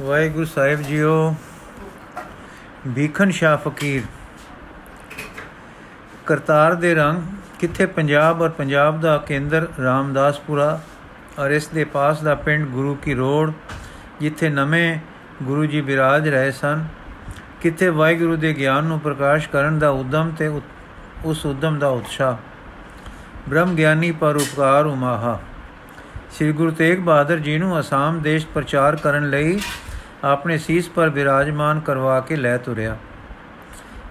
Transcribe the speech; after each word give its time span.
ਵਾਹਿਗੁਰੂ 0.00 0.44
ਸਾਹਿਬ 0.44 0.82
JIO 0.82 1.34
ਭੀਖਨ 2.94 3.30
ਸ਼ਾਹ 3.30 3.56
ਫਕੀਰ। 3.56 4.02
ਕਰਤਾਰ 6.26 6.74
ਦੇ 6.74 6.94
ਰੰਗ 6.94 7.22
ਕਿੱਥੇ 7.58 7.86
ਪੰਜਾਬ 7.86 8.40
ਔਰ 8.42 8.48
ਪੰਜਾਬ 8.48 9.00
ਦਾ 9.00 9.16
ਕੇਂਦਰ 9.18 9.66
ਰਾਮਦਾਸਪੁਰਾ 9.82 10.80
ਔਰ 11.38 11.50
ਇਸ 11.50 11.66
ਦੇ 11.66 11.84
ਪਾਸ 11.84 12.22
ਦਾ 12.22 12.34
ਪਿੰਡ 12.34 12.66
ਗੁਰੂ 12.68 12.94
ਕੀ 12.94 13.14
ਰੋਡ, 13.14 13.52
ਜਿੱਥੇ 14.20 14.48
ਨਵੇਂ 14.48 14.98
ਗੁਰੂ 15.42 15.66
ਜੀ 15.66 15.80
ਬਿਰਾਜ 15.80 16.28
ਰਹੇ 16.28 16.50
ਸਨ, 16.50 16.86
ਕਿੱਥੇ 17.60 17.88
ਵਾਹਿਗੁਰੂ 17.88 18.36
ਦੇ 18.36 18.52
ਗਿਆਨ 18.54 18.84
ਨੂੰ 18.84 19.00
ਪ੍ਰਕਾਸ਼ 19.00 19.48
ਕਰਨ 19.48 19.78
ਦਾ 19.78 19.90
ਉਦਮ 19.90 20.30
ਤੇ 20.30 20.48
ਉਸ 21.24 21.44
ਉਦਮ 21.46 21.78
ਦਾ 21.78 21.88
ਉਤਸ਼ਾਹ। 21.88 22.36
ਬ੍ਰਹਮ 23.48 23.74
ਗਿਆਨੀ 23.74 24.10
ਪਰ 24.12 24.36
ਉਪਕਾਰ 24.36 24.86
ਉਮਾਹਾ। 24.86 25.38
ਸ੍ਰੀ 26.32 26.52
ਗੁਰੂ 26.52 26.70
ਤੇਗ 26.70 26.98
ਬਹਾਦਰ 26.98 27.38
ਜੀ 27.38 27.58
ਨੂੰ 27.58 27.78
ਅਸਾਮ 27.80 28.20
ਦੇਸ਼ 28.22 28.46
ਪ੍ਰਚਾਰ 28.46 28.96
ਕਰਨ 28.96 29.30
ਲਈ 29.30 29.58
ਆਪਣੇ 30.24 30.58
ਸੀਸ 30.58 30.88
ਪਰ 30.88 31.08
ਬਿਰਾਜਮਾਨ 31.08 31.80
ਕਰਵਾ 31.80 32.20
ਕੇ 32.20 32.36
ਲੈ 32.36 32.56
ਤੁਰਿਆ। 32.56 32.96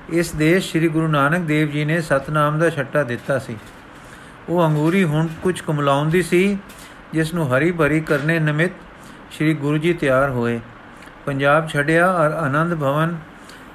ਇਸ 0.10 0.32
ਦੇਸ਼ 0.32 0.70
ਸ੍ਰੀ 0.72 0.88
ਗੁਰੂ 0.88 1.08
ਨਾਨਕ 1.08 1.40
ਦੇਵ 1.40 1.70
ਜੀ 1.70 1.86
ਨੇ 1.86 2.02
ਸਤਨਾਮ 2.02 2.60
ਦਾ 2.60 2.70
ਛੱਟਾ 2.70 3.04
ਦਿੱਤਾ 3.04 3.40
ਸੀ। 3.40 3.58
ਉਹ 4.50 4.66
ਅੰਗੂਰੀ 4.66 5.04
ਹੁਣ 5.04 5.28
ਕੁਝ 5.44 5.62
ਕਮਲਾਉਂਦੀ 5.62 6.22
ਸੀ, 6.22 6.58
ਜਿਸ 7.14 7.34
ਨੂੰ 7.34 7.58
ਹਰੀ 7.58 7.72
ਭਰੀ 7.72 8.00
ਕਰਨੇ 8.02 8.40
ਨਿਮਿਤ 8.40 8.72
ਸ੍ਰੀ 9.32 9.54
ਗੁਰੂ 9.54 9.78
ਜੀ 9.78 9.94
ਤਿਆਰ 9.94 10.30
ਹੋਏ। 10.30 10.60
ਪੰਜਾਬ 11.26 11.68
ਛੱਡਿਆ 11.68 12.12
ਔਰ 12.12 12.32
ਆਨੰਦ 12.32 12.76
ਭਵਨ 12.76 13.18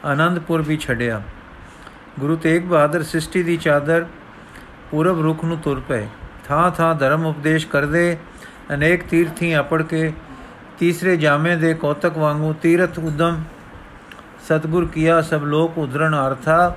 ਆਨੰਦਪੁਰ 0.05 0.63
ਵੀ 0.63 0.77
ਛੱਡਿਆ। 0.77 1.23
ਗੁਰੂ 2.21 2.37
ਤੇਗ 2.37 2.63
ਬਹਾਦਰ 2.63 3.03
ਸ੍ਰਿਸ਼ਟੀ 3.03 3.43
ਦੀ 3.43 3.57
ਚਾਦਰ 3.57 4.07
ਪੂਰਬ 4.91 5.23
ਰੁਖ 5.23 5.45
ਨੂੰ 5.45 5.59
ਤੁਰ 5.59 5.83
ਪਏ। 5.89 6.07
ਥਾਂ 6.45 6.71
ਥਾਂ 6.71 6.95
ਧਰਮ 6.95 7.27
ਉਪਦੇਸ਼ 7.27 7.67
ਕਰਦੇ 7.67 8.17
ਅਨੇਕ 8.75 9.03
ਤੀਰਥੀ 9.03 9.53
ਆਪੜ 9.53 9.83
ਕੇ 9.83 10.13
ਤੀਸਰੇ 10.79 11.17
ਜਾਮੇ 11.17 11.57
ਦੇ 11.57 11.73
ਕੌਤਕ 11.75 12.19
ਵਾਂਗੂ 12.19 12.53
ਤੀਰਥ 12.63 12.99
ਉਦਮ, 12.99 13.43
ਸਤਗੁਰ 14.49 14.87
ਕੀਆ 14.87 15.21
ਸਭ 15.23 15.45
ਲੋਕ 15.45 15.79
ਉਧਰਨ 15.79 16.15
ਅਰਥਾ 16.17 16.75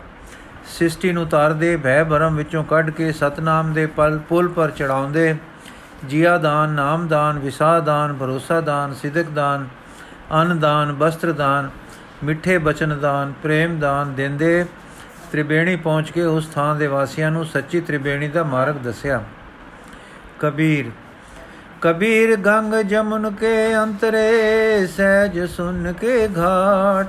ਸ੍ਰਿਸ਼ਟੀ 0.67 1.11
ਨੂੰ 1.11 1.25
ਤਾਰਦੇ, 1.27 1.75
ਭੈ 1.77 2.03
ਭਰਮ 2.03 2.35
ਵਿੱਚੋਂ 2.35 2.63
ਕੱਢ 2.63 2.89
ਕੇ 2.89 3.11
ਸਤਨਾਮ 3.11 3.73
ਦੇ 3.73 3.85
ਪਲ, 3.85 4.17
ਪੁਲ 4.29 4.47
ਪਰ 4.47 4.71
ਚੜਾਉਂਦੇ। 4.71 5.35
ਜੀਆ 6.09 6.37
ਦਾਨ, 6.37 6.69
ਨਾਮ 6.69 7.07
ਦਾਨ, 7.07 7.39
ਵਿਸਾ 7.39 7.79
ਦਾਨ, 7.79 8.13
ਭਰੋਸਾ 8.13 8.59
ਦਾਨ, 8.61 8.93
ਸਿਦਕ 8.93 9.29
ਦਾਨ, 9.29 9.67
ਅਨ 10.41 10.59
ਦਾਨ 10.59 10.91
ਬਸਤਰ 10.93 11.31
ਦਾਨ, 11.31 11.69
ਮਿੱਠੇ 12.23 12.57
ਬਚਨ 12.57 12.97
ਦਾਨ, 12.99 13.33
ਪ੍ਰੇਮ 13.43 13.79
ਦਾਨ 13.79 14.13
ਦਿੰਦੇ। 14.13 14.65
ਤ੍ਰਿਬੇਣੀ 15.31 15.75
ਪਹੁੰਚ 15.75 16.11
ਕੇ 16.11 16.23
ਉਸ 16.23 16.47
ਥਾਂ 16.47 16.75
ਦੇ 16.75 16.87
ਵਾਸੀਆਂ 16.87 17.31
ਨੂੰ 17.31 17.45
ਸੱਚੀ 17.45 17.81
ਤ੍ਰਿਬੇਣੀ 17.81 18.27
ਦਾ 18.27 18.43
ਮਾਰਗ 18.43 18.75
ਦੱਸਿਆ। 18.75 19.23
ਕਬੀਰ 20.39 20.91
ਕਬੀਰ 21.81 22.35
ਗੰਗ 22.35 22.73
ਜਮਨ 22.73 23.29
ਕੇ 23.31 23.77
ਅੰਤਰੇ, 23.77 24.87
ਸਹਿਜ 24.87 25.39
ਸੁਨ 25.49 25.93
ਕੇ 25.93 26.27
ਘਾਟ। 26.37 27.07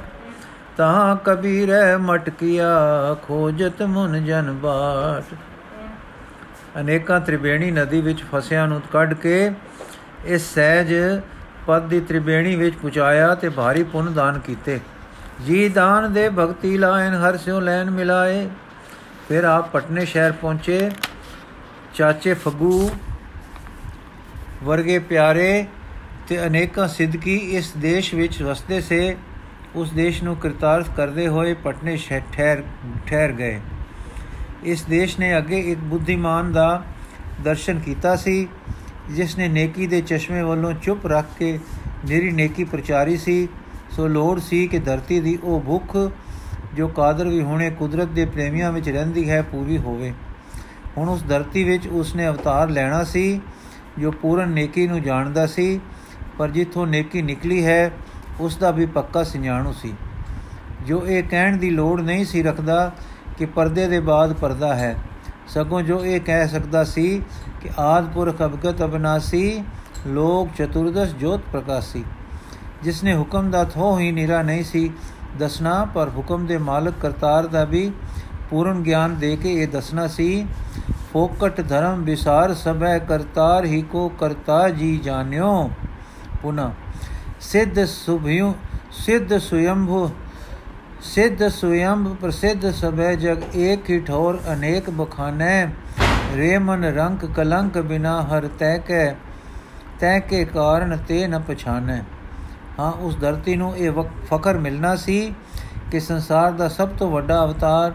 ਤਾਂ 0.76 1.16
ਕਬੀਰੈ 1.16 1.96
ਮਟਕਿਆ, 1.96 2.66
ਖੋਜਤ 3.22 3.82
ਮੁਨ 3.82 4.24
ਜਨ 4.24 4.52
ਬਾਟ। 4.52 5.34
ਅਨੇਕਾਂ 6.80 7.20
ਤ੍ਰਿਬੇਣੀ 7.20 7.70
ਨਦੀ 7.70 8.00
ਵਿੱਚ 8.00 8.22
ਫਸਿਆਂ 8.32 8.66
ਨੂੰ 8.68 8.82
ਕੱਢ 8.92 9.14
ਕੇ 9.14 9.50
ਇਸ 10.24 10.54
ਸਹਿਜ 10.54 10.94
ਪਦ 11.66 11.82
ਦੀ 11.82 12.00
ਤ੍ਰਿਬੇਣੀ 12.00 12.56
ਵਿੱਚ 12.56 12.76
ਪੁਚਾਇਆ 12.76 13.34
ਤੇ 13.34 13.48
ਭਾਰੀ 13.48 13.82
ਪੁੰਨ 13.82 14.12
ਦਾਨ 14.14 14.38
ਕੀਤੇ। 14.38 14.80
ਜੀ 15.46 15.68
ਦਾਨ 15.68 16.12
ਦੇ 16.12 16.28
ਭਗਤੀ 16.28 16.78
ਲਾਇਨ 16.78 17.14
ਹਰ 17.14 17.36
ਸਿਓ 17.36 17.60
ਲੈਨ 17.60 17.90
ਮਿਲਾਏ। 17.90 18.48
ਫਿਰ 19.28 19.44
ਆਪ 19.44 19.72
ਪਟਨੇ 19.72 20.04
ਸ਼ਹਿਰ 20.04 20.32
ਪਹੁੰਚੇ। 20.32 20.90
ਚਾਚੇ 21.94 22.34
ਫਗੂ 22.34 22.90
ਵਰਗੇ 24.62 24.98
ਪਿਆਰੇ 24.98 25.66
ਤੇ 26.28 26.46
ਅਨੇਕਾਂ 26.46 26.88
ਸਿੱਧਕੀ 26.88 27.36
ਇਸ 27.36 27.72
ਦੇਸ਼ 27.78 28.14
ਵਿੱਚ 28.14 28.42
ਵਸਦੇ 28.42 28.80
ਸੇ, 28.80 29.16
ਉਸ 29.76 29.90
ਦੇਸ਼ 29.90 30.22
ਨੂੰ 30.24 30.36
ਕਿਰਤਾਰਥ 30.36 30.88
ਕਰਦੇ 30.96 31.26
ਹੋਏ 31.28 31.54
ਪਟਨੇ 31.54 31.96
ਠਹਿਰ 32.32 32.62
ਠਹਿਰ 33.06 33.32
ਗਏ। 33.32 33.60
ਇਸ 34.64 34.82
ਦੇਸ਼ 34.82 35.18
ਨੇ 35.20 35.36
ਅੱਗੇ 35.38 35.60
ਇੱਕ 35.60 35.80
ਬੁੱਧੀਮਾਨ 35.80 36.52
ਦਾ 36.52 36.82
ਦਰਸ਼ਨ 37.44 37.78
ਕੀਤਾ 37.78 38.16
ਸੀ, 38.16 38.48
ਜਿਸ 39.10 39.38
ਨੇ 39.38 39.48
ਨੇਕੀ 39.48 39.86
ਦੇ 39.86 40.00
ਚਸ਼ਮੇ 40.00 40.42
ਵੱਲੋਂ 40.42 40.72
ਚੁੱਪ 40.72 41.06
ਰੱਖ 41.06 41.26
ਕੇ 41.38 41.58
ਨਿਰੀ 42.08 42.30
ਨੇਕੀ 42.30 42.64
ਪ੍ਰਚਾਰੀ 42.64 43.16
ਸੀ। 43.16 43.48
ਸੋ 43.90 44.06
ਲੋੜ 44.06 44.40
ਸੀ 44.40 44.66
ਕਿ 44.66 44.78
ਧਰਤੀ 44.78 45.20
ਦੀ 45.20 45.38
ਉਹ 45.42 45.60
ਭੁੱਖ, 45.60 45.96
ਜੋ 46.74 46.88
ਕਾਦਰ 46.88 47.28
ਵੀ 47.28 47.40
ਹੋਣੇ 47.42 47.70
ਕੁਦਰਤ 47.70 48.08
ਦੇ 48.08 48.24
ਪ੍ਰੇਮੀਆਂ 48.24 48.72
ਵਿੱਚ 48.72 48.88
ਰਹਿੰਦੀ 48.88 49.30
ਹੈ, 49.30 49.42
ਪੂਰੀ 49.42 49.78
ਹੋਵੇ। 49.78 50.12
ਹੁਣ 50.96 51.08
ਉਸ 51.08 51.22
ਧਰਤੀ 51.28 51.64
ਵਿੱਚ 51.64 51.86
ਉਸਨੇ 51.86 52.28
ਅਵਤਾਰ 52.28 52.68
ਲੈਣਾ 52.68 53.04
ਸੀ। 53.04 53.40
ਜੋ 53.98 54.10
ਪੂਰਨ 54.10 54.48
ਨੇਕੀ 54.48 54.86
ਨੂੰ 54.86 55.02
ਜਾਣਦਾ 55.02 55.46
ਸੀ, 55.46 55.80
ਪਰ 56.38 56.50
ਜਿੱਥੋਂ 56.50 56.86
ਨੇਕੀ 56.86 57.22
ਨਿਕਲੀ 57.22 57.64
ਹੈ, 57.66 57.90
ਉਸ 58.40 58.56
ਦਾ 58.56 58.70
ਵੀ 58.70 58.86
ਪੱਕਾ 58.86 59.22
ਸਿਆਣੂ 59.22 59.72
ਸੀ। 59.72 59.92
ਜੋ 60.86 61.06
ਇਹ 61.06 61.22
ਕਹਿਣ 61.22 61.56
ਦੀ 61.56 61.70
ਲੋੜ 61.70 62.00
ਨਹੀਂ 62.00 62.24
ਸੀ 62.24 62.42
ਰੱਖਦਾ 62.42 62.90
ਕਿ 63.38 63.46
ਪਰਦੇ 63.46 63.86
ਦੇ 63.88 64.00
ਬਾਅਦ 64.00 64.32
ਪਰਦਾ 64.32 64.74
ਹੈ, 64.74 64.94
ਸਗੋਂ 65.48 65.82
ਜੋ 65.82 66.04
ਇਹ 66.04 66.20
ਕਹਿ 66.20 66.48
ਸਕਦਾ 66.48 66.84
ਸੀ 66.84 67.22
ਕਿ 67.60 67.70
ਆਦਪੁਰਖ 67.78 68.42
ਅਬਗਤ 68.42 68.82
ਅਬਨਾਸੀ, 68.84 69.62
ਲੋਕ 70.06 70.48
ਚਤੁਰਦਸ਼ 70.58 71.14
ਜੋਤ 71.14 71.40
ਪ੍ਰਕਾਸ਼ੀ। 71.52 72.04
ਜਿਸ 72.82 73.02
ਨੇ 73.04 73.16
ਹੁਕਮ 73.16 73.50
ਦਾ 73.50 73.64
ਥੋ 73.64 73.98
ਹੀ 73.98 74.10
ਨਿਰਾ 74.12 74.42
ਨਹੀਂ 74.42 74.64
ਸੀ 74.64 74.90
ਦਸਣਾ, 75.38 75.84
ਪਰ 75.84 76.08
ਹੁਕਮ 76.08 76.46
ਦੇ 76.46 76.58
ਮਾਲਕ 76.58 76.94
ਕਰਤਾਰ 77.00 77.46
ਦਾ 77.46 77.64
ਵੀ 77.64 77.90
ਪੂਰਨ 78.50 78.82
ਗਿਆਨ 78.82 79.14
ਦੇ 79.16 79.36
ਕੇ 79.36 79.52
ਇਹ 79.54 79.68
ਦੱਸਣਾ 79.68 80.06
ਸੀ 80.06 80.46
ਫੋਕਟ 81.18 81.60
ਧਰਮ 81.60 82.02
ਵਿਸਾਰ 82.04 82.52
ਸਭੈ 82.54 82.98
ਕਰਤਾਰ 82.98 83.64
ਹੀ 83.64 83.80
ਕੋ 83.82 84.08
ਕਰਤਾ 84.18 84.68
ਜੀ 84.70 84.96
ਜਾਣਿਓ। 84.98 85.70
ਪੁਨਾ, 86.42 86.70
ਸਿੱਧ 87.40 87.84
ਸੁਭਿਉ, 87.84 88.52
ਸਿੱਧ 88.92 89.36
ਸੁਯੰਭੂ, 89.38 90.10
ਸਿੱਧ 91.04 91.42
ਸੁਯੰਭ 91.48 92.14
ਪ੍ਰਸਿੱਧ 92.16 92.70
ਸਭੈ 92.72 93.14
ਜਗ 93.14 93.42
ਏਕ 93.56 93.90
ਹੀ 93.90 93.98
ਠੌਰ 94.00 94.38
ਅਨੇਕ 94.52 94.90
ਬਖਾਨੇ। 94.90 95.66
ਰੇ 96.36 96.56
ਮਨ 96.58 96.84
ਰੰਕ 96.84 97.26
ਕਲੰਕ 97.26 97.78
ਬਿਨਾ 97.80 98.20
ਹਰ 98.22 98.48
ਤੈ 98.58 98.76
ਕੇ 98.78 99.10
ਤੈ 100.00 100.18
ਕੇ 100.20 100.44
ਕਾਰਨ 100.44 100.96
ਤੇ 101.08 101.26
ਨ 101.26 101.38
ਪਛਾਨੈ। 101.40 102.00
ਹਾਂ, 102.78 102.92
ਉਸ 102.92 103.20
ਧਰਤੀ 103.20 103.56
ਨੂੰ 103.56 103.76
ਇਹ 103.76 104.02
ਫਕਰ 104.30 104.58
ਮਿਲਣਾ 104.58 104.96
ਸੀ 104.96 105.20
ਕਿ 105.90 106.00
ਸੰਸਾਰ 106.00 106.50
ਦਾ 106.52 106.68
ਸਭ 106.68 106.96
ਤੋਂ 106.98 107.10
ਵੱਡਾ 107.10 107.44
ਅਵਤਾਰ, 107.44 107.92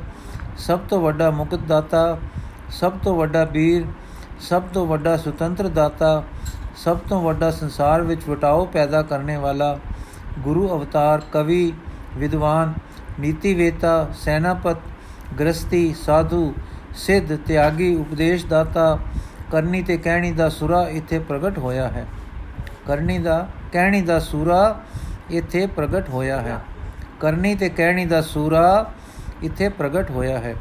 ਸਭ 0.58 0.80
ਤੋਂ 0.90 1.02
ਵੱਡਾ 1.02 1.32
ਮੁਕਤ 1.32 1.68
ਦਾਤਾ 1.68 2.18
ਸਭ 2.80 2.92
ਤੋਂ 3.04 3.16
ਵੱਡਾ 3.16 3.44
ਵੀਰ 3.44 3.86
ਸਭ 4.40 4.64
ਤੋਂ 4.74 4.86
ਵੱਡਾ 4.88 5.18
ਸੁਤੰਤਰ 5.18 5.68
ਦਾਤਾ, 5.68 6.24
ਸਭ 6.76 6.98
ਤੋਂ 7.10 7.22
ਵੱਡਾ 7.22 7.52
ਸੰਸਾਰ 7.52 8.02
ਵਿੱਚ 8.02 8.30
ਵਟਾਓ 8.30 8.66
ਪੈਦਾ 8.66 9.02
ਕਰਨੇ 9.02 9.38
ਵਾਲਾ, 9.38 9.78
ਗੁਰੂ 10.40 10.68
ਅਵਤਾਰ, 10.68 11.22
ਕਵੀ, 11.32 11.74
ਵਿਦਵਾਨ 12.18 12.74
ਨੀਤੀ 13.20 13.54
ਵੇਤਾ 13.54 14.08
ਸੈਨਾਪਤ 14.14 14.78
ਗ੍ਰਸਤੀ 15.40 15.94
ਸਾਧੂ, 15.94 16.54
ਸਿੱਧ, 16.96 17.36
ਤਿਆਗੀ 17.36 17.96
ਉਪਦੇਸ਼ 17.96 18.46
ਦਾਤਾ 18.46 19.00
ਕਰਨੀ 19.52 19.82
ਤੇ 19.82 19.98
ਕਹਿਣੀ 19.98 20.32
ਦਾ 20.32 20.50
ਸੁਰਾ 20.50 20.88
ਇੱਥੇ 20.90 21.20
ਪ੍ਰਗਟ 21.20 21.58
ਹੋਇਆ 21.58 21.88
ਹੈ। 21.88 22.06
ਕਰਨੀ 22.88 23.18
ਦਾ, 23.18 23.48
ਕਹਿਣੀ 23.72 24.02
ਦਾ 24.02 24.20
ਸੂਰਾ 24.20 24.82
ਇੱਥੇ 25.32 25.66
ਪ੍ਰਗਟ 25.68 26.10
ਹੋਇਆ 26.10 26.42
ਹੈ। 26.42 26.60
ਕਰਨੀ 27.20 27.56
ਤੇ 27.56 27.70
ਕਹਿਣੀ 27.70 28.06
ਦਾ 28.06 28.22
ਸੂਰਾ 28.22 28.92
ਇੱਥੇ 29.44 29.70
ਪ੍ਰਗਟ 29.70 30.12
ਹੋਇਆ 30.12 30.40
ਹੈ। 30.40 30.56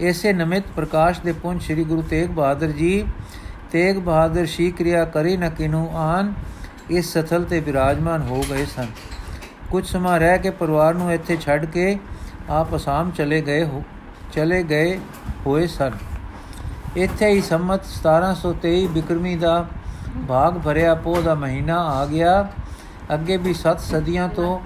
ਇਸੇ 0.00 0.32
ਨਮਿਤ 0.32 0.64
ਪ੍ਰਕਾਸ਼ 0.76 1.20
ਦੇ 1.20 1.32
ਪੁੰਜ 1.32 1.62
ਸ੍ਰੀ 1.62 1.84
ਗੁਰੂ 1.84 2.02
ਤੇਗ 2.02 2.30
ਬਹਾਦਰ 2.30 2.70
ਜੀ। 2.70 3.04
ਤੇਗ 3.72 3.96
ਬਹਾਦਰ 3.98 4.46
ਸ਼ੀ 4.46 4.70
ਕਿਰਿਆ 4.70 5.04
ਕਰੀ 5.04 5.36
ਨ 5.36 5.48
ਕਿਨੂ 5.50 5.86
ਆਨ, 5.96 6.32
ਇਸ 6.90 7.12
ਸਥਲ 7.12 7.44
ਤੇ 7.44 7.60
ਬਿਰਾਜਮਾਨ 7.60 8.22
ਹੋ 8.22 8.42
ਗਏ 8.50 8.64
ਸਨ। 8.66 8.86
ਕੁਝ 9.70 9.84
ਸਮਾਂ 9.86 10.18
ਰਹਿ 10.20 10.38
ਕੇ 10.38 10.50
ਪਰਿਵਾਰ 10.50 10.94
ਨੂੰ 10.94 11.12
ਇੱਥੇ 11.12 11.36
ਛੱਡ 11.36 11.64
ਕੇ 11.66 11.98
ਆਪ 12.50 12.76
ਅਸਾਮ 12.76 13.10
ਚਲੇ 13.10 13.40
ਗਏ 13.42 13.64
ਹੋ, 13.64 13.82
ਚਲੇ 14.32 14.62
ਗਏ 14.62 14.98
ਹੋਏ 15.46 15.66
ਸਨ। 15.66 15.92
ਇੱਥੇ 16.96 17.28
ਹੀ 17.28 17.40
ਸੰਮਤ 17.40 17.84
1723 17.86 18.86
ਬਿਕਰਮੀ 18.88 19.34
ਦਾ 19.36 19.66
ਭਾਗ 20.28 20.58
ਭਰਿਆ 20.58 20.94
ਪੋ 20.94 21.20
ਦਾ 21.22 21.34
ਮਹੀਨਾ 21.34 21.78
ਆ 21.90 22.04
ਗਿਆ। 22.06 22.48
ਅੱਗੇ 23.14 23.36
ਵੀ 23.36 23.54
7 23.54 23.80
ਸਦੀਆਂ 23.80 24.28
ਤੋਂ 24.28 24.58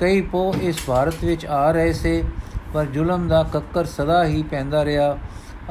ਕਈ 0.00 0.20
ਪੋ 0.22 0.52
ਇਸ 0.62 0.84
ਭਾਰਤ 0.86 1.24
ਵਿੱਚ 1.24 1.46
ਆ 1.46 1.70
ਰਹੇ 1.72 1.92
ਸੇ। 1.92 2.22
ਪਰ 2.74 2.84
ਜ਼ੁਲਮ 2.84 3.28
ਦਾ 3.28 3.42
ਕੱਕਰ 3.42 3.84
ਸਦਾ 3.84 4.24
ਹੀ 4.24 4.42
ਪੈਂਦਾ 4.42 4.84
ਰਿਹਾ। 4.84 5.18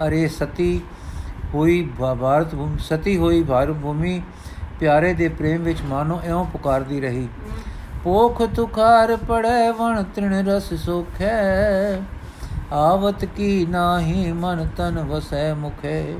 ਅਰੇ 0.07 0.27
ਸਤੀ 0.27 0.81
ਹੋਈ 1.53 1.89
ਭਾਰਤ 1.99 2.55
ਭੂਮੀ, 2.55 2.77
ਸਤੀ 2.79 3.17
ਹੋਈ 3.17 3.43
ਭਾਰਤ 3.43 3.75
ਭੂਮੀ, 3.81 4.21
ਪਿਆਰੇ 4.79 5.13
ਦੇ 5.13 5.27
ਪ੍ਰੇਮ 5.27 5.63
ਵਿੱਚ 5.63 5.81
ਮਾਨੋ 5.81 6.19
ਐਉਂ 6.23 6.45
ਪੁਕਾਰਦੀ 6.45 7.01
ਰਹੀ। 7.01 7.27
ਪੋਖ 8.03 8.41
ਤੁਖਾਰ 8.41 9.15
ਪੜੈ, 9.15 9.71
ਵਣ 9.71 10.03
ਤ੍ਰਿਣ 10.03 10.33
ਰਸ 10.45 10.73
ਸੋਖੈ, 10.73 12.01
ਆਵਤ 12.73 13.25
ਕੀ 13.25 13.65
ਨਾਹੀ 13.65 14.31
ਮਨ 14.31 14.67
ਤਨ 14.77 14.99
ਵਸੈ 14.99 15.53
ਮੁਖੇ। 15.53 16.15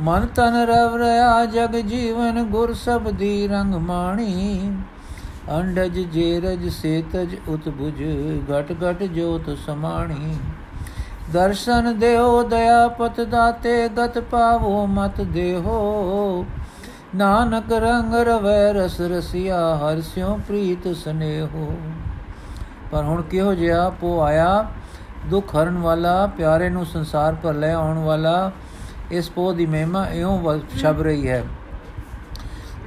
ਮਨ 0.00 0.26
ਤਨ 0.26 0.54
ਰਵ 0.66 0.96
ਰਿਆ 0.96 1.44
ਜਗ 1.46 1.76
ਜੀਵਨ, 1.76 2.42
ਗੁਰ 2.42 2.72
ਸਬਦੀ 2.74 3.48
ਰੰਗ 3.48 3.74
ਮਾਣੀ। 3.74 4.72
ਅੰਡਜ 5.50 5.98
ਜੇਰਜ 5.98 6.68
ਸੇਤਜ 6.68 7.34
ਉਤਬੁਜ 7.48 8.02
ਘਟ 8.50 8.72
ਘਟ 8.72 9.02
ਜੋਤ 9.02 9.50
ਸਮਾਣੀ। 9.66 10.36
ਦਰਸ਼ਨ 11.32 11.98
ਦੇਓ 11.98 12.42
ਦਇਆ 12.42 12.88
ਪਤ 12.88 13.20
ਦਾਤੇ, 13.20 13.88
ਗਤ 13.88 14.18
ਪਾਵੋ 14.18 14.86
ਮਤ 14.86 15.20
ਦੇਹੋ। 15.20 16.46
ਨਾਨਕ 17.14 17.72
ਰੰਗ 17.72 18.14
ਰਵੈ 18.14 18.72
ਰਸ 18.72 19.00
ਰਸਿਆ, 19.00 19.76
ਹਰ 19.76 20.00
ਸਿਉ 20.00 20.36
ਪ੍ਰੀਤ 20.48 20.96
ਸਨੇਹੋ। 20.96 21.72
ਪਰ 22.90 23.02
ਹੁਣ 23.02 23.22
ਕਿਹੋ 23.22 23.54
ਜਿਹਾ 23.54 23.88
ਪੋ 23.90 24.20
ਆਇਆ, 24.20 24.66
ਦੁੱਖ 25.30 25.56
ਹਰਨ 25.56 25.78
ਵਾਲਾ, 25.78 26.26
ਪਿਆਰੇ 26.26 26.70
ਨੂੰ 26.70 26.86
ਸੰਸਾਰ 26.86 27.34
ਪਰ 27.34 27.54
ਲੈ 27.54 27.72
ਆਉਣ 27.74 27.98
ਵਾਲਾ, 27.98 28.50
ਇਸ 29.10 29.30
ਪੋ 29.30 29.52
ਦੀ 29.52 29.66
ਮਹਿਮਾ 29.66 30.06
ਇਉਂ 30.06 30.58
ਛਬ 30.78 31.02
ਰਹੀ 31.02 31.28
ਹੈ। 31.28 31.44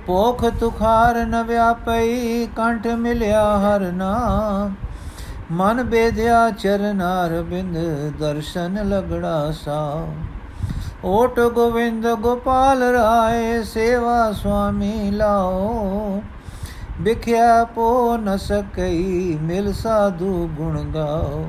ਪੋਖ 0.09 0.45
ਤੁਖਾਰ 0.45 1.15
ਨ 1.25 1.44
ਵਿਆਪਈ, 1.44 2.47
ਕੰਠ 2.56 2.88
ਮਿਲਿਆ 2.88 3.59
ਹਰ 3.59 3.79
ਨਾਮ। 3.79 4.73
ਮਨ 5.51 5.83
ਬੇਧਿਆ 5.83 6.50
ਚਰਨਾਰ 6.50 7.41
ਬਿੰਦ, 7.41 7.77
ਦਰਸ਼ਨ 8.19 8.89
ਲਗੜਾ 8.89 9.51
ਸਾ 9.51 10.07
ਓਟ 11.06 11.39
ਗੋਵਿੰਦ 11.39 12.07
ਗੋਪਾਲ 12.07 12.83
ਰਾਏ, 12.83 13.63
ਸੇਵਾ 13.63 14.31
ਸੁਆਮੀ 14.31 15.11
ਲਾਓ। 15.11 16.21
ਵਿਖਿਆ 17.01 17.63
ਪੋ 17.63 18.17
ਨ 18.17 18.38
ਸਕਈ, 18.38 19.38
ਮਿਲ 19.41 19.73
ਸਾਧੂ 19.73 20.50
ਗੁਣ 20.57 20.81
ਗਾਓ। 20.83 21.45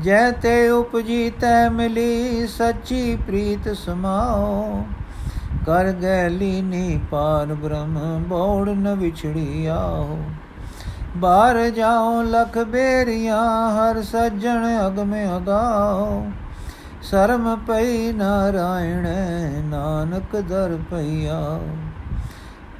ਜੈ 0.00 0.30
ਤੇ 0.30 0.68
ਉਪਜੀ 0.68 1.30
ਤੈ 1.30 1.68
ਮਿਲੀ, 1.68 2.46
ਸੱਚੀ 2.46 3.16
ਪ੍ਰੀਤ 3.16 3.76
ਸਮਾਓ। 3.76 4.82
ਕਰ 5.66 5.90
ਗੈ 5.92 6.28
ਲੀਨੀ 6.28 7.00
ਪਾਰ 7.10 7.54
ਬ੍ਰਹਮ, 7.54 8.24
ਬੋੜ 8.28 8.68
ਨ 8.68 8.94
ਵਿਛੜੀ 8.94 9.66
ਆਓ 9.66 10.18
ਬਾਹਰ 11.16 11.68
ਜਾਓ 11.70 12.22
ਲਖ 12.22 12.58
ਬੇਰੀਆਂ, 12.58 13.42
ਹਰ 13.70 14.02
ਸੱਜਣ 14.02 14.66
ਅਗਮੇ 14.86 15.24
ਅਗਾਓ 15.36 16.24
ਸ਼ਰਮ 17.02 17.54
ਪਈ 17.66 18.12
ਨਾਰਾਇਣ, 18.12 19.06
ਨਾਨਕ 19.66 20.36
ਦਰ 20.40 20.78
ਪਈਆ। 20.90 21.58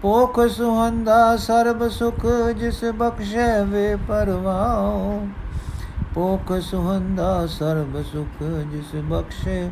ਪੋਖ 0.03 0.41
ਸੁਹੰਦਾ 0.47 1.37
ਸਰਬ 1.37 1.89
ਸੁਖ, 1.89 2.27
ਜਿਸ 2.59 2.85
ਬਖਸ਼ੈ 2.95 3.63
ਵੇ 3.65 3.95
ਪਰਵਾਓ 4.09 5.21
ਪੋਖ 6.15 6.53
ਸੁਹੰਦਾ 6.63 7.47
ਸਰਬ 7.47 8.03
ਸੁਖ, 8.03 8.43
ਜਿਸ 8.73 8.95
ਬਖਸ਼ੇ 9.05 9.71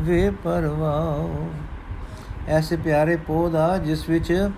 ਵੇ 0.00 0.30
ਪਰਵਾਓ 0.44 1.48
ਐਸੇ 2.48 2.76
ਪਿਆਰੇ 2.76 3.16
ਪੋਦਾ 3.16 3.76
ਜਿਸ 3.78 4.08
ਵਿੱਚ 4.08 4.50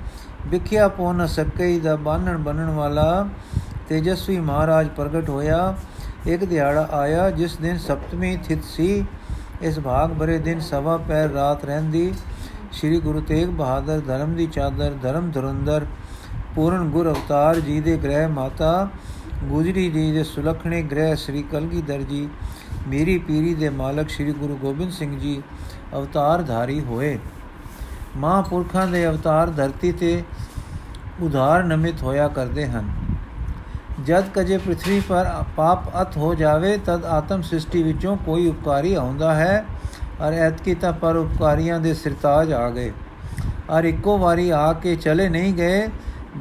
ਵਿਖਿਆ 0.47 0.89
ਪੋ 0.89 1.13
ਨ 1.13 1.27
ਸਕਈ 1.27 1.79
ਦਾ 1.81 1.97
ਬਾਨਣ 1.97 2.37
ਬਣਨ 2.39 2.71
ਵਾਲਾ 2.71 3.29
ਤੇਜਸਵੀ 3.89 4.39
ਮਹਾਰਾਜ 4.41 4.89
ਪ੍ਰਗਟ 4.89 5.29
ਹੋਇਆ। 5.29 5.77
ਇੱਕ 6.27 6.45
ਦਿਹਾੜਾ 6.45 6.89
ਆਇਆ, 6.93 7.31
ਜਿਸ 7.31 7.57
ਦਿਨ 7.57 7.79
ਸਪਤਮੀ 7.79 8.37
ਥਿਤ 8.45 8.65
ਸੀ। 8.65 9.05
ਇਸ 9.63 9.79
ਭਾਗ 9.79 10.11
ਭਰੇ 10.11 10.39
ਦਿਨ 10.39 10.61
ਸਵਾ 10.61 10.97
ਪੈਰ 10.97 11.29
ਰਾਤ 11.29 11.65
ਰਹਿੰਦੀ। 11.65 12.13
ਸ੍ਰੀ 12.73 13.01
ਗੁਰੂ 13.01 13.21
ਤੇਗ 13.21 13.49
ਬਹਾਦਰ 13.49 14.01
ਧਰਮ 14.01 14.35
ਦੀ 14.35 14.47
ਚਾਦਰ, 14.47 14.95
ਧਰਮ 15.03 15.31
ਧਰੰਦਰ 15.31 15.87
ਪੂਰਨ 16.55 16.91
ਗੁਰ 16.91 17.09
ਅਵਤਾਰ 17.09 17.61
ਜੀ 17.61 17.81
ਦੇ 17.81 17.97
ਗ੍ਰਹਿ 17.97 18.27
ਮਾਤਾ, 18.27 18.89
ਗੁਜਰੀ 19.45 19.91
ਜੀ 19.91 20.11
ਦੇ 20.13 20.25
ਸੁਲਖਣੇ 20.25 20.83
ਗ੍ਰਹਿ 20.83 21.17
ਸ੍ਰੀ 21.17 21.43
ਕਲਗੀਧਰ 21.43 22.03
ਜੀ, 22.03 22.29
ਮੇਰੀ 22.89 23.19
ਪੀਰੀ 23.19 23.55
ਦੇ 23.55 23.69
ਮਾਲਕ 23.71 24.11
ਸ੍ਰੀ 24.11 24.33
ਗੁਰੂ 24.33 24.57
ਗੋਬਿੰਦ 24.57 24.93
ਸਿੰਘ 24.93 25.19
ਜੀ 25.19 25.43
ਅਵਤਾਰ 25.97 26.43
ਧਾਰੀ 26.43 26.81
ਹੋਏ। 26.81 27.19
ਮਹਾਂਪੁਰਖਾਂ 28.17 28.87
ਦੇ 28.87 29.07
ਅਵਤਾਰ 29.09 29.51
ਧਰਤੀ 29.51 29.93
ਤੇ 29.93 30.23
ਉਧਾਰ 31.23 31.65
ਨਮਿਤ 31.65 32.03
ਹੋਇਆ 32.03 32.29
ਕਰਦੇ 32.29 32.67
ਹਨ। 32.67 32.91
ਜਦ 34.07 34.29
ਕਜੇ 34.35 34.57
ਪ੍ਰithvi 34.59 35.03
ਪਰ 35.09 35.45
ਪਾਪ 35.57 36.03
ਅਤ 36.03 36.17
ਹੋ 36.17 36.35
ਜਾਵੇ, 36.35 36.77
ਤਦ 36.77 37.05
ਆਤਮ 37.05 37.43
ਸ੍ਰਿਸ਼ਟੀ 37.43 37.83
ਵਿੱਚੋਂ 37.83 38.17
ਕੋਈ 38.17 38.47
ਉਪਕਾਰੀ 38.49 38.95
ਆਉਂਦਾ 38.95 39.35
ਹੈ 39.35 39.65
ਔਰ 40.21 40.33
ਐਤਕੀ 40.33 40.75
ਤਾਂ 40.75 40.93
ਪਰ 40.93 41.17
ਉਪਕਾਰੀਆਂ 41.17 41.81
ਦੇ 41.81 41.95
ਸਿਰਤਾਜ 41.95 42.53
ਆ 42.53 42.69
ਗਏ। 42.71 42.93
ਔਰ 43.71 43.85
ਇੱਕੋ 43.85 44.19
ਵਾਰੀ 44.19 44.51
ਆ 44.51 44.73
ਕੇ 44.73 44.97
ਚਲੇ 44.97 45.29
ਨਹੀਂ 45.29 45.55
ਗਏ 45.55 45.89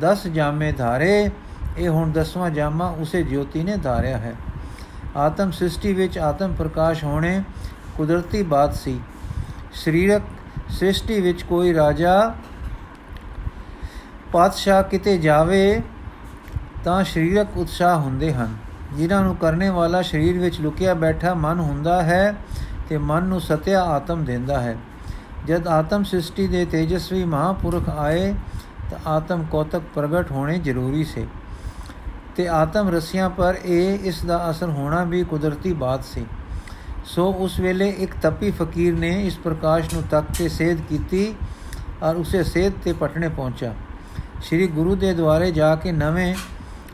10 0.02 0.28
ਜਾਮੇ 0.28 0.72
ਧਾਰੇ, 0.72 1.30
ਇਹ 1.78 1.90
ਹੁਣ 1.90 2.12
ਦਸਵਾਂ 2.12 2.50
ਜਾਮਾ 2.50 2.88
ਉਸੇ 3.00 3.24
ਜੋਤੀ 3.24 3.64
ਨੇ 3.64 3.78
ਧਾਰਿਆ 3.78 4.18
ਹੈ। 4.18 4.36
ਆਤਮ 5.18 5.52
ਸ੍ਰਿਸ਼ਟੀ 5.52 5.94
ਵਿੱਚ 5.94 6.18
ਆਤਮ 6.18 6.54
ਪ੍ਰਕਾਸ਼ 6.54 7.04
ਹੋਣੇ 7.04 7.42
ਕੁਦਰਤੀ 7.98 8.44
ਬਾਤ 8.44 8.76
ਸੀ। 8.76 9.00
ਸਰੀਰਕ 9.74 10.22
ਸ੍ਰਿਸ਼ਟੀ 10.70 11.20
ਵਿੱਚ 11.22 11.44
ਕੋਈ 11.44 11.74
ਰਾਜਾ 11.74 12.34
ਪਾਤਸ਼ਾਹ 14.34 14.84
ਕਿਤੇ 14.84 15.18
ਜਾਵੇ, 15.18 15.82
ਤਾਂ 16.84 17.04
ਸਰੀਰਕ 17.04 17.58
ਉਤਸ਼ਾਹ 17.58 18.00
ਹੁੰਦੇ 18.00 18.34
ਹਨ। 18.34 18.56
ਜਿਨ੍ਹਾਂ 18.96 19.24
ਨੂੰ 19.24 19.36
ਕਰਨੇ 19.36 19.70
ਵਾਲਾ 19.70 20.02
ਸਰੀਰ 20.02 20.40
ਵਿੱਚ 20.40 20.60
ਲੁਕਿਆ 20.62 20.94
ਬੈਠਾ 20.94 21.34
ਮਨ 21.34 21.60
ਹੁੰਦਾ 21.60 22.02
ਹੈ 22.04 22.36
ਤੇ 22.90 22.98
ਮਨ 22.98 23.24
ਨੂੰ 23.24 23.42
ਸਤਿਆ 23.42 23.84
ਆਤਮ 23.84 24.24
ਦਿੰਦਾ 24.26 24.60
ਹੈ। 24.62 24.78
ਜਦ 25.46 25.68
ਆਤਮ 25.68 26.04
ਸ੍ਰਿਸ਼ਟੀ 26.04 26.48
ਦੇ 26.48 26.66
ਤੇਜਸਵੀ 26.66 27.24
ਮਹਾਪੁਰਖ 27.26 27.90
ਆਏ, 27.90 28.34
ਤਾਂ 28.92 29.00
ਆਤਮ 29.10 29.44
ਕੋਤਕ 29.44 29.82
ਪ੍ਰਗਟ 29.96 30.32
ਹੋਣੇ 30.32 30.58
ਜ਼ਰੂਰੀ 30.60 31.04
ਸੇ 31.04 31.26
ਤੇ 32.36 32.48
ਆਤਮ 32.48 32.90
ਰਸਿਆਂ 32.90 33.30
ਪਰ 33.30 33.56
ਇਹ 33.66 34.00
ਇਸ 34.00 34.24
ਦਾ 34.26 34.50
ਅਸਰ 34.50 34.70
ਹੋਣਾ 34.70 35.04
ਵੀ 35.04 35.24
ਕੁਦਰਤੀ 35.24 35.74
ਬਾਤ 35.74 36.04
ਸੀ। 36.04 36.26
ਸੋ 37.10 37.24
ਉਸ 37.40 37.60
ਵੇਲੇ 37.60 37.88
ਇੱਕ 38.00 38.12
ਤਪੀ 38.22 38.50
ਫਕੀਰ 38.52 38.94
ਨੇ 38.94 39.10
ਇਸ 39.28 39.38
ਪ੍ਰਕਾਸ਼ 39.38 39.94
ਨੂੰ 39.94 40.02
ਤੱਕ 40.04 40.26
ਤੇ 40.38 40.48
ਸੇਧ 40.50 40.82
ਕੀਤੀ 40.90 41.34
ਔਰ 42.04 42.16
ਉਸੇ 42.16 42.44
ਸੇਧ 42.44 42.74
ਤੇ 42.84 42.94
ਪਟਨੇ 42.94 43.30
ਪਹੁੰਚਾ 43.30 43.74
ਸ੍ਰੀ 44.42 44.68
ਗੁਰੂ 44.68 44.96
ਦੇ 44.96 45.14
ਦੁਆਰੇ 45.14 45.52
ਜਾ 45.52 45.76
ਕੇ 45.76 45.92
ਨਵੇਂ 45.92 46.34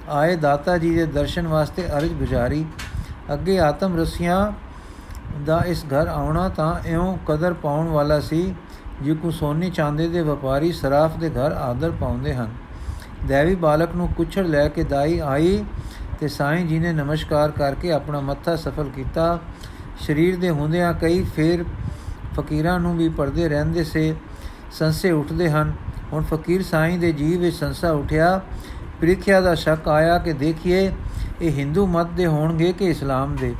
ਆਏ 0.09 0.35
ਦਾਤਾ 0.35 0.77
ਜੀ 0.77 0.93
ਦੇ 0.95 1.05
ਦਰਸ਼ਨ 1.05 1.47
ਵਾਸਤੇ 1.47 1.85
ਅਰਜ 1.87 2.13
ਗੁਜ਼ਾਰੀ। 2.13 2.65
ਅੱਗੇ 3.33 3.59
ਆਤਮ 3.59 3.97
ਰਸੀਆਂ 3.97 4.51
ਦਾ 5.45 5.59
ਇਸ 5.67 5.83
ਘਰ 5.85 6.07
ਆਉਣਾ 6.07 6.47
ਤਾਂ 6.49 6.73
ਇਉਂ 6.87 7.17
ਕਦਰ 7.27 7.53
ਪਾਉਣ 7.53 7.87
ਵਾਲਾ 7.87 8.19
ਸੀ, 8.19 8.53
ਜਿਕੂ 9.01 9.31
ਸੋਨੀ 9.31 9.69
ਚਾਂਦੇ 9.69 10.07
ਦੇ 10.07 10.21
ਵਪਾਰੀ 10.21 10.71
ਸਰਾਫ 10.71 11.17
ਦੇ 11.17 11.29
ਘਰ 11.29 11.51
ਆਦਰ 11.51 11.91
ਪਾਉਂਦੇ 11.91 12.33
ਹਨ। 12.33 12.55
ਦੇਵੀ 13.27 13.55
ਬਾਲਕ 13.57 13.95
ਨੂੰ 13.95 14.07
ਕੁਛੜ 14.07 14.45
ਲੈ 14.47 14.67
ਕੇ 14.67 14.83
ਦਾਈ 14.85 15.19
ਆਈ 15.25 15.63
ਤੇ 16.19 16.27
ਸਾਈਂ 16.27 16.65
ਜੀ 16.65 16.79
ਨੇ 16.79 16.91
ਨਮਸਕਾਰ 16.93 17.51
ਕਰਕੇ 17.51 17.91
ਆਪਣਾ 17.91 18.19
ਮੱਥਾ 18.21 18.55
ਸਫਲ 18.55 18.89
ਕੀਤਾ। 18.95 19.39
ਸਰੀਰ 19.99 20.37
ਦੇ 20.37 20.49
ਹੁੰਦਿਆਂ 20.49 20.93
ਕਈ 20.93 21.23
ਫੇਰ 21.23 21.63
ਫਕੀਰਾਂ 22.35 22.79
ਨੂੰ 22.79 22.97
ਵੀ 22.97 23.09
ਪਰਦੇ 23.09 23.49
ਰਹਿੰਦੇ 23.49 23.83
ਸੇ, 23.83 24.15
ਸੰਸੇ 24.71 25.11
ਉੱਠਦੇ 25.11 25.49
ਹਨ। 25.49 25.73
ਹੁਣ 26.13 26.23
ਫਕੀਰ 26.23 26.63
ਸਾਈਂ 26.63 26.97
ਦੇ 26.97 27.11
ਜੀਵ 27.11 27.39
ਵਿੱਚ 27.39 27.55
ਸੰਸਾ 27.55 27.91
ਉਠਿਆ। 27.91 28.41
ਪ੍ਰੀਖਿਆ 28.99 29.41
ਦਾ 29.41 29.55
ਸ਼ੱਕ 29.55 29.87
ਆਇਆ 29.87 30.17
ਕਿ 30.17 30.33
ਦੇਖੀਏ, 30.33 30.91
ਇਹ 31.41 31.51
ਹਿੰਦੂ 31.51 31.87
ਮਤ 31.87 32.09
ਦੇ 32.09 32.25
ਹੋਣਗੇ 32.25 32.73
ਕਿ 32.73 32.85
ਇਸਲਾਮ 32.85 33.35
ਦੇ? 33.35 33.55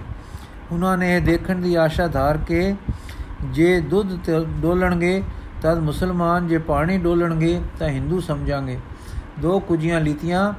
ਉਹਨਾਂ 0.72 0.98
ਨੇ 0.98 1.16
ਇਹ 1.16 1.22
ਦੇਖਣ 1.22 1.56
ਦੀ 1.56 1.76
ਆਸ਼ਾ 1.76 2.08
ਧਾਰ 2.08 2.38
ਕੇ, 2.38 2.76
ਜੇ 3.46 3.80
ਦੁੱਧ 3.82 4.20
ਡੋਲਣਗੇ, 4.62 5.24
ਤਦ 5.62 5.80
ਮੁਸਲਮਾਨ 5.80 6.48
ਜੇ 6.48 6.58
ਪਾਣੀ 6.58 6.98
ਡੋਲਣਗੇ, 6.98 7.62
ਤਾਂ 7.80 7.90
ਹਿੰਦੂ 7.90 8.20
ਸਮਝਾਂਗੇ। 8.20 8.80
ਦੋ 9.40 9.60
ਕੁਜੀਆਂ 9.60 10.02
ਲੀਤੀਆਂ, 10.02 10.54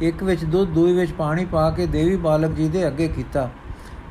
ਇੱਕ 0.00 0.22
ਵਿੱਚ 0.22 0.44
ਦੁੱਧ, 0.44 0.70
ਦੂਈ 0.70 0.92
ਵਿੱਚ 0.92 1.12
ਪਾਣੀ 1.12 1.44
ਪਾ 1.44 1.70
ਕੇ 1.70 1.86
ਦੇਵੀ 1.86 2.16
ਬਾਲਕ 2.16 2.50
ਜੀ 2.50 2.68
ਦੇ 2.68 2.86
ਅੱਗੇ 2.86 3.08
ਕੀਤਾ। 3.08 3.50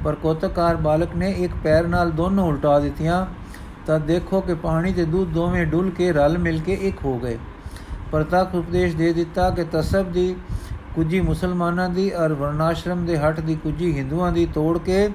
ਪਰ 0.06 0.16
ਕੋਤਕਾਰ 0.16 0.76
ਬਾਲਕ 0.78 1.16
ਨੇ 1.16 1.30
ਇੱਕ 1.38 1.54
ਪੈਰ 1.64 1.88
ਨਾਲ 1.88 2.12
ਦੋਨੋਂ 2.12 2.48
ਉਲਟਾ 2.48 2.80
ਦਿੱਤੀਆਂ। 2.80 3.26
ਤਾਂ 3.88 4.00
ਦੇਖੋ 4.00 4.42
ਕਿ 4.42 4.54
ਪਾਣੀ 4.54 4.92
ਤੇ 4.94 5.06
ਦੁੱਧ 5.06 5.32
ਦੋਵੇਂ 5.32 5.66
ਡੁੱਲ 5.66 5.90
ਕੇ 5.90 6.12
ਰਲ 6.12 6.38
ਮਿਲ 6.38 6.60
ਕੇ 6.60 6.74
ਇੱਕ 6.82 7.06
ਹੋ 7.06 7.18
ਗਏ। 7.20 7.38
ਪ੍ਰਤੱਖ 8.12 8.54
ਉਪਦੇਸ਼ 8.56 8.96
ਦੇ 8.96 9.12
ਦਿੱਤਾ 9.14 9.50
ਕਿ 9.50 9.64
ਤਸਬ 9.72 10.12
ਦੀ 10.12 10.36
ਕੁਜੀ 10.96 11.22
ਮੁਸਲਮਾਨਾਂ 11.22 11.90
ਦੀ 11.90 12.10
ਅਰ 12.16 12.34
ਵਰਨਾਸ਼ਰਮ 12.34 13.06
ਦੇ 13.06 13.18
ਹੱਟ 13.18 13.40
ਦੀ 13.40 13.56
ਕੁਜੀ 13.56 13.92
ਹਿੰਦੂਆਂ 13.98 14.32
ਦੀ 14.32 14.46
ਤੋੜ 14.46 14.78
ਕੇ 14.78 15.10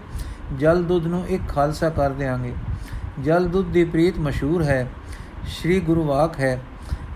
ਜਲ 0.59 0.83
ਦੁੱਧ 0.83 1.07
ਨੂੰ 1.07 1.25
ਇੱਕ 1.29 1.43
ਖਾਲਸਾ 1.49 1.89
ਕਰ 1.91 2.11
ਦੇਾਂਗੇ 2.11 2.53
ਜਲ 3.21 3.49
ਦੁੱਧ 3.49 3.69
ਦੀ 3.69 3.85
ਪ੍ਰੀਤ 3.85 4.19
ਮਸ਼ਹੂਰ 4.19 4.63
ਹੈ, 4.63 4.87
ਸ੍ਰੀ 5.49 5.81
ਗੁਰੂ 5.81 6.05
ਵਾਕ 6.05 6.39
ਹੈ, 6.41 6.61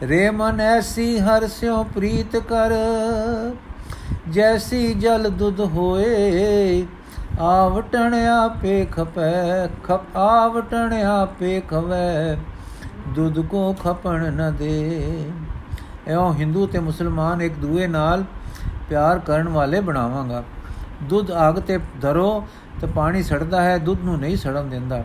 ਰੇ 0.02 0.30
ਮਨ 0.30 0.60
ਐਸੀ 0.60 1.18
ਹਰ 1.18 1.46
ਸਿਓ 1.48 1.82
ਪ੍ਰੀਤ 1.84 2.36
ਕਰ, 2.36 2.72
ਜੈਸੀ 4.30 4.92
ਜਲ 4.94 5.28
ਦੁੱਧ 5.30 5.60
ਹੋਏ 5.60 6.86
ਆਵਟਣ 7.40 8.14
ਆਪੇ 8.14 8.86
ਖਪੈ, 8.92 9.66
ਖਪ, 9.84 10.16
ਆਵਟਣ 10.16 10.92
ਆਪੇ 11.02 11.60
ਖਵੈ। 11.60 12.36
ਦੁੱਧ 13.08 13.40
ਕੋ 13.40 13.72
ਖਪਣ 13.72 14.32
ਨ 14.32 14.54
ਦੇ। 14.56 15.30
ਐਉਂ 16.08 16.32
ਹਿੰਦੂ 16.34 16.66
ਤੇ 16.66 16.78
ਮੁਸਲਮਾਨ 16.78 17.42
ਇੱਕ 17.42 17.54
ਦੂਏ 17.54 17.86
ਨਾਲ 17.86 18.24
ਪਿਆਰ 18.88 19.18
ਕਰਨ 19.18 19.48
ਵਾਲੇ 19.48 19.80
ਬਣਾਵਾਂਗਾ। 19.80 20.42
ਦੁੱਧ 21.02 21.30
ਆਗ 21.30 21.58
ਤੇ 21.60 21.78
ਧਰੋ 22.00 22.46
ਤੇ 22.80 22.86
ਪਾਣੀ 22.86 23.22
ਸੜਦਾ 23.22 23.62
ਹੈ, 23.62 23.78
ਦੁੱਧ 23.78 24.04
ਨੂੰ 24.04 24.18
ਨਹੀਂ 24.20 24.36
ਸੜਨ 24.36 24.68
ਦਿੰਦਾ। 24.68 25.02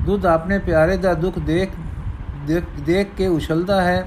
ਦੁੱਧ 0.00 0.26
ਆਪਣੇ 0.26 0.58
ਪਿਆਰੇ 0.58 0.96
ਦਾ 0.96 1.14
ਦੁੱਖ 1.14 1.38
ਦੇਖ 1.38 1.70
ਦੇਖ 2.80 3.08
ਕੇ 3.16 3.26
ਉਛਲਦਾ 3.26 3.82
ਹੈ 3.82 4.06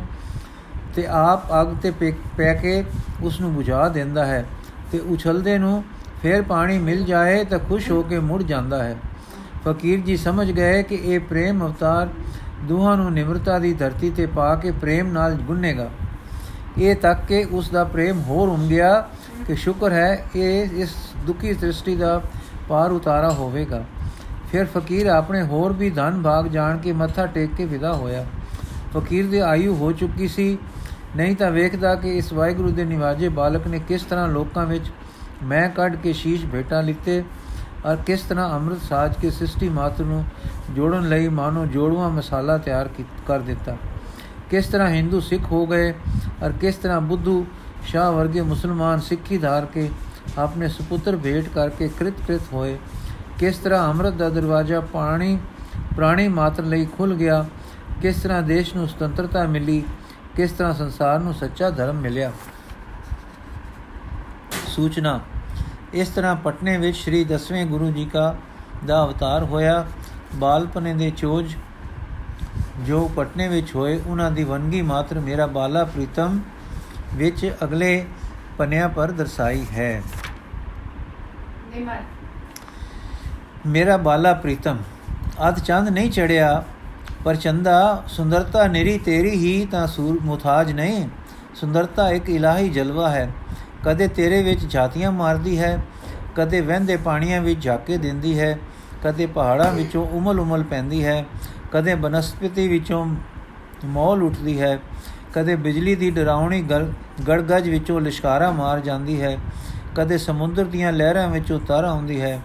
ਤੇ 0.96 1.06
ਆਪ 1.08 1.52
ਅਗ 1.62 1.76
ਤੇ 1.82 1.92
ਪੈ 2.38 2.54
ਕੇ 2.54 2.84
ਉਸ 3.24 3.40
ਨੂੰ 3.42 3.54
ਬੁਝਾ 3.54 3.88
ਦਿੰਦਾ 3.90 4.26
ਹੈ 4.26 4.46
ਤੇ 4.92 5.00
ਉਛਲਦੇ 5.00 5.58
ਨੂੰ 5.58 5.84
ਫਿਰ 6.24 6.42
ਪਾਣੀ 6.42 6.78
ਮਿਲ 6.78 7.04
ਜਾਏ 7.04 7.44
ਤਾਂ 7.46 7.60
ਖੁਸ਼ 7.60 7.92
ਹੋ 7.92 8.02
ਕੇ 8.02 8.20
ਮੁੜ 8.20 8.44
ਜਾਂਦਾ 8.44 8.84
ਹੈ। 8.84 8.96
ਫਕੀਰ 9.68 10.00
ਜੀ 10.00 10.18
ਸਮਝ 10.18 10.52
ਗਏ 10.52 10.84
ਕਿ 10.84 10.96
ਇਹ 10.96 11.20
ਪ੍ਰੇਮ 11.20 11.66
ਅਵਤਾਰ 11.66 12.10
ਦੋਹਾਂ 12.62 12.98
ਨੂੰ 12.98 13.12
ਨਿਮਰਤਾ 13.14 13.60
ਦੀ 13.60 13.74
ਧਰਤੀ 13.74 14.10
ਤੇ 14.10 14.26
ਪਾ 14.26 14.56
ਕੇ 14.56 14.72
ਪ੍ਰੇਮ 14.72 15.12
ਨਾਲ 15.12 15.34
ਗੁੰਨੇਗਾ। 15.34 15.90
ਇਹ 16.78 16.96
ਤੱਕ 16.96 17.26
ਕਿ 17.26 17.46
ਉਸ 17.52 17.70
ਦਾ 17.70 17.84
ਪ੍ਰੇਮ 17.84 18.22
ਹੋਰ 18.22 18.48
ਉਮ 18.48 18.68
ਗਿਆ 18.68 19.10
ਕਿ 19.48 19.56
ਸ਼ੁਕਰ 19.56 19.92
ਹੈ 19.92 20.26
ਇਹ 20.36 20.70
ਇਸ 20.74 20.96
ਦੁਖੀ 21.28 21.54
ਸ੍ਰਿਸ਼ਟੀ 21.54 21.96
ਦਾ 21.96 22.22
ਪਾਰ 22.70 22.92
ਉਤਾਰਾ 22.92 23.30
ਹੋਵੇਗਾ। 23.30 23.84
ਫਿਰ 24.52 24.66
ਫਕੀਰ 24.66 25.08
ਆਪਣੇ 25.08 25.42
ਹੋਰ 25.42 25.74
ਵੀ 25.74 25.90
ਧਨ 25.90 26.22
ਭਾਗ 26.22 26.48
ਜਾਣ 26.48 26.78
ਕੇ 26.78 26.92
ਮੱਥਾ 26.94 27.26
ਟੇਕ 27.26 27.56
ਕੇ 27.56 27.66
ਵਿਦਾ 27.66 27.94
ਹੋਇਆ। 27.94 28.26
ਫਕੀਰ 28.98 29.28
ਦੀ 29.28 29.40
ਆਯੂ 29.40 29.76
ਹੋ 29.76 29.92
ਚੁੱਕੀ 29.92 30.28
ਸੀ। 30.28 30.58
ਨਹੀਂ 31.16 31.36
ਤਾਂ 31.36 31.52
ਵੇਖਦਾ 31.52 31.96
ਕਿ 31.96 32.18
ਇਸ 32.18 32.34
ਵਾਹਿਗੁਰੂ 32.34 32.72
ਦੇ 32.72 32.86
ਨਿਵਾਜੇ 32.86 33.30
ਬਾਲਕ 33.30 33.68
ਨੇ 33.68 33.80
ਕਿਸ 33.80 34.04
ਤਰ੍ਹਾਂ 34.04 34.28
ਲੋਕਾਂ 34.28 34.66
ਵਿੱਚ 34.66 34.92
ਮੈਂ 35.44 35.68
ਕੱਢ 35.70 35.96
ਕੇ 35.96 36.14
ਸ਼ੀਸ਼ 36.14 36.46
ਭੇਟਾ 36.46 36.82
ਲਿੱਤੇ। 36.82 37.24
ਔਰ 37.86 37.96
ਕਿਸ 37.96 38.22
ਤਰ੍ਹਾਂ 38.22 38.50
ਅੰਮ੍ਰਿਤ 38.56 38.82
ਸਾਜ 38.82 39.16
ਕੇ 39.22 39.30
ਸ੍ਰਿਸ਼ਟੀ 39.32 39.70
ਮਾਤਰ 39.70 40.04
ਨੂੰ 40.04 40.24
ਜੋੜਨ 40.72 41.08
ਲਈ 41.10 41.28
ਮਾਨੋ 41.30 41.66
ਜੋੜਵਾ 41.66 42.08
ਮਸਾਲਾ 42.10 42.58
ਤਿਆਰ 42.58 42.90
ਕਰ 43.28 43.40
ਦਿੱਤਾ। 43.40 43.76
ਕਿਸ 44.50 44.68
ਤਰ੍ਹਾਂ 44.68 44.90
ਹਿੰਦੂ 44.90 45.20
ਸਿੱਖ 45.20 45.52
ਹੋ 45.52 45.66
ਗਏ 45.68 45.94
ਔਰ 46.44 46.52
ਕਿਸ 46.52 46.76
ਤਰ੍ਹਾਂ 46.76 47.02
ਬੁੱਧੂ 47.02 47.46
ਸ਼ਾਹ 47.88 48.12
ਵਰਗੇ 48.12 48.42
ਮੁਸਲਮਾਨ 48.42 49.00
ਸਿੱਖੀ 49.00 49.38
ਧਾਰ 49.38 49.66
ਕੇ 49.66 49.90
ਆਪਣੇ 50.38 50.68
ਸੁਪੁੱਤਰ 50.68 51.18
ਭੇਟ 51.18 51.50
ਕਰਕੇ 51.50 51.88
ਕ੍ਰਿਤ 52.00 52.22
ਕ੍ਰਿਤ 52.26 52.42
ਹੋਏ। 52.54 52.78
ਕਿਸ 53.40 53.58
ਤਰ੍ਹਾਂ 53.58 53.88
ਅੰਮ੍ਰਿਤ 53.90 54.14
ਦਾ 54.14 54.30
ਦਰਵਾਜ਼ਾ 54.30 54.80
ਪਾਣੀ, 54.94 55.38
ਪ੍ਰਾਣੀ 55.96 56.28
ਮਾਤਰ 56.28 56.64
ਲਈ 56.64 56.86
ਖੁੱਲ 56.98 57.14
ਗਿਆ। 57.14 57.46
ਕਿਸ 58.02 58.22
ਤਰ੍ਹਾਂ 58.22 58.42
ਦੇਸ਼ 58.42 58.76
ਨੂੰ 58.76 58.88
ਸੁਤੰਤਰਤਾ 58.88 59.44
ਮਿਲੀ। 59.48 59.84
ਕਿਸ 60.36 60.52
ਤਰ੍ਹਾਂ 60.52 60.74
ਸੰਸਾਰ 60.74 61.20
ਨੂੰ 61.20 61.34
ਸੱਚਾ 61.34 61.70
ਧਰਮ 61.70 61.96
ਮਿਲਿਆ। 61.96 62.32
ਸੂਚਨਾ 64.68 65.20
ਇਸ 65.94 66.10
ਤਰ੍ਹਾਂ 66.10 66.36
ਪਟਨੇ 66.36 66.78
ਵਿੱਚ 66.78 66.98
ਸ੍ਰੀ 66.98 67.24
ਦਸਵੇਂ 67.24 67.66
ਗੁਰੂ 67.66 67.92
ਜੀ 67.92 68.10
ਦਾ 68.14 68.36
ਦਾ 68.86 69.04
ਅਵਤਾਰ 69.06 69.44
ਹੋਇਆ। 69.44 69.86
ਬਾਲਪਨੇ 70.36 70.94
ਦੇ 70.94 71.10
ਚੋਜ 71.10 71.56
ਜੋ 72.80 73.12
ਪਟਨੇ 73.16 73.48
ਵਿੱਚ 73.48 73.76
ਹੋਏ 73.76 74.00
ਉਹਨਾਂ 74.08 74.32
ਦੀ 74.32 74.44
ਵੰਗੀ 74.44 74.82
ਮਾਤਰ 74.82 75.20
ਮੇਰਾ 75.20 75.46
ਬਾਲਾ 75.48 75.84
ਪ੍ਰੀਤਮ 75.84 76.40
ਵਿੱਚ 77.14 77.56
ਅਗਲੇ 77.64 78.06
ਪਨਿਆਂ 78.58 78.90
ਪਰ 78.90 79.12
ਦਰਸਾਈ 79.12 79.66
ਹੈ। 79.72 80.02
ਮੇਰਾ 83.68 83.98
ਬਾਲਾ 83.98 84.34
ਪ੍ਰੀਤਮ 84.34 84.78
ਅਦ 85.48 85.60
ਚੰਦ 85.60 85.90
ਨਹੀਂ 85.90 86.12
ਚੜਿਆ 86.12 86.64
ਪਰ 87.24 87.36
ਚੰਦਾ 87.36 88.04
ਸੁੰਦਰਤਾ 88.08 88.68
ਨਿਰੀ 88.68 88.98
ਤੇਰੀ 88.98 89.32
ਹੀ 89.32 89.66
ਤਾਂ 89.66 89.88
ਸੂਰ 89.88 90.20
ਮੁਤਾਜ 90.24 90.72
ਨਹੀਂ 90.72 91.08
ਸੁੰਦਰਤਾ 91.56 92.10
ਇੱਕ 92.10 92.30
ਇਲਾਹੀ 92.30 92.70
ਜਲਵਾ 92.70 93.10
ਹੈ। 93.10 93.30
ਕਦੇ 93.86 94.08
ਤੇਰੇ 94.08 94.42
ਵਿੱਚ 94.44 94.66
ਝਾਤੀਆਂ 94.72 95.12
ਮਾਰਦੀ 95.12 95.58
ਹੈ, 95.60 95.78
ਕਦੇ 96.36 96.62
ਵਹਿੰਦੇ 96.62 96.98
ਪਾਣੀਆਂ 96.98 97.42
ਵਿੱਚ 97.42 97.62
ਝਾਕੇ 97.62 97.98
ਦਿੰਦੀ 97.98 98.40
ਹੈ, 98.40 98.58
ਕਦੇ 99.04 99.26
ਪਹਾੜਾਂ 99.26 99.72
ਵਿੱਚੋਂ 99.72 100.06
ਉਮਲ 100.08 100.40
ਉਮਲ 100.40 100.64
ਪੈਂਦੀ 100.64 101.04
ਹੈ, 101.06 101.26
ਕਦੇ 101.72 101.96
ਬਨਸਪਤੀ 101.96 102.68
ਵਿੱਚੋਂ 102.68 103.06
ਮੌਲ 103.86 104.24
ਉੱਠਦੀ 104.24 104.60
ਹੈ, 104.62 104.80
ਕਦੇ 105.34 105.56
ਬਿਜਲੀ 105.56 105.96
ਦੀ 105.96 106.10
ਡਰਾਉਣੀ 106.12 106.62
ਗੜਗਜ 107.30 107.70
ਵਿੱਚੋਂ 107.70 108.00
ਲਿਸ਼ਕਾਰਾ 108.02 108.52
ਮਾਰ 108.52 108.80
ਜਾਂਦੀ 108.80 109.22
ਹੈ, 109.22 109.38
ਕਦੇ 109.96 110.18
ਸਮੁੰਦਰ 110.18 110.66
ਦੀਆਂ 110.66 110.92
ਲਹਿਰਾਂ 110.92 111.28
ਵਿੱਚੋਂ 111.28 111.60
ਤਾਰਾ 111.60 111.90
ਆਉਂਦੀ 111.90 112.22
ਹੈ, 112.22 112.40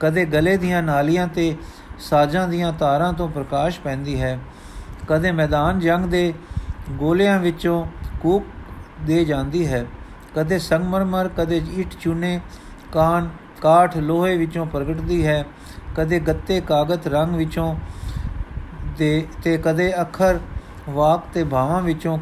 ਕਦੇ 0.00 0.24
ਗਲੇ 0.24 0.56
ਦੀਆਂ 0.56 0.82
ਨਾਲੀਆਂ 0.82 1.26
ਤੇ 1.28 1.54
ਸਾਜ਼ਾਂ 2.00 2.48
ਦੀਆਂ 2.48 2.72
ਤਾਰਾਂ 2.72 3.12
ਤੋਂ 3.12 3.28
ਪ੍ਰਕਾਸ਼ 3.28 3.80
ਪੈਂਦੀ 3.80 4.20
ਹੈ, 4.20 4.38
ਕਦੇ 5.08 5.32
ਮੈਦਾਨ 5.32 5.80
ਜੰਗ 5.80 6.06
ਦੇ 6.06 6.32
ਗੋਲਿਆਂ 6.90 7.38
ਵਿੱਚੋਂ 7.38 7.84
ਕੂਕ 8.20 8.44
ਦੇ 9.02 9.24
ਜਾਂਦੀ 9.24 9.66
ਹੈ। 9.66 9.84
ਕਦੇ 10.34 10.58
ਸੰਗਮਰਮਰ, 10.58 11.28
ਕਦੇ 11.36 11.62
ਇੱਟ 11.76 11.94
ਚੂਨੇ, 12.00 12.40
ਕਾਨ, 12.92 13.28
ਕਾਠ 13.60 13.96
ਲੋਹੇ 13.96 14.36
ਵਿੱਚੋਂ 14.36 14.66
ਪ੍ਰਗਟਦੀ 14.66 15.26
ਹੈ, 15.26 15.44
ਕਦੇ 15.96 16.20
ਗੱਤੇ 16.20 16.60
ਕਾਗਜ਼ 16.60 17.08
ਰੰਗ 17.08 17.34
ਵਿੱਚੋਂ 17.34 17.74
ਤੇ 18.98 19.26
ਤੇ 19.42 19.56
ਕਦੇ 19.56 19.92
ਅੱਖਰ 20.00 20.38
ਵਾਕ 20.90 21.24
ਤੇ 21.34 21.44
ਭਾਵਾਂ 21.44 21.82
ਵਿੱਚੋਂ 21.82 22.18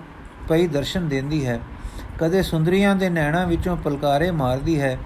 ਪਈ 0.48 0.66
ਦਰਸ਼ਨ 0.66 1.08
ਦਿੰਦੀ 1.08 1.46
ਹੈ, 1.46 1.60
ਕਦੇ 2.18 2.42
ਸੁੰਦਰੀਆਂ 2.42 2.96
ਦੇ 2.96 3.08
ਨੈਣਾ 3.08 3.44
ਵਿੱਚੋਂ 3.44 3.76
ਪਲਕਾਰੇ 3.76 4.30
ਮਾਰਦੀ 4.30 4.80
ਹੈ, 4.80 4.98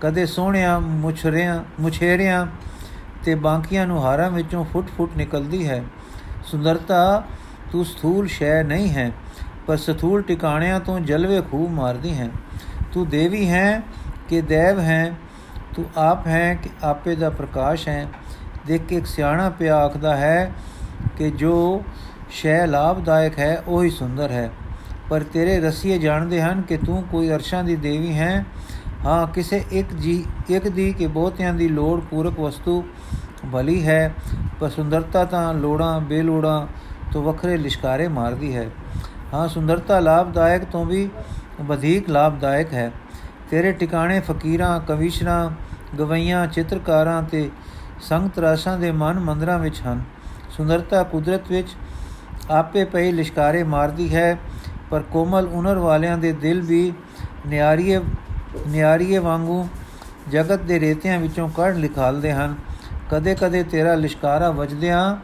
ਕਦੇ 0.00 0.26
ਸੋਹਣਿਆਂ 0.26 0.80
ਮੁਛਰਿਆਂ 0.80 1.64
ਮੁਛੇਰਿਆਂ 1.80 2.46
ਤੇ 3.24 3.34
ਬਾਂਕੀਆਂ 3.34 3.86
ਨੂੰ 3.86 4.04
ਹਾਰਾਂ 4.04 4.30
ਵਿੱਚੋਂ 4.30 4.64
ਫੁੱਟ-ਫੁੱਟ 4.64 5.16
ਨਿਕਲਦੀ 5.16 5.68
ਹੈ, 5.68 5.82
ਸੁੰਦਰਤਾ 6.44 7.22
ਤੂੰ 7.72 7.84
ਸਥੂਲ 7.84 8.26
ਸ਼ੈ 8.26 8.62
ਨਹੀਂ 8.62 8.90
ਹੈ, 8.90 9.10
ਪਰ 9.66 9.76
ਸਥੂਲ 9.76 10.22
ਟਿਕਾਣਿਆਂ 10.22 10.80
ਤੋਂ 10.80 11.00
ਜਲਵੇ 11.00 11.42
ਖੂਬ 11.50 11.70
ਮਾਰਦੀ 11.70 12.14
ਹੈ। 12.14 12.28
ਤੂੰ 12.92 13.08
ਦੇਵੀ 13.08 13.48
ਹੈ 13.48 13.82
ਕਿ 14.28 14.40
ਦੇਵ 14.40 14.80
ਹੈ? 14.80 15.12
ਤੂੰ 15.76 15.84
ਆਪ 15.96 16.26
ਹੈ 16.26 16.54
ਕਿ 16.54 16.70
ਆਪੇ 16.82 17.14
ਦਾ 17.14 17.30
ਪ੍ਰਕਾਸ਼ 17.30 17.88
ਹੈ? 17.88 18.06
ਦੇਖ 18.66 18.82
ਕੇ 18.82 18.96
ਇੱਕ 18.96 19.06
ਸਿਆਣਾ 19.06 19.50
ਪਿਆ 19.50 19.76
ਆਖਦਾ 19.76 20.16
ਹੈ 20.16 20.52
ਕਿ 21.16 21.30
ਜੋ 21.30 21.82
ਸ਼ੈ 22.30 22.66
ਲਾਭਦਾਇਕ 22.66 23.38
ਹੈ, 23.38 23.62
ਉਹ 23.66 23.84
ਹੀ 23.84 23.90
ਸੁੰਦਰ 23.90 24.30
ਹੈ। 24.30 24.50
ਪਰ 25.10 25.22
ਤੇਰੇ 25.22 25.60
ਰਸੀਏ 25.60 25.98
ਜਾਣਦੇ 25.98 26.42
ਹਨ 26.42 26.62
ਕਿ 26.62 26.76
ਤੂੰ 26.76 27.02
ਕੋਈ 27.02 27.30
ਅਰਸ਼ਾਂ 27.30 27.64
ਦੀ 27.64 27.76
ਦੇਵੀ 27.76 28.18
ਹੈ? 28.18 28.44
ਹਾਂ, 29.06 29.26
ਕਿਸੇ 29.26 29.64
ਇੱਕ 29.72 29.94
ਜੀ, 29.94 30.24
ਇੱਕ 30.48 30.68
ਦੀ 30.68 30.92
ਕਿ 30.92 31.06
ਬਹੁਤਿਆਂ 31.06 31.54
ਦੀ 31.54 31.68
ਲੋੜ 31.68 32.00
ਪੂਰਕ 32.00 32.40
ਵਸਤੂ 32.40 32.84
ਭਲੀ 33.52 33.86
ਹੈ, 33.86 34.14
ਪਰ 34.60 34.68
ਸੁੰਦਰਤਾ 34.68 35.24
ਤਾਂ 35.24 35.54
ਲੋੜਾਂ, 35.54 36.00
ਬੇਲੋੜਾਂ 36.00 36.66
ਤੋਂ 37.12 37.22
ਵੱਖਰੇ 37.22 37.56
ਲਿਸ਼ਕਾਰੇ 37.56 38.08
ਮਾਰਦੀ 38.08 38.56
ਹੈ। 38.56 38.70
ਹਾਂ, 39.34 39.48
ਸੁੰਦਰਤਾ 39.48 40.00
ਲਾਭਦਾਇਕ 40.00 40.64
ਤੋਂ 40.64 40.84
ਵੀ 40.84 41.10
ਵਧੇਕ 41.62 42.10
ਲਾਭਦਾਇਕ 42.10 42.72
ਹੈ। 42.72 42.92
ਤੇਰੇ 43.50 43.72
ਟਿਕਾਣੇ 43.72 44.20
ਫਕੀਰਾਂ 44.20 44.80
ਕਵੀਸ਼ਰਾਂ 44.80 45.50
ਗਵਈਆਂ, 45.98 46.46
ਚਿੱਤਰਕਾਰਾਂ 46.46 47.22
ਤੇ 47.22 47.50
ਸੰਗਤ 48.00 48.38
ਰਾਸਾਂ 48.38 48.78
ਦੇ 48.78 48.92
ਮਨ 48.92 49.20
ਮੰਦਰਾਂ 49.20 49.58
ਵਿੱਚ 49.58 49.82
ਹਨ। 49.82 50.02
ਸੁੰਦਰਤਾ 50.50 51.02
ਕੁਦਰਤ 51.02 51.40
ਵਿੱਚ 51.48 51.68
ਆਪੇ 52.50 52.84
ਪਈ 52.84 53.12
ਲਿਸ਼ਕਾਰੇ 53.12 53.62
ਮਾਰਦੀ 53.62 54.14
ਹੈ, 54.14 54.38
ਪਰ 54.90 55.02
ਕੋਮਲ 55.02 55.48
ਉਨਰ 55.52 55.78
ਵਾਲਿਆਂ 55.78 56.18
ਦੇ 56.18 56.32
ਦਿਲ 56.32 56.60
ਵੀ 56.60 56.92
ਨਿਆਰੀਏ 57.46 58.00
ਨਿਆਰੀਏ 58.68 59.18
ਵਾਂਗੂ 59.18 59.68
ਜਗਤ 60.30 60.62
ਦੇ 60.62 60.80
ਰੇਤਿਆਂ 60.80 61.18
ਵਿੱਚੋਂ 61.18 61.48
ਕੱਢ 61.48 61.76
ਲਿਖਾਲਦੇ 61.76 62.32
ਹਨ। 62.32 62.54
ਕਦੇ-ਕਦੇ 63.10 63.62
ਤੇਰਾ 63.62 63.94
ਲਿਸ਼ਕਾਰਾ 63.94 64.50
ਵਜਦਿਆਂ 64.50 65.16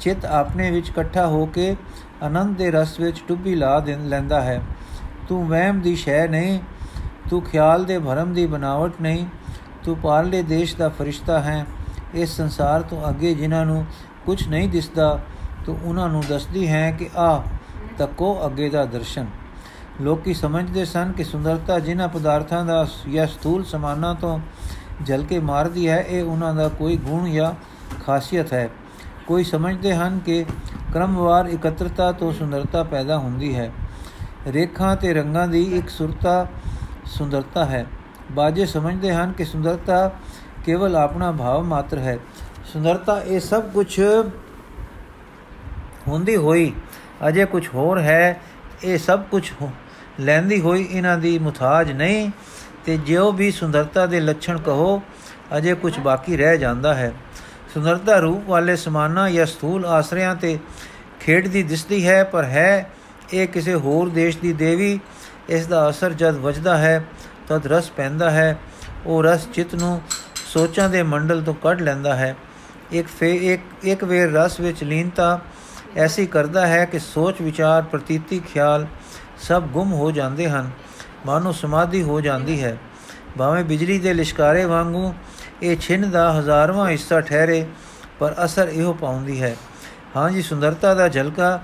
ਚਿੱਤ 0.00 0.24
ਆਪਣੇ 0.24 0.70
ਵਿੱਚ 0.70 0.88
ਇਕੱਠਾ 0.88 1.26
ਹੋ 1.26 1.46
ਕੇ 1.46 1.76
ਆਨੰਦ 2.22 2.56
ਦੇ 2.56 2.70
ਰਸ 2.70 3.00
ਵਿੱਚ 3.00 3.22
ਡੁੱਬੀ 3.28 3.54
ਲਾ 3.54 3.84
ਲੈਂਦਾ 3.88 4.40
ਹੈ। 4.40 4.62
ਤੂੰ 5.28 5.46
ਵਹਿਮ 5.48 5.80
ਦੀ 5.80 5.96
ਸ਼ੈ 5.96 6.26
ਨਹੀਂ, 6.26 6.58
ਤੂੰ 7.30 7.42
ਖਿਆਲ 7.42 7.84
ਦੇ 7.84 7.98
ਭਰਮ 7.98 8.32
ਦੀ 8.32 8.46
ਬਨਾਵਟ 8.46 9.00
ਨਹੀਂ, 9.00 9.26
ਤੂੰ 9.84 9.96
ਪਾਰਲੇ 9.96 10.42
ਦੇਸ਼ 10.42 10.76
ਦਾ 10.76 10.88
ਫਰਿਸ਼ਤਾ 10.88 11.40
ਹੈ। 11.40 11.64
ਇਸ 12.14 12.36
ਸੰਸਾਰ 12.36 12.82
ਤੋਂ 12.82 13.08
ਅੱਗੇ 13.08 13.34
ਜਿਨ੍ਹਾਂ 13.34 13.66
ਨੂੰ 13.66 13.84
ਕੁਝ 14.26 14.48
ਨਹੀਂ 14.48 14.68
ਦਿਸਦਾ, 14.68 15.18
ਤੂੰ 15.66 15.78
ਉਹਨਾਂ 15.84 16.08
ਨੂੰ 16.08 16.22
ਦੱਸਦੀ 16.28 16.68
ਹੈ 16.68 16.90
ਕਿ 16.90 17.08
ਆ 17.16 17.42
ਤੱਕੋ 17.98 18.46
ਅੱਗੇ 18.46 18.68
ਦਾ 18.68 18.84
ਦਰਸ਼ਨ। 18.84 19.26
ਲੋਕੀ 20.00 20.34
ਸਮਝਦੇ 20.34 20.84
ਸਨ 20.84 21.12
ਕਿ 21.12 21.24
ਸੁੰਦਰਤਾ 21.24 21.78
ਜਿਨ੍ਹਾਂ 21.78 22.08
ਪਦਾਰਥਾਂ 22.08 22.64
ਦਾ 22.64 22.86
ਜਾਂ 23.12 23.26
ਸਥੂਲ 23.26 23.64
ਸਮਾਨਾਂ 23.64 24.14
ਤੋਂ 24.14 24.38
ਜਲ 25.02 25.24
ਕੇ 25.24 25.38
ਮਾਰਦੀ 25.38 25.88
ਹੈ, 25.88 26.04
ਇਹ 26.08 26.22
ਉਹਨਾਂ 26.22 26.54
ਦਾ 26.54 26.68
ਕੋਈ 26.68 26.96
ਗੁਣ 26.96 27.30
ਜਾਂ 27.30 27.52
ਖਾਸੀਅਤ 28.06 28.52
ਹੈ। 28.52 28.68
ਕੋਈ 29.26 29.44
ਸਮਝਦੇ 29.44 29.94
ਹਨ 29.94 30.18
ਕਿ 30.18 30.44
ਕ੍ਰਮਵਾਰ 30.94 31.46
ਇਕੱਤਰਤਾ 31.46 32.12
ਤੋਂ 32.12 32.32
ਸੁੰਦਰਤਾ 32.32 32.82
ਪੈਦਾ 32.82 33.18
ਹੁੰਦੀ 33.18 33.54
ਹੈ। 33.54 33.70
ਰੇਖਾਂ 34.46 34.96
ਤੇ 34.96 35.14
ਰੰਗਾਂ 35.14 35.48
ਦੀ 35.48 35.78
ਇੱਕ 35.78 35.88
ਸੁਰਤਾ, 35.88 36.46
ਸੁੰਦਰਤਾ 37.06 37.64
ਹੈ। 37.64 37.86
ਬਾਜੇ 38.30 38.66
ਸਮਝਦੇ 38.66 39.12
ਹਨ 39.12 39.32
ਕਿ 39.32 39.44
ਸੁੰਦਰਤਾ 39.44 40.12
ਕੇਵਲ 40.64 40.96
ਆਪਣਾ 40.96 41.32
ਭਾਵ 41.32 41.62
ਮਾਤਰ 41.62 41.98
ਹੈ। 41.98 42.18
ਸੁੰਦਰਤਾ 42.72 43.20
ਇਹ 43.20 43.40
ਸਭ 43.40 43.62
ਕੁਝ 43.62 44.00
ਹੁੰਦੀ 46.08 46.36
ਹੋਈ, 46.36 46.72
ਅਜੇ 47.28 47.44
ਕੁਝ 47.44 47.68
ਹੋਰ 47.74 47.98
ਹੈ। 47.98 48.40
ਇਹ 48.84 48.98
ਸਭ 48.98 49.22
ਕੁਝ 49.22 49.52
ਲੈਂਦੀ 50.20 50.60
ਹੋਈ 50.60 50.88
ਇਹਨਾਂ 50.90 51.18
ਦੀ 51.18 51.38
ਮੁਤਾਜ 51.38 51.92
ਨਹੀਂ। 51.92 52.30
ਤੇ 52.84 52.96
ਜਿਉ 52.96 53.32
ਵੀ 53.32 53.50
ਸੁੰਦਰਤਾ 53.50 54.06
ਦੇ 54.06 54.20
ਲੱਛਣ 54.20 54.58
ਕਹੋ, 54.58 55.02
ਅਜੇ 55.56 55.74
ਕੁਝ 55.74 55.98
ਬਾਕੀ 55.98 56.36
ਰਹਿ 56.36 56.58
ਜਾਂਦਾ 56.58 56.94
ਹੈ। 56.94 57.12
ਸੁੰਦਰਤਾ 57.74 58.18
ਰੂਪ 58.18 58.48
ਵਾਲੇ 58.48 58.76
ਸਮਾਨਾ 58.76 59.30
ਜਾਂ 59.30 59.46
ਸਥੂਲ 59.46 59.86
ਆਸਰਿਆਂ 59.86 60.34
ਤੇ 60.34 60.58
ਖੇਡਦੀ 61.20 61.62
ਦਿਸਦੀ 61.62 62.08
ਹੈ, 62.08 62.24
ਪਰ 62.24 62.44
ਹੈ 62.44 62.90
ਇਹ 63.32 63.48
ਕਿਸੇ 63.48 63.74
ਹੋਰ 63.74 64.08
ਦੇਸ਼ 64.08 64.38
ਦੀ 64.38 64.52
ਦੇਵੀ 64.52 65.00
ਇਸ 65.48 65.66
ਦਾ 65.66 65.88
ਅਸਰ 65.90 66.12
ਜਦ 66.12 66.34
ਵਜਦਾ 66.34 66.76
ਹੈ, 66.78 67.04
ਤਦ 67.48 67.66
ਰਸ 67.66 67.90
ਪੈਂਦਾ 67.90 68.30
ਹੈ। 68.30 68.58
ਉਹ 69.06 69.22
ਰਸ 69.22 69.48
ਚਿਤ 69.54 69.74
ਨੂੰ 69.74 70.00
ਸੋਚਾਂ 70.46 70.88
ਦੇ 70.88 71.02
ਮੰਡਲ 71.02 71.42
ਤੋਂ 71.42 71.54
ਕੱਢ 71.54 71.80
ਲੈਂਦਾ 71.80 72.16
ਹੈ। 72.16 72.36
ਇੱਕ 72.92 73.08
ਫੇ, 73.08 73.34
ਇੱਕ 73.52 73.62
ਇੱਕ 73.84 74.04
ਵੇਰ 74.04 74.32
ਰਸ 74.32 74.60
ਵਿੱਚ 74.60 74.84
ਲੀਨਤਾ 74.84 75.40
ਐਸੀ 75.96 76.26
ਕਰਦਾ 76.26 76.66
ਹੈ 76.66 76.84
ਕਿ 76.84 76.98
ਸੋਚ, 76.98 77.42
ਵਿਚਾਰ, 77.42 77.82
ਪ੍ਰਤੀਤੀ, 77.82 78.40
ਖਿਆਲ 78.52 78.86
ਸਭ 79.38 79.62
ਗੁੰਮ 79.62 79.92
ਹੋ 79.92 80.10
ਜਾਂਦੇ 80.10 80.48
ਹਨ, 80.48 80.70
ਮਾਨੋ 81.26 81.52
ਸਮਾਧੀ 81.52 82.02
ਹੋ 82.02 82.20
ਜਾਂਦੀ 82.20 82.62
ਹੈ। 82.62 82.78
ਭਾਵੇਂ 83.38 83.64
ਬਿਜਲੀ 83.64 83.98
ਦੇ 83.98 84.14
ਲਿਸ਼ਕਾਰੇ 84.14 84.64
ਵਾਂਗੂ 84.64 85.14
ਇਹ 85.62 85.76
ਛਿੰਨ 85.76 86.10
ਦਾ 86.10 86.32
ਹਜ਼ਾਰਵਾਂ 86.32 86.88
ਹਿੱਸਾ 86.90 87.20
ਠਹਿਰੇ, 87.20 87.66
ਪਰ 88.18 88.34
ਅਸਰ 88.44 88.68
ਇਹੋ 88.68 88.92
ਪਾਉਂਦੀ 88.92 89.42
ਹੈ। 89.42 89.56
ਹਾਂ 90.16 90.30
ਜੀ, 90.30 90.42
ਸੁੰਦਰਤਾ 90.42 90.94
ਦਾ 90.94 91.08
ਝਲਕਾ 91.08 91.60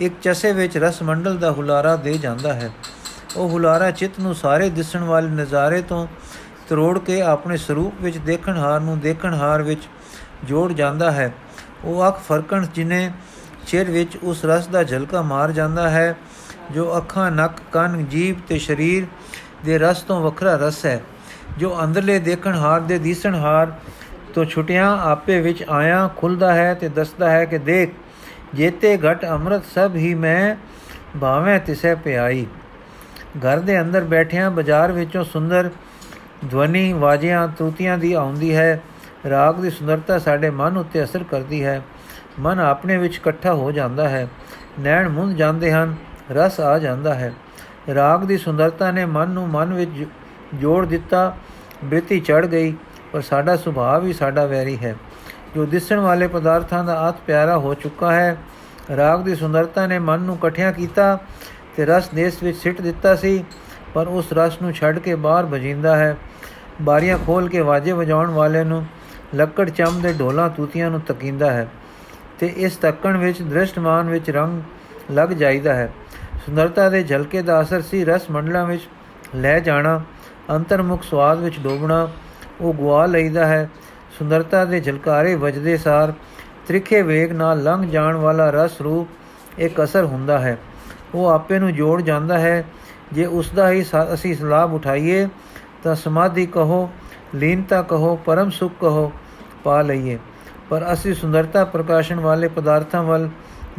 ਇੱਕ 0.00 0.14
ਚਸੇ 0.22 0.52
ਵਿੱਚ 0.52 0.78
ਰਸ 0.78 1.02
ਮੰਡਲ 1.02 1.36
ਦਾ 1.36 1.50
ਹੁਲਾਰਾ 1.50 1.96
ਦੇ 1.96 2.18
ਜਾਂਦਾ 2.18 2.54
ਹੈ। 2.54 2.70
ਉਹ 3.36 3.48
ਹੁਲਾਰਾ 3.48 3.90
ਚਿੱਤ 3.90 4.20
ਨੂੰ 4.20 4.34
ਸਾਰੇ 4.34 4.70
ਦਿਸਣ 4.70 5.04
ਵਾਲੇ 5.04 5.28
ਨਜ਼ਾਰੇ 5.28 5.82
ਤੋਂ 5.82 6.06
ਤਰੋੜ 6.68 6.98
ਕੇ 6.98 7.22
ਆਪਣੇ 7.22 7.56
ਸਰੂਪ 7.56 7.94
ਵਿੱਚ 8.00 8.18
ਦੇਖਣ 8.18 8.58
ਹਾਰ 8.58 8.80
ਨੂੰ 8.80 8.98
ਦੇਖਣ 8.98 9.34
ਹਾਰ 9.34 9.62
ਵਿੱਚ 9.62 9.82
ਜੋੜ 10.44 10.72
ਜਾਂਦਾ 10.72 11.10
ਹੈ। 11.10 11.34
ਉਹ 11.84 12.08
ਅੱਖ 12.08 12.20
ਫਰਕਣ 12.20 12.66
ਜਿਨੇ 12.74 13.10
ਚਿਰ 13.66 13.90
ਵਿੱਚ 13.90 14.16
ਉਸ 14.16 14.44
ਰਸ 14.44 14.66
ਦਾ 14.66 14.82
ਝਲਕਾ 14.82 15.22
ਮਾਰ 15.22 15.52
ਜਾਂਦਾ 15.52 15.88
ਹੈ, 15.90 16.16
ਜੋ 16.70 16.96
ਅੱਖਾਂ, 16.96 17.30
ਨੱਕ, 17.30 17.52
ਕੰਨ, 17.72 18.06
ਜੀਭ 18.06 18.36
ਤੇ 18.48 18.58
ਸਰੀਰ 18.58 19.06
ਦੇ 19.64 19.78
ਰਸ 19.78 20.02
ਤੋਂ 20.02 20.20
ਵੱਖਰਾ 20.20 20.56
ਰਸ 20.56 20.86
ਹੈ। 20.86 21.02
ਜੋ 21.58 21.84
ਅੰਦਰਲੇ 21.84 22.18
ਦੇਖਣ 22.18 22.54
ਹਾਰ 22.54 22.80
ਦੇ 22.80 22.98
ਦੀਸਣ 22.98 23.34
ਹਾਰ 23.34 23.72
ਤੋਂ 24.34 24.44
ਛੁਟਿਆਂ 24.44 24.98
ਆਪੇ 24.98 25.40
ਵਿੱਚ 25.40 25.64
ਆਇਆ, 25.70 26.10
ਖੁੱਲਦਾ 26.16 26.54
ਹੈ 26.54 26.74
ਤੇ 26.74 26.88
ਦੱਸਦਾ 26.88 27.30
ਹੈ 27.30 27.44
ਕਿ 27.44 27.58
ਦੇਖ 27.58 27.94
ਜੇਤੇ 28.56 28.98
ਘਟ 28.98 29.24
ਅੰਮ੍ਰਿਤ 29.24 29.62
ਸਭ 29.74 29.96
ਹੀ 29.96 30.14
ਮੈਂ 30.14 30.56
ਭਾਵੇਂ 31.20 31.58
ਤਿਸੈ 31.60 31.94
ਪਿਆਈ। 31.94 32.46
ਘਰ 33.38 33.58
ਦੇ 33.58 33.80
ਅੰਦਰ 33.80 34.04
ਬੈਠਿਆਂ 34.04 34.50
ਬਾਜ਼ਾਰ 34.50 34.92
ਵਿੱਚੋਂ 34.92 35.24
ਸੁੰਦਰ 35.24 35.70
ਧਵਨੀ 36.50 36.92
ਵਾਜਿਆਂ 36.92 37.48
ਤੂਤੀਆਂ 37.48 37.98
ਦੀ 37.98 38.12
ਆਉਂਦੀ 38.12 38.54
ਹੈ। 38.56 38.80
ਰਾਗ 39.30 39.60
ਦੀ 39.60 39.70
ਸੁੰਦਰਤਾ 39.70 40.18
ਸਾਡੇ 40.18 40.50
ਮਨ 40.50 40.76
ਉੱਤੇ 40.76 41.04
ਅਸਰ 41.04 41.24
ਕਰਦੀ 41.24 41.64
ਹੈ। 41.64 41.82
ਮਨ 42.40 42.58
ਆਪਣੇ 42.58 42.96
ਵਿੱਚ 42.96 43.16
ਇਕੱਠਾ 43.16 43.52
ਹੋ 43.52 43.72
ਜਾਂਦਾ 43.72 44.08
ਹੈ। 44.08 44.28
ਨੈਣ 44.80 45.08
ਮੁੰਦ 45.08 45.36
ਜਾਂਦੇ 45.36 45.72
ਹਨ, 45.72 45.94
ਰਸ 46.32 46.60
ਆ 46.60 46.78
ਜਾਂਦਾ 46.78 47.14
ਹੈ। 47.14 47.32
ਰਾਗ 47.94 48.24
ਦੀ 48.24 48.38
ਸੁੰਦਰਤਾ 48.38 48.90
ਨੇ 48.90 49.04
ਮਨ 49.04 49.28
ਨੂੰ 49.28 49.48
ਮਨ 49.48 49.74
ਵਿੱਚ 49.74 50.06
ਜੋੜ 50.54 50.86
ਦਿੱਤਾ 50.86 51.36
ਬੇਤੀ 51.84 52.20
ਚੜ 52.20 52.46
ਗਈ, 52.46 52.74
ਪਰ 53.12 53.20
ਸਾਡਾ 53.20 53.56
ਸੁਭਾਅ 53.56 53.98
ਵੀ 54.00 54.12
ਸਾਡਾ 54.12 54.46
ਵੈਰੀ 54.46 54.76
ਹੈ। 54.76 54.94
ਜੋ 55.56 55.64
ਦਿਸਣ 55.66 56.00
ਵਾਲੇ 56.00 56.26
ਪਦਾਰਥਾਂ 56.26 56.82
ਦਾ 56.84 56.94
ਆਤ 57.00 57.20
ਪਿਆਰਾ 57.26 57.56
ਹੋ 57.58 57.72
ਚੁੱਕਾ 57.74 58.12
ਹੈ। 58.12 58.36
ਰਾਗ 58.96 59.20
ਦੀ 59.20 59.34
ਸੁੰਦਰਤਾ 59.34 59.86
ਨੇ 59.86 59.98
ਮਨ 59.98 60.20
ਨੂੰ 60.20 60.34
ਇਕੱਠਿਆ 60.34 60.72
ਕੀਤਾ 60.72 61.18
ਤੇ 61.76 61.84
ਰਸ 61.86 62.08
ਦੇਸ 62.08 62.42
ਵਿੱਚ 62.42 62.56
ਸਿੱਟ 62.58 62.80
ਦਿੱਤਾ 62.80 63.14
ਸੀ, 63.14 63.44
ਪਰ 63.94 64.08
ਉਸ 64.08 64.32
ਰਸ 64.32 64.60
ਨੂੰ 64.62 64.72
ਛੱਡ 64.72 64.98
ਕੇ 64.98 65.14
ਬਾਹਰ 65.14 65.46
ਭਜਿੰਦਾ 65.46 65.96
ਹੈ। 65.96 66.16
ਬਾਰੀਆਂ 66.82 67.16
ਖੋਲ 67.18 67.48
ਕੇ 67.48 67.60
ਵਾਜੇ 67.60 67.92
ਵਜਾਉਣ 67.92 68.30
ਵਾਲੇ 68.30 68.64
ਨੂੰ 68.64 68.84
ਲੱਕੜ 69.34 69.68
ਚੰਮ 69.70 70.00
ਦੇ 70.00 70.12
ਢੋਲਾਂ 70.12 70.48
ਤੂਤੀਆਂ 70.50 70.90
ਨੂੰ 70.90 71.00
ਤਕੀਂਦਾ 71.00 71.50
ਹੈ 71.50 71.66
ਤੇ 72.38 72.52
ਇਸ 72.56 72.76
ਤੱਕਣ 72.76 73.16
ਵਿੱਚ 73.16 73.42
ਦ੍ਰਿਸ਼ਟਮਾਨ 73.42 74.10
ਵਿੱਚ 74.10 74.30
ਰੰਗ 74.30 74.60
ਲੱਗ 75.10 75.28
ਜਾਂਦਾ 75.28 75.74
ਹੈ। 75.74 75.90
ਸੁੰਦਰਤਾ 76.46 76.88
ਦੇ 76.90 77.02
ਝਲਕੇ 77.04 77.42
ਦਾ 77.42 77.60
ਅਸਰ 77.60 77.82
ਸੀ 77.82 78.04
ਰਸ 78.04 78.30
ਮੰਡਲਾਂ 78.30 78.66
ਵਿੱਚ 78.66 78.88
ਲੈ 79.34 79.58
ਜਾਣਾ, 79.60 80.00
ਅੰਤਰਮੁਖ 80.50 81.02
ਸਵਾਦ 81.02 81.40
ਵਿੱਚ 81.40 81.58
ਡੋਬਣਾ, 81.60 82.08
ਉਹ 82.60 82.74
ਗਵਾ 82.74 83.04
ਲਈਦਾ 83.06 83.46
ਹੈ 83.46 83.68
ਸੁੰਦਰਤਾ 84.18 84.64
ਦੇ 84.64 84.80
ਝਲਕਾਰੇ 84.80 85.34
ਵਜਦੇ 85.34 85.76
ਸਾਰ 85.76 86.12
ਤ੍ਰਿਖੇ 86.68 87.02
ਵੇਗ 87.02 87.32
ਨਾਲ 87.32 87.62
ਲੰਘ 87.62 87.90
ਜਾਣ 87.90 88.16
ਵਾਲਾ 88.16 88.50
ਰਸ 88.50 88.80
ਰੂਪ 88.80 89.08
ਇੱਕ 89.58 89.84
ਅਸਰ 89.84 90.04
ਹੁੰਦਾ 90.04 90.38
ਹੈ। 90.38 90.58
ਉਹ 91.14 91.26
ਆਪੇ 91.26 91.58
ਨੂੰ 91.58 91.74
ਜੋੜ 91.74 92.02
ਜਾਂਦਾ 92.02 92.38
ਹੈ। 92.38 92.64
ਜੇ 93.12 93.26
ਉਸ 93.26 93.50
ਦਾ 93.50 93.70
ਹੀ 93.70 93.84
ਅਸੀਂ 94.14 94.36
ਲਾਭ 94.40 94.74
ਉਠਾਈਏ, 94.74 95.28
ਤਾਂ 95.84 95.94
ਸਮਾਧੀ 95.94 96.46
ਕਹੋ, 96.46 96.90
ਲੀਨਤਾ 97.34 97.82
ਕਹੋ, 97.82 98.16
ਪਰਮ 98.16 98.50
ਸੁਖ 98.50 98.72
ਕਹੋ, 98.80 99.12
ਪਾ 99.64 99.82
ਲਈਏ। 99.82 100.18
ਪਰ 100.70 100.92
ਅਸੀਂ 100.92 101.14
ਸੁੰਦਰਤਾ 101.14 101.64
ਪ੍ਰਕਾਸ਼ਨ 101.64 102.20
ਵਾਲੇ 102.20 102.48
ਪਦਾਰਥਾਂ 102.48 103.02
ਵੱਲ 103.02 103.28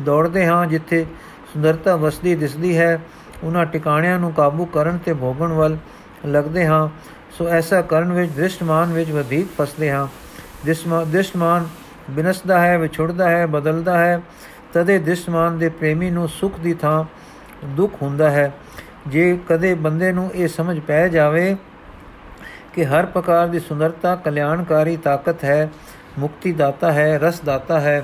ਦੌੜਦੇ 0.05 0.45
ਹਾਂ, 0.45 0.65
ਜਿੱਥੇ 0.65 1.05
ਸੁੰਦਰਤਾ 1.53 1.95
ਵਸਦੀ 1.95 2.35
ਦਿਸਦੀ 2.35 2.77
ਹੈ 2.77 3.01
ਉਹਨਾਂ 3.43 3.65
ਟਿਕਾਣਿਆਂ 3.65 4.19
ਨੂੰ 4.19 4.31
ਕਾਬੂ 4.31 4.65
ਕਰਨ 4.65 4.97
ਤੇ 4.97 5.13
ਭੋਗਣ 5.13 5.47
ਵੱਲ 5.47 5.77
ਲੱਗਦੇ 6.25 6.65
ਹਾਂ। 6.65 6.89
ਸੋ 7.37 7.47
ਐਸਾ 7.47 7.81
ਕਰਨ 7.81 8.13
ਵਿੱਚ, 8.13 8.31
ਦ੍ਰਿਸ਼ਟਮਾਨ 8.31 8.93
ਵਿੱਚ 8.93 9.11
ਵਧੇਕ 9.11 9.47
ਫਸਦੇ 9.61 9.91
ਹਾਂ। 9.91 10.07
ਦ੍ਰਿਸ਼ਟਮਾਨ 10.67 11.67
ਬਿਨਸਦਾ 12.09 12.59
ਹੈ, 12.59 12.77
ਵਿਛੜਦਾ 12.77 13.29
ਹੈ, 13.29 13.45
ਬਦਲਦਾ 13.45 13.97
ਹੈ, 13.97 14.21
ਤਦੇ 14.73 14.97
ਦ੍ਰਿਸ਼ਟਮਾਨ 14.99 15.57
ਦੇ 15.57 15.69
ਪ੍ਰੇਮੀ 15.69 16.09
ਨੂੰ 16.09 16.27
ਸੁਖ 16.29 16.59
ਦੀ 16.59 16.73
ਥਾਂ 16.73 17.03
ਦੁੱਖ 17.65 18.01
ਹੁੰਦਾ 18.01 18.29
ਹੈ। 18.29 18.51
ਜੇ 19.07 19.37
ਕਦੇ 19.49 19.73
ਬੰਦੇ 19.73 20.11
ਨੂੰ 20.11 20.29
ਇਹ 20.35 20.47
ਸਮਝ 20.47 20.79
ਪੈ 20.79 21.07
ਜਾਵੇ 21.07 21.55
ਕਿ 22.73 22.85
ਹਰ 22.85 23.05
ਪ੍ਰਕਾਰ 23.05 23.47
ਦੀ 23.47 23.59
ਸੁੰਦਰਤਾ 23.59 24.15
ਕਲਿਆਣਕਾਰੀ 24.15 24.97
ਤਾਕਤ 24.97 25.43
ਹੈ 25.43 25.69
ਮੁਕਤੀ 26.19 26.51
ਦਾਤਾ 26.51 26.91
ਹੈ 26.91 27.17
ਰਸ 27.19 27.39
ਦਾਤਾ 27.41 27.79
ਹੈ, 27.79 28.03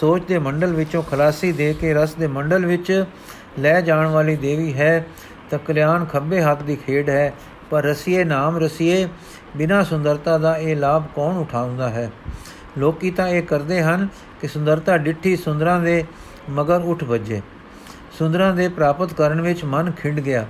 ਸੋਚ 0.00 0.26
ਦੇ 0.26 0.38
ਮੰਡਲ 0.38 0.74
ਵਿੱਚੋਂ 0.74 1.02
ਖਲਾਸੀ 1.02 1.52
ਦੇ 1.52 1.72
ਕੇ 1.74 1.94
ਰਸ 1.94 2.14
ਦੇ 2.14 2.26
ਮੰਡਲ 2.26 2.66
ਵਿੱਚ 2.66 3.04
ਲੈ 3.58 3.80
ਜਾਣ 3.80 4.06
ਵਾਲੀ 4.06 4.36
ਦੇਵੀ 4.36 4.72
ਹੈ, 4.74 5.06
ਤਾਂ 5.50 5.58
ਕਲਿਆਣ 5.58 6.04
ਖੱਬੇ 6.04 6.42
ਹੱਥ 6.42 6.62
ਦੀ 6.62 6.76
ਖੇਡ 6.76 7.10
ਹੈ 7.10 7.32
ਪਰ 7.70 7.82
ਰਸੀਏ 7.82 8.24
ਨਾਮ 8.24 8.56
ਰਸੀਏ, 8.56 9.08
ਬਿਨਾ 9.56 9.84
ਸੁੰਦਰਤਾ 9.84 10.38
ਦਾ 10.38 10.56
ਇਹ 10.56 10.76
ਲਾਭ 10.76 11.02
ਕੌਣ 11.14 11.36
ਉਠਾਉਂਦਾ 11.36 11.88
ਹੈ? 11.88 12.10
ਲੋਕੀ 12.78 13.10
ਤਾਂ 13.10 13.28
ਇਹ 13.28 13.42
ਕਰਦੇ 13.42 13.82
ਹਨ 13.82 14.08
ਕਿ 14.40 14.48
ਸੁੰਦਰਤਾ 14.48 14.96
ਡਿੱਠੀ 14.96 15.36
ਸੁੰਦਰਾਂ 15.36 15.80
ਦੇ 15.80 16.04
ਮਗਰ 16.50 16.80
ਉੱਠ 16.84 17.04
ਵੱਜੇ। 17.04 17.42
ਸੁੰਦਰਾਂ 18.18 18.54
ਦੇ 18.54 18.68
ਪ੍ਰਾਪਤ 18.68 19.12
ਕਰਨ 19.12 19.40
ਵਿੱਚ 19.40 19.64
ਮਨ 19.64 19.90
ਖਿੰਡ 19.90 20.20
ਗਿਆ। 20.20 20.46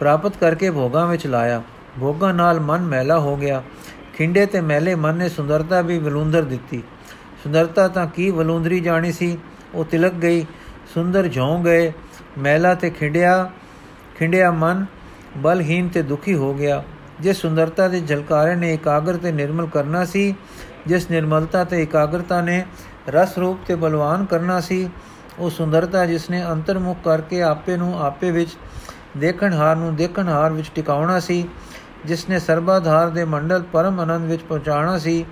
ਪ੍ਰਾਪਤ 0.00 0.36
ਕਰਕੇ 0.36 0.70
ਭੋਗਾਂ 0.70 1.06
ਵਿੱਚ 1.06 1.26
ਲਾਇਆ। 1.26 1.62
ਭੋਗਾਂ 2.00 2.34
ਨਾਲ 2.34 2.60
ਮਨ 2.60 2.80
ਮੈਲਾ 2.80 3.18
ਹੋ 3.18 3.36
ਗਿਆ। 3.36 3.62
ਖਿੰਡੇ 4.18 4.46
ਤੇ 4.46 4.60
ਮੈਲੇ 4.60 4.94
ਮਨ 4.94 5.14
ਨੇ 5.14 5.28
ਸੁੰਦਰਤਾ 5.28 5.80
ਵੀ 5.80 5.98
ਵਲੂੰਦਰ 5.98 6.42
ਦਿੱਤੀ। 6.42 6.82
ਸੁੰਦਰਤਾ 7.42 7.88
ਤਾਂ 7.88 8.06
ਕੀ 8.06 8.30
ਵਲੂੰਦਰੀ 8.30 8.80
ਜਾਣੀ 8.80 9.12
ਸੀ? 9.12 9.38
ਉਹ 9.74 9.84
ਤਿਲਕ 9.84 10.12
ਗਈ। 10.12 10.46
ਸੁੰਦਰ 10.94 11.28
ਝੋਂ 11.28 11.64
ਗਏ। 11.64 11.92
ਮੈਲਾ 12.38 12.74
ਤੇ 12.74 12.90
ਖਿੰਡਿਆ 12.90 13.50
ਖਿੰਡਿਆ 14.18 14.50
ਮਨ 14.50 14.86
ਬਲਹੀਨ 15.36 15.88
ਤੇ 15.88 16.02
ਦੁਖੀ 16.02 16.34
ਹੋ 16.34 16.52
ਗਿਆ। 16.54 16.82
ਜਿਸ 17.20 17.40
ਸੁੰਦਰਤਾ 17.40 17.88
ਦੇ 17.88 18.00
ਝਲਕਾਰੇ 18.00 18.54
ਨੇ 18.54 18.72
ਇਕਾਗਰ 18.74 19.16
ਤੇ 19.16 19.32
ਨਿਰਮਲ 19.32 19.66
ਕਰਨਾ 19.66 20.04
ਸੀ, 20.04 20.34
ਜਿਸ 20.86 21.10
ਨਿਰਮਲਤਾ 21.10 21.64
ਤੇ 21.64 21.82
ਇਕਾਗਰਤਾ 21.82 22.40
ਨੇ 22.40 22.64
ਰਸ 23.08 23.38
ਰੂਪ 23.38 23.58
ਤੇ 23.66 23.74
ਬਲਵਾਨ 23.74 24.24
ਕਰਨਾ 24.24 24.60
ਸੀ, 24.60 24.88
ਉਹ 25.38 25.50
ਸੁੰਦਰਤਾ 25.50 26.04
ਜਿਸ 26.06 26.28
ਨੇ 26.30 26.44
ਅੰਤਰਮੁਖ 26.44 26.98
ਕਰਕੇ 27.04 27.42
ਆਪੇ 27.42 27.76
ਨੂੰ 27.76 27.98
ਆਪੇ 28.02 28.30
ਵਿੱਚ 28.30 28.56
ਦੇਖਣ 29.16 29.52
ਹਾਰ 29.52 29.76
ਨੂੰ 29.76 29.94
ਦੇਖਣ 29.96 30.28
ਹਾਰ 30.28 30.52
ਵਿੱਚ 30.52 30.70
ਟਿਕਾਉਣਾ 30.74 31.18
ਸੀ 31.20 31.48
ਜਿਸ 32.06 32.28
ਨੇ 32.28 32.38
ਸਰਬਾਧਾਰ 32.38 33.10
ਦੇ 33.10 33.24
ਮੰਡਲ 33.24 33.62
ਪਰਮ 33.62 34.00
ਆਨੰਦ 34.00 34.30
ਵਿੱਚ 34.30 34.42
ਪਹੁੰਚਾਉਣਾ 34.42 34.98
ਸੀ, 34.98 35.24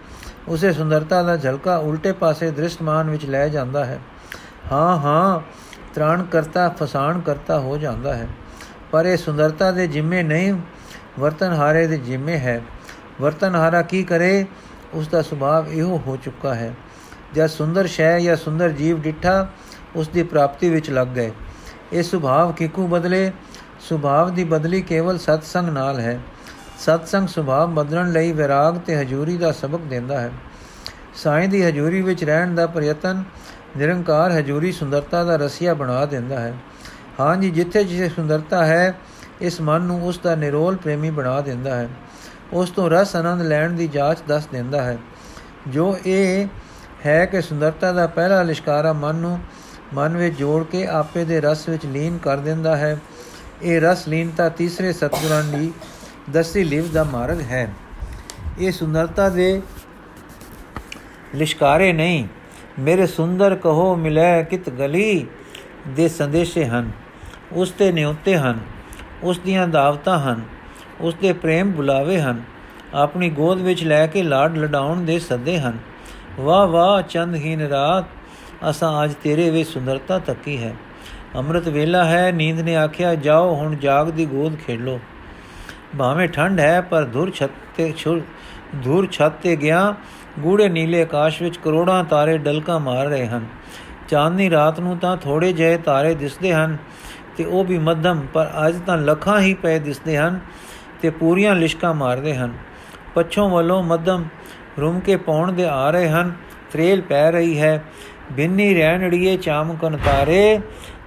ਉਸੇ 0.49 0.73
ਸੁੰਦਰਤਾ 0.73 1.23
ਦਾ 1.23 1.37
ਝਲਕਾ 1.37 1.77
ਉਲਟੇ 1.77 2.13
ਪਾਸੇ 2.13 2.51
ਦ੍ਰਿਸ਼ਟਮਾਨ 2.51 3.11
ਵਿੱਚ 3.11 3.25
ਲੈ 3.25 3.49
ਜਾਂਦਾ 3.49 3.85
ਹੈ। 3.85 3.99
ਹਾਂ 4.73 4.97
ਹਾਂ 4.97 5.41
ਤ੍ਰਾਣ 5.95 6.23
ਕਰਤਾ 6.23 6.69
ਫਸਾਣ 6.69 7.21
ਕਰਤਾ 7.21 7.59
ਹੋ 7.59 7.77
ਜਾਂਦਾ 7.77 8.15
ਹੈ। 8.15 8.29
ਪਰ 8.95 9.07
ਇਹ 9.07 9.17
ਸੁੰਦਰਤਾ 9.17 9.71
ਦੇ 9.71 9.87
ਜਿੰਮੇ 9.87 10.23
ਨਹੀਂ, 10.23 10.55
ਵਰਤਨ 11.19 11.53
ਹਾਰੇ 11.53 11.87
ਦੇ 11.87 11.99
ਜਿੰਮੇ 11.99 12.39
ਹੈ। 12.39 12.63
ਵਰਤਨ 13.21 13.55
ਹਾਰਾ 13.55 13.83
ਕੀ 13.83 14.05
ਕਰੇ? 14.05 14.47
ਉਸ 14.95 15.09
ਦਾ 15.09 15.23
ਸੁਭਾਅ 15.23 15.71
ਇਹੋ 15.71 16.03
ਹੋ 16.07 16.17
ਚੁੱਕਾ 16.17 16.55
ਹੈ। 16.55 16.75
ਜਦ 17.35 17.47
ਸੁੰਦਰ 17.47 17.87
ਸ਼ੈ 17.87 18.19
ਜਾਂ 18.19 18.37
ਸੁੰਦਰ 18.37 18.69
ਜੀਵ 18.69 19.01
ਡਿੱਠਾ 19.01 19.49
ਉਸ 19.97 20.09
ਦੀ 20.09 20.23
ਪ੍ਰਾਪਤੀ 20.23 20.69
ਵਿੱਚ 20.69 20.91
ਲੱਗ 20.91 21.07
ਗਏ। 21.07 21.33
ਇਹ 21.93 22.03
ਸੁਭਾਅ 22.03 22.53
ਕਿਕੂ 22.53 22.87
ਬਦਲੇ? 22.87 23.33
ਸੁਭਾਅ 23.81 24.31
ਦੀ 24.31 24.45
ਬਦਲੀ 24.45 24.83
ਕੇਵਲ 24.83 25.19
ਸਤਸੰਗ 25.19 25.69
ਨਾਲ 25.69 26.01
ਹੈ। 26.01 26.21
ਸਤਸੰਗ 26.79 27.29
ਸੁਭਾਅ 27.29 27.67
ਬਦਲਣ 27.67 28.13
ਲਈ 28.13 28.33
ਵਿਰਾਗ 28.33 28.79
ਤੇ 28.79 28.97
ਹਜੂਰੀ 28.97 29.37
ਦਾ 29.37 29.53
ਸਬਕ 29.53 29.81
ਦਿੰਦਾ 29.81 30.21
ਹੈ। 30.21 30.31
ਸਾਈਂ 31.15 31.49
ਦੀ 31.49 31.65
ਹਜੂਰੀ 31.65 32.03
ਵਿੱਚ 32.03 32.25
ਰਹਿਣ 32.25 32.55
ਦਾ 32.55 32.67
ਪ੍ਰਯਤਨ 32.67 33.25
ਨਿਰੰਕਾਰ 33.77 34.31
ਹਜੂਰੀ 34.31 34.73
ਸੁੰਦਰਤਾ 34.73 35.25
ਦਾ 35.25 35.37
ਰਸੀਆ 35.37 35.75
ਬਣਾ 35.75 36.07
ਦਿੰਦਾ 36.07 36.41
ਹੈ। 36.41 36.55
ਹਾਂਜੀ 37.21 37.51
ਜਿੱਥੇ 37.51 37.85
ਜਿੱਥੇ 37.85 38.09
ਸੁੰਦਰਤਾ 38.09 38.67
ਹੈ, 38.67 38.95
ਇਸ 39.41 39.61
ਮਨ 39.61 39.81
ਨੂੰ 39.81 40.07
ਉਸ 40.07 40.19
ਦਾ 40.19 40.35
ਨਿਰੋਲ 40.35 40.77
ਪ੍ਰੇਮੀ 40.77 41.11
ਬਣਾ 41.11 41.41
ਦਿੰਦਾ 41.41 41.77
ਹੈ। 41.77 41.89
ਉਸ 42.53 42.71
ਤੋਂ 42.71 42.91
ਰਸ 42.91 43.17
ਆਨੰਦ 43.17 43.43
ਲੈਣ 43.43 43.73
ਦੀ 43.73 43.89
ਜਾਂਚ 43.89 44.19
ਦੱਸ 44.29 44.47
ਦਿੰਦਾ 44.47 44.83
ਹੈ। 44.83 44.99
ਜੋ 45.69 45.99
ਇਹ 46.07 46.47
ਹੈ 47.07 47.27
ਕਿ 47.27 47.43
ਸੁੰਦਰਤਾ 47.43 47.93
ਦਾ 47.93 48.07
ਪਹਿਲਾ 48.07 48.43
ਲਿਸ਼ਕਾਰਾ 48.43 48.93
ਮਨ 48.93 49.15
ਨੂੰ 49.15 49.39
ਮਨ 49.95 50.17
ਵਿੱਚ 50.17 50.39
ਜੋੜ 50.39 50.65
ਕੇ 50.65 50.87
ਆਪੇ 50.87 51.25
ਦੇ 51.25 51.41
ਰਸ 51.41 51.69
ਵਿੱਚ 51.69 51.87
ਲੀਨ 51.87 52.19
ਕਰ 52.19 52.37
ਦਿੰਦਾ 52.37 52.77
ਹੈ। 52.77 52.99
ਇਹ 53.63 53.81
ਰਸ 53.81 54.09
ਲੀਨਤਾ 54.09 54.49
ਤੀਸਰੇ 54.49 54.93
ਸਤਗੁਰਾਂ 54.93 55.43
ਦੀ 55.45 55.73
ਦਸੀ 56.31 56.65
ਲਿਵ 56.65 56.93
ਦਾ 56.93 57.05
ਮਾਰਗ 57.05 57.41
ਹੈ। 57.41 57.73
ਇਹ 58.59 58.73
ਸੁੰਦਰਤਾ 58.73 59.29
ਦੇ 59.29 59.63
ਲਿਸ਼ਕਾਰੇ 61.35 61.93
ਨਹੀਂ, 61.93 62.29
ਮੇਰੇ 62.79 63.07
ਸੁੰਦਰ 63.07 63.55
ਕਹੋ 63.55 63.97
ਮਿਲੇ 63.97 64.45
ਕਿਤ 64.45 64.71
ਗਲੀ 64.71 65.27
ਦੇ 65.89 66.09
ਸੰਦੇਸ਼ੇ 66.09 66.65
ਹਨ। 66.65 66.91
ਉਸ 67.55 67.71
ਤੇ 67.71 67.93
ਨਿਉਤੇ 67.93 68.37
ਹਨ, 68.37 68.59
ਉਸ 69.23 69.39
ਦੀਆਂ 69.39 69.69
ਦਾਵਤਾਂ 69.69 70.19
ਹਨ, 70.19 70.41
ਉਸ 71.01 71.15
ਦੇ 71.15 71.33
ਪ੍ਰੇਮ 71.33 71.71
ਬੁਲਾਵੇ 71.71 72.21
ਹਨ, 72.21 72.43
ਆਪਣੀ 72.95 73.31
ਗੋਦ 73.31 73.61
ਵਿੱਚ 73.61 73.85
ਲੈ 73.85 74.07
ਕੇ 74.07 74.23
ਲਾਡ 74.23 74.59
ਲਡਾਉਣ 74.59 75.05
ਦੇ 75.05 75.19
ਸੱਦੇ 75.19 75.61
ਹਨ। 75.61 75.79
ਵਾਹ 76.41 76.67
ਵਾਹ, 76.67 77.03
ਚੰਦਹੀਨ 77.03 77.61
ਰਾਤ, 77.61 78.05
ਅਸਾਂ 78.71 79.05
ਅੱਜ 79.05 79.15
ਤੇਰੇ 79.15 79.51
ਵਿੱਚ 79.51 79.69
ਸੁੰਦਰਤਾ 79.69 80.19
ਤੱਕੀ 80.19 80.63
ਹੈ। 80.63 80.75
ਅੰਮ੍ਰਿਤ 81.37 81.69
ਵੇਲਾ 81.69 82.05
ਹੈ, 82.05 82.33
ਨੀਂਦ 82.33 82.61
ਨੇ 82.61 82.77
ਆਖਿਆ, 82.77 83.15
ਜਾਓ, 83.15 83.55
ਹੁਣ 83.55 83.77
ਜਾਗ 83.77 84.11
ਦੀ 84.11 84.27
ਗੋਦ 84.27 84.57
ਖੇਡ 84.57 84.99
ਭਾਵੇਂ 85.99 86.29
ਠੰਡ 86.29 86.61
ਹੈ, 86.61 86.81
ਪਰ 86.81 87.05
ਧੁਰ 87.05 87.31
ਛੱਤ 87.31 87.51
ਤੇ 87.77 87.95
ਧੁਰ 88.85 89.09
ਛੱਤ 89.13 89.33
ਤੇ 89.43 89.57
ਗਿਆ 89.57 89.95
ਗੂੜੇ 90.39 90.69
ਨੀਲੇ 90.69 91.03
ਆਕਾਸ਼ 91.03 91.43
ਵਿੱਚ 91.43 91.57
ਕਰੋੜਾਂ 91.57 92.05
ਤਾਰੇ 92.05 92.39
ਡਲਕਾ 92.39 92.79
ਮਾਰ 92.79 93.07
ਰਹੇ 93.07 93.27
ਹਨ। 93.27 93.47
ਚਾਂਦਨੀ 94.09 94.51
ਰਾਤ 94.51 94.81
ਨੂੰ 94.81 94.99
ਤਾਂ 94.99 95.17
ਥੋੜੇ 95.17 95.53
ਜਿਹੇ 95.53 95.77
ਤਾਰੇ 95.77 96.15
ਦਿਸਦੇ 96.15 96.53
ਹਨ 96.55 96.77
ਤੇ 97.37 97.45
ਉਹ 97.45 97.65
ਵੀ 97.65 97.79
ਮੱਧਮ, 97.79 98.27
ਪਰ 98.33 98.51
ਅੱਜ 98.69 98.81
ਤਾਂ 98.87 98.99
ਲੱਖਾਂ 98.99 99.41
ਹੀ 99.41 99.55
ਪਏ 99.55 99.79
ਦਿਸਦੇ 99.79 100.19
ਹਨ 100.19 100.41
ਤੇ 101.03 101.11
ਪੂਰੀਆਂ 101.11 101.55
ਲਿਸ਼ਕਾਂ 101.55 101.95
ਮਾਰਦੇ 101.95 102.35
ਹਨ। 102.35 102.53
ਪੱਛੋਂ 103.15 103.51
ਵੱਲੋਂ 103.51 103.83
ਮੱਧਮ 103.83 104.25
ਰੁਮ 104.81 105.01
ਕੇ 105.01 105.17
ਪੌਣ 105.17 105.53
ਦੇ 105.53 105.65
ਆ 105.65 105.91
ਰਹੇ 105.91 106.09
ਹਨ। 106.09 106.33
ਤ੍ਰੇਲ 106.73 107.01
ਪੈ 107.01 107.31
ਰਹੀ 107.31 107.61
ਹੈ। 107.61 107.85
ਬਿੰਨੀ 108.33 108.75
ਰਹਿਣੜੀਏ 108.75 109.37
ਚਾਮਕਨ 109.37 109.97
ਤਾਰੇ 109.97 110.61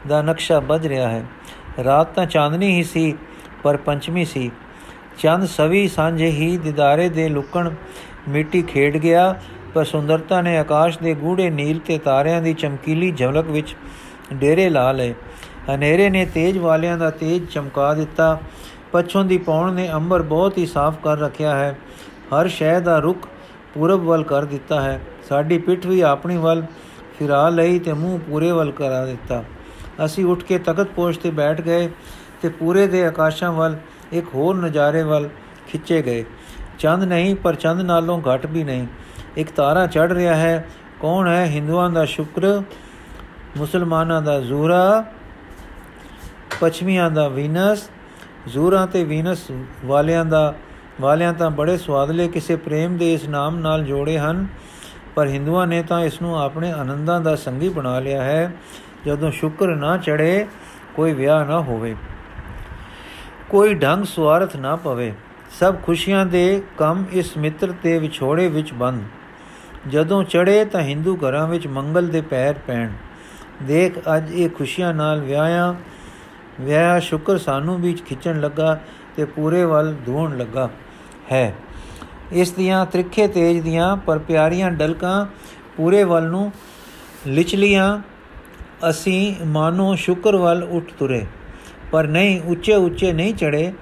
ਦਾ 0.07 0.21
ਨਕਸ਼ਾ 0.21 0.59
ਵੱਜ 0.59 0.87
ਰਿਹਾ 0.87 1.09
ਹੈ। 1.09 1.23
ਰਾਤ 1.83 2.13
ਤਾਂ 2.13 2.25
ਚਾਂਦਨੀ 2.25 2.75
ਹੀ 2.77 2.83
ਸੀ, 2.83 3.15
ਪਰ 3.63 3.77
ਪੰਚਮੀ 3.77 4.25
ਸੀ। 4.25 4.51
ਚੰਦ 5.19 5.45
ਸਵੀ 5.45 5.87
ਸਾਂਝੇ 5.87 6.27
ਹੀ 6.27 6.57
ਦਿਦਾਰੇ 6.57 7.09
ਦੇ 7.09 7.29
ਲੁਕਣ 7.29 7.69
ਮਿੱਟੀ 8.29 8.61
ਖੇਡ 8.61 8.97
ਗਿਆ, 8.97 9.39
ਪਰ 9.73 9.83
ਸੁੰਦਰਤਾ 9.83 10.41
ਨੇ 10.41 10.57
ਆਕਾਸ਼ 10.57 10.99
ਦੇ 10.99 11.13
ਗੂੜੇ 11.13 11.49
ਨੀਲ 11.49 11.79
ਤੇ 11.79 11.97
ਤਾਰਿਆਂ 11.97 12.41
ਦੀ 12.41 12.53
ਚਮਕੀਲੀ 12.53 13.11
ਝਲਕ 13.11 13.45
ਵਿੱਚ 13.45 13.75
ਡੇਰੇ 14.33 14.69
ਲਾ 14.69 14.91
ਲਏ। 14.91 15.13
ਹਨੇਰੇ 15.75 16.09
ਨੇ 16.09 16.25
ਤੇਜ 16.25 16.57
ਵਾਲਿਆਂ 16.57 16.97
ਦਾ 16.97 17.09
ਤੇਜ 17.09 17.47
ਚਮਕਾ 17.47 17.93
ਦਿੱਤਾ। 17.93 18.39
ਪਛੋਂ 18.91 19.25
ਦੀ 19.25 19.37
ਪੌਣ 19.37 19.73
ਨੇ 19.73 19.89
ਅੰਬਰ 19.93 20.21
ਬਹੁਤ 20.21 20.57
ਹੀ 20.57 20.65
ਸਾਫ਼ 20.65 20.95
ਕਰ 21.03 21.17
ਰੱਖਿਆ 21.17 21.55
ਹੈ। 21.55 21.77
ਹਰ 22.05 22.47
ਸ਼ੈ 22.47 22.79
ਦਾ 22.79 22.99
ਰੁਖ 22.99 23.27
ਪੂਰਬ 23.73 24.03
ਵੱਲ 24.03 24.23
ਕਰ 24.23 24.45
ਦਿੱਤਾ 24.45 24.81
ਹੈ। 24.81 25.01
ਸਾਡੀ 25.29 25.57
ਪਿੱਠ 25.57 25.85
ਵੀ 25.85 26.01
ਆਪਣੀ 26.01 26.37
ਵੱਲ 26.37 26.63
ਫਿਰਾ 27.19 27.49
ਲਈ 27.49 27.79
ਤੇ 27.79 27.93
ਮੂੰਹ 27.93 28.19
ਪੂਰੇ 28.19 28.51
ਵੱਲ 28.51 28.71
ਕਰਾ 28.71 29.05
ਦਿੱਤਾ। 29.05 29.43
ਅਸੀਂ 30.05 30.25
ਉੱਠ 30.25 30.43
ਕੇ 30.43 30.59
ਤਖਤ 30.59 30.87
ਪੋਸ਼ 30.95 31.19
ਤੇ 31.19 31.29
ਬੈਠ 31.29 31.61
ਗਏ 31.61 31.89
ਤੇ 32.41 32.49
ਪੂਰੇ 32.49 32.87
ਦੇ 32.87 33.05
ਆਕਾਸ਼ਾਂ 33.05 33.51
ਵੱਲ, 33.51 33.77
ਇੱਕ 34.11 34.25
ਹੋਰ 34.35 34.55
ਨਜ਼ਾਰੇ 34.55 35.03
ਵੱਲ 35.03 35.29
ਖਿੱਚੇ 35.67 36.01
ਗਏ। 36.01 36.25
ਚੰਦ 36.79 37.03
ਨਹੀਂ, 37.03 37.35
ਪਰ 37.35 37.55
ਚੰਦ 37.55 37.81
ਨਾਲੋਂ 37.81 38.21
ਘਟ 38.21 38.45
ਵੀ 38.45 38.63
ਨਹੀਂ। 38.63 38.87
ਇੱਕ 39.37 39.51
ਤਾਰਾ 39.51 39.87
ਚੜ 39.87 40.11
ਰਿਹਾ 40.11 40.35
ਹੈ। 40.35 40.67
ਕੌਣ 40.99 41.27
ਹੈ 41.27 41.45
ਹਿੰਦੂਆਂ 41.45 41.89
ਦਾ 41.89 42.05
ਸ਼ੁਕਰ, 42.05 42.61
ਮੁਸਲਮਾਨਾਂ 43.57 44.21
ਦਾ 44.21 44.39
ਜ਼ੂਰਾ? 44.39 45.05
ਪਛਮੀਆਂ 46.61 47.11
ਦਾ 47.11 47.27
ਵੀਨਸ, 47.27 47.89
ਜ਼ੂਰਾ 48.47 48.85
ਤੇ 48.85 49.03
ਵੀਨਸ 49.03 49.51
ਵਾਲਿਆਂ 49.85 50.25
ਦਾ, 50.25 50.55
ਵਾਲਿਆਂ 51.01 51.33
ਤਾਂ 51.33 51.51
ਬੜੇ 51.51 51.77
ਸਵਾਦਲੇ 51.77 52.27
ਕਿਸੇ 52.27 52.55
ਪ੍ਰੇਮ 52.55 52.97
ਦੇ 52.97 53.13
ਇਸ 53.13 53.27
ਨਾਮ 53.29 53.59
ਨਾਲ 53.59 53.83
ਜੋੜੇ 53.83 54.17
ਹਨ, 54.17 54.47
ਪਰ 55.15 55.27
ਹਿੰਦੂਆਂ 55.27 55.67
ਨੇ 55.67 55.83
ਤਾਂ 55.83 56.01
ਇਸ 56.01 56.21
ਨੂੰ 56.21 56.41
ਆਪਣੇ 56.41 56.71
ਆਨੰਦਾਂ 56.71 57.21
ਦਾ 57.21 57.35
ਸੰਗੀ 57.35 57.69
ਬਣਾ 57.69 57.99
ਲਿਆ 57.99 58.23
ਹੈ। 58.23 58.53
ਜਦੋਂ 59.05 59.31
ਸ਼ੁਕਰ 59.31 59.75
ਨਾ 59.75 59.97
ਚੜੇ 59.97 60.47
ਕੋਈ 60.95 61.13
ਵਿਆਹ 61.13 61.45
ਨਾ 61.45 61.61
ਹੋਵੇ। 61.61 61.95
ਕੋਈ 63.49 63.73
ਢੰਗ 63.73 64.05
ਸਵਾਰਥ 64.05 64.55
ਨਾ 64.55 64.75
ਪਵੇ। 64.75 65.13
ਸਭ 65.59 65.75
ਖੁਸ਼ੀਆਂ 65.83 66.25
ਦੇ 66.25 66.63
ਕੰਮ 66.77 67.05
ਇਸ 67.11 67.37
ਮਿੱਤਰ 67.37 67.73
ਤੇ 67.83 67.99
ਵਿਛੋੜੇ 67.99 68.47
ਵਿੱਚ 68.47 68.73
ਬੰਦ। 68.73 69.03
ਜਦੋਂ 69.87 70.23
ਚੜੇ 70.23 70.65
ਤਾਂ 70.65 70.81
ਹਿੰਦੂ 70.81 71.17
ਘਰਾਂ 71.17 71.47
ਵਿੱਚ 71.47 71.67
ਮੰਗਲ 71.67 72.07
ਦੇ 72.07 72.21
ਪੈਰ 72.21 72.55
ਪੈਣ। 72.67 72.89
ਦੇਖ 73.63 73.99
ਅੱਜ 74.15 74.31
ਇਹ 74.31 74.49
ਖੁਸ਼ੀਆਂ 74.49 74.93
ਨਾਲ 74.93 75.19
ਵਿਆਹਾਂ 75.19 75.73
ਵਿਆਹ 76.61 76.99
ਸ਼ੁਕਰ 76.99 77.37
ਸਾਨੂੰ 77.37 77.81
ਵੀ 77.81 77.93
ਖਿੱਚਣ 77.93 78.39
ਲੱਗਾ 78.41 78.79
ਤੇ 79.15 79.25
ਪੂਰੇ 79.25 79.63
ਵੱਲ 79.63 79.95
ਧੋਣ 80.05 80.37
ਲੱਗਾ। 80.37 80.69
ਹੈ। 81.31 81.55
ਇਸ 82.31 82.51
ਦੀਆਂ 82.51 82.85
ਤ੍ਰਿਖੇ 82.85 83.27
ਤੇਜ 83.27 83.59
ਦੀਆਂ 83.59 83.97
ਪਰ 83.97 84.19
ਪਿਆਰੀਆਂ 84.19 84.71
ਡਲਕਾਂ 84.71 85.25
ਪੂਰੇ 85.77 86.03
ਵੱਲ 86.03 86.23
ਨੂੰ 86.23 86.51
ਲਿਚਲੀਆਂ। 87.27 88.01
ਅਸੀਂ 88.89 89.45
ਮਾਨੋ 89.45 89.95
ਸ਼ੁਕਰ 89.95 90.35
ਵੱਲ 90.35 90.63
ਉੱਠ 90.63 90.85
ਤੁਰੇ, 90.99 91.25
ਪਰ 91.91 92.07
ਨਹੀਂ, 92.07 92.41
ਉੱਚੇ 92.41 92.75
ਉੱਚੇ 92.75 93.13
ਨਹੀਂ 93.13 93.33
ਚੜੇ 93.33 93.73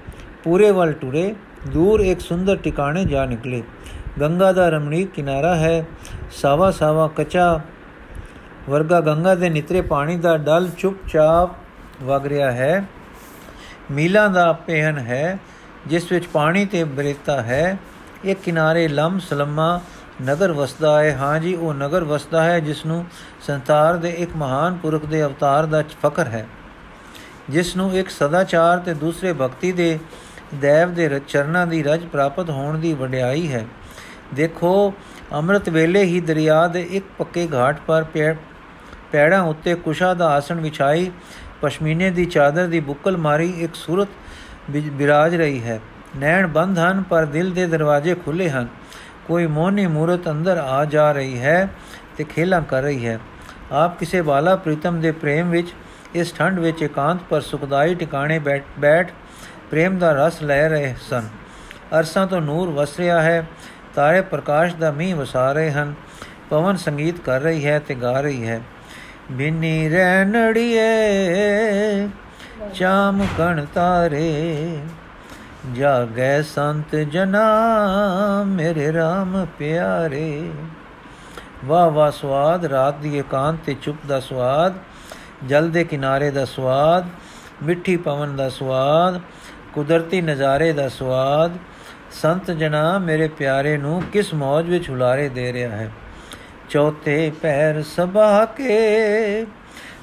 ਪੂਰੇ 0.44 0.70
ਵੱਲ 0.70 0.92
ਟੁਰੇ। 0.92 1.34
ਦੂਰ 1.72 2.00
ਇੱਕ 2.00 2.20
ਸੁੰਦਰ 2.20 2.56
ਟਿਕਾਣੇ 2.56 3.04
ਜਾ 3.04 3.24
ਨਿਕਲੇ। 3.26 3.62
ਗੰਗਾ 4.20 4.52
ਦਾ 4.52 4.68
ਰਮਣੀਕ 4.68 5.10
ਕਿਨਾਰਾ 5.10 5.54
ਹੈ। 5.54 5.84
ਸਾਵਾ 6.32 6.70
ਸਾਵਾ 6.70 7.10
ਕਚਾ 7.16 7.60
ਵਰਗਾ 8.70 9.00
ਗੰਗਾ 9.00 9.34
ਦੇ 9.34 9.50
ਨਿਤਰੇ 9.50 9.80
ਪਾਣੀ 9.80 10.16
ਦਾ 10.16 10.36
ਡਲ 10.36 10.68
ਚੁੱਪਚਾਪ 10.78 11.50
ਵਗ 12.02 12.26
ਰਿਹਾ 12.26 12.52
ਹੈ। 12.52 12.84
ਮੀਲਾਂ 13.90 14.30
ਦਾ 14.30 14.52
ਪਹਿਨ 14.52 14.98
ਹੈ, 14.98 15.38
ਜਿਸ 15.86 16.12
ਵਿੱਚ 16.12 16.26
ਪਾਣੀ 16.26 16.66
ਤੇ 16.66 16.84
ਬਰੇਤਾ 16.84 17.42
ਹੈ। 17.42 17.76
ਇਹ 18.24 18.36
ਕਿਨਾਰੇ 18.36 18.88
ਲੰਮ 18.88 19.18
ਸਲਮਾ 19.18 19.80
ਨਗਰ 20.22 20.52
ਵਸਦਾ 20.52 21.02
ਹੈ। 21.02 21.16
ਹਾਂ 21.16 21.40
ਜੀ, 21.40 21.54
ਉਹ 21.54 21.74
ਨਗਰ 21.74 22.04
ਵਸਦਾ 22.04 22.44
ਹੈ 22.44 22.60
ਜਿਸ 22.60 22.86
ਨੂੰ 22.86 23.06
ਸੰਤਾਰ 23.40 23.96
ਦੇ 23.96 24.10
ਇੱਕ 24.10 24.30
ਮਹਾਨ 24.36 24.74
ਪੁਰਖ 24.74 25.06
ਦੇ 25.06 25.24
ਅਵਤਾਰ 25.24 25.66
ਦਾ 25.66 25.82
ਫਕਰ 25.82 26.26
ਹੈ। 26.26 26.46
ਜਿਸ 27.50 27.76
ਨੂੰ 27.76 27.96
ਇੱਕ 27.96 28.08
ਸਦਾਚਾਰ 28.08 28.78
ਤੇ 28.78 28.94
ਦੂਸਰੇ 28.94 29.32
ਭਗਤੀ 29.32 29.72
ਦੇ 29.72 29.98
ਦੇਵ 30.54 30.94
ਦੇ 30.94 31.20
ਚਰਨਾਂ 31.28 31.66
ਦੀ 31.66 31.82
ਰਜ 31.82 32.06
ਪ੍ਰਾਪਤ 32.06 32.50
ਹੋਣ 32.50 32.78
ਦੀ 32.78 32.94
ਵਡਿਆਈ 32.94 33.52
ਹੈ। 33.52 33.66
ਦੇਖੋ, 34.34 34.94
ਅੰਮ੍ਰਿਤ 35.32 35.68
ਵੇਲੇ 35.68 36.02
ਹੀ 36.02 36.20
ਦਰਿਆ 36.20 36.66
ਦੇ 36.66 36.82
ਇੱਕ 36.82 37.04
ਪੱਕੇ 37.18 37.48
ਘਾਟ 37.54 37.80
ਪਰ 37.86 38.04
ਪੈੜਾਂ 39.12 39.42
ਉੱਤੇ 39.42 39.74
ਕੁਸ਼ਾ 39.74 40.14
ਦਾ 40.14 40.28
ਆਸਣ 40.28 40.60
ਵਿਛਾਈ 40.60 41.10
ਪਸ਼ਮੀਨੇ 41.62 42.10
ਦੀ 42.10 42.24
ਚਾਦਰ 42.24 42.66
ਦੀ 42.66 42.80
ਬੁੱਕਲ 42.80 43.16
ਮਾਰੀ 43.16 43.50
ਇੱਕ 43.50 43.74
ਸੂਰਤ 43.74 44.08
ਬਿਰਾਜ 44.70 45.34
ਰਹੀ 45.34 45.62
ਹੈ। 45.64 45.80
ਨੈਣ 46.16 46.46
ਬੰਦ 46.46 46.78
ਹਨ, 46.78 47.02
ਪਰ 47.02 47.24
ਦਿਲ 47.24 47.50
ਦੇ 47.50 47.66
ਦਰਵਾਜ਼ੇ 47.66 48.14
ਖੁੱਲੇ 48.14 48.50
ਹਨ। 48.50 48.68
ਕੋਈ 49.26 49.46
ਮੋਹਨੀ 49.46 49.86
ਮੂਰਤ 49.86 50.28
ਅੰਦਰ 50.30 50.56
ਆ 50.56 50.84
ਜਾ 50.84 51.12
ਰਹੀ 51.12 51.38
ਹੈ 51.40 51.68
ਤੇ 52.16 52.24
ਖੇਲਾ 52.24 52.60
ਕਰ 52.60 52.82
ਰਹੀ 52.82 53.06
ਹੈ। 53.06 53.18
ਆਪ 53.72 53.98
ਕਿਸੇ 53.98 54.20
ਵਾਲਾ 54.20 54.56
ਪ੍ਰੀਤਮ 54.56 55.00
ਦੇ 55.00 55.12
ਪ੍ਰੇਮ 55.12 55.50
ਵਿੱਚ, 55.50 55.68
ਇਸ 56.14 56.34
ਠੰਡ 56.34 56.58
ਵਿੱਚ 56.58 56.82
ਇਕਾਂਤ 56.82 57.18
ਪਰ 57.30 57.40
ਸੁਖਦਾਈ 57.40 57.94
ਟਿਕਾਣੇ 57.94 58.38
ਬੈਠ 58.38 58.62
ਬੈਠ 58.78 59.10
ਪ੍ਰੇਮ 59.70 59.98
ਦਾ 59.98 60.26
ਰਸ 60.26 60.42
ਲੈ 60.42 60.68
ਰਹੇ 60.68 60.94
ਸਨ। 61.10 61.28
ਅਰਸਾਂ 61.98 62.26
ਤੋਂ 62.26 62.40
ਨੂਰ 62.40 62.70
ਵਸ 62.70 62.98
ਰਿਹਾ 62.98 63.22
ਹੈ, 63.22 63.46
ਤਾਰੇ 63.94 64.20
ਪ੍ਰਕਾਸ਼ 64.20 64.74
ਦਾ 64.74 64.90
ਮੀਂਹ 64.90 65.16
ਵਸਾ 65.16 65.52
ਰਹੇ 65.52 65.70
ਹਨ। 65.70 65.94
ਪਵਨ 66.50 66.76
ਸੰਗੀਤ 66.76 67.20
ਕਰ 67.20 67.40
ਰਹੀ 67.40 67.66
ਹੈ 67.66 67.78
ਤੇ 67.78 67.94
ਗਾ 67.94 68.20
ਰਹੀ 68.20 68.46
ਹੈ। 68.46 68.60
ਬਿਨੀ 69.32 69.88
ਰਹਿਣੜੀਏ 69.88 70.88
ਚਾਮ 72.74 73.26
ਕਣ 73.38 73.64
ਤਾਰੇ, 73.74 74.78
ਜਾਗੈ 75.74 76.42
ਸੰਤ 76.42 76.96
ਜਨਾ 76.96 77.44
ਮੇਰੇ 78.46 78.90
RAM 78.90 79.46
ਪਿਆਰੇ। 79.58 80.50
ਵਾ 81.64 81.88
ਵਾ 81.88 82.10
ਸਵਾਦ, 82.10 82.64
ਰਾਤ 82.64 82.94
ਦੀ 82.94 83.18
ਇਕਾਂਤ 83.18 83.56
ਤੇ 83.66 83.76
ਚੁੱਪ 83.82 83.98
ਦਾ 84.08 84.20
ਸਵਾਦ, 84.20 84.74
ਜਲ 85.48 85.70
ਦੇ 85.70 85.84
ਕਿਨਾਰੇ 85.84 86.30
ਦਾ 86.30 86.44
ਸਵਾਦ, 86.44 87.06
ਮਿੱਠੀ 87.62 87.96
ਪਵਨ 87.96 88.36
ਦਾ 88.36 88.48
ਸਵਾਦ, 88.48 89.20
ਕੁਦਰਤੀ 89.74 90.20
ਨਜ਼ਾਰੇ 90.20 90.72
ਦਾ 90.72 90.88
ਸਵਾਦ, 90.88 91.52
ਸੰਤ 92.22 92.50
ਜਨਾ 92.50 92.98
ਮੇਰੇ 92.98 93.28
ਪਿਆਰੇ 93.28 93.76
ਨੂੰ 93.76 94.02
ਕਿਸ 94.12 94.34
ਮੌਜ 94.34 94.70
ਵਿੱਚ 94.70 94.90
ਹੁਲਾਰੇ 94.90 95.28
ਦੇ 95.28 95.52
ਰਿਹਾ 95.52 95.70
ਹੈ? 95.70 95.90
ਚੌਥੇ 96.70 97.32
ਪੈਰ 97.42 97.82
ਸਭਾ 97.82 98.44
ਕੇ 98.44 99.46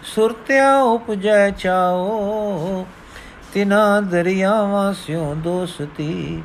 ਸੁਰਤਿਆ 0.03 0.77
ਉਪਜੈ 0.79 1.49
ਚਾਓ, 1.49 2.85
ਤਿਨਾ 3.53 4.01
ਦਰਿਆਵਾਂ 4.01 4.93
ਸਿਓ 4.93 5.33
ਦੋਸਤੀ। 5.35 6.43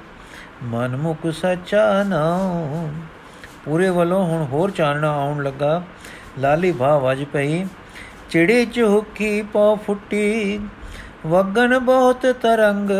ਮਨ 0.63 0.97
ਮੁਖ 0.97 1.27
ਸੱਚਾ 1.33 2.03
ਨਾਉ 2.03 2.89
ਪੂਰੇ 3.65 3.89
ਵੱਲੋਂ 3.91 4.25
ਹੁਣ 4.27 4.45
ਹੋਰ 4.45 4.71
ਚਾਨਣਾ 4.71 5.13
ਆਉਣ 5.13 5.43
ਲੱਗਾ। 5.43 5.83
ਲਾਲੀ 6.39 6.73
ਭਾ 6.73 6.99
ਵਜ 6.99 7.25
ਪਈ, 7.25 7.65
ਚਿੜੀ 8.31 8.65
ਚੁਹਕੀ 8.67 9.43
ਪਉ 9.43 9.77
ਫੁੱਟੀ 9.77 10.61
ਵਗਨ 11.27 11.79
ਬਹੁਤ 11.79 12.27
ਤਰੰਗ, 12.43 12.91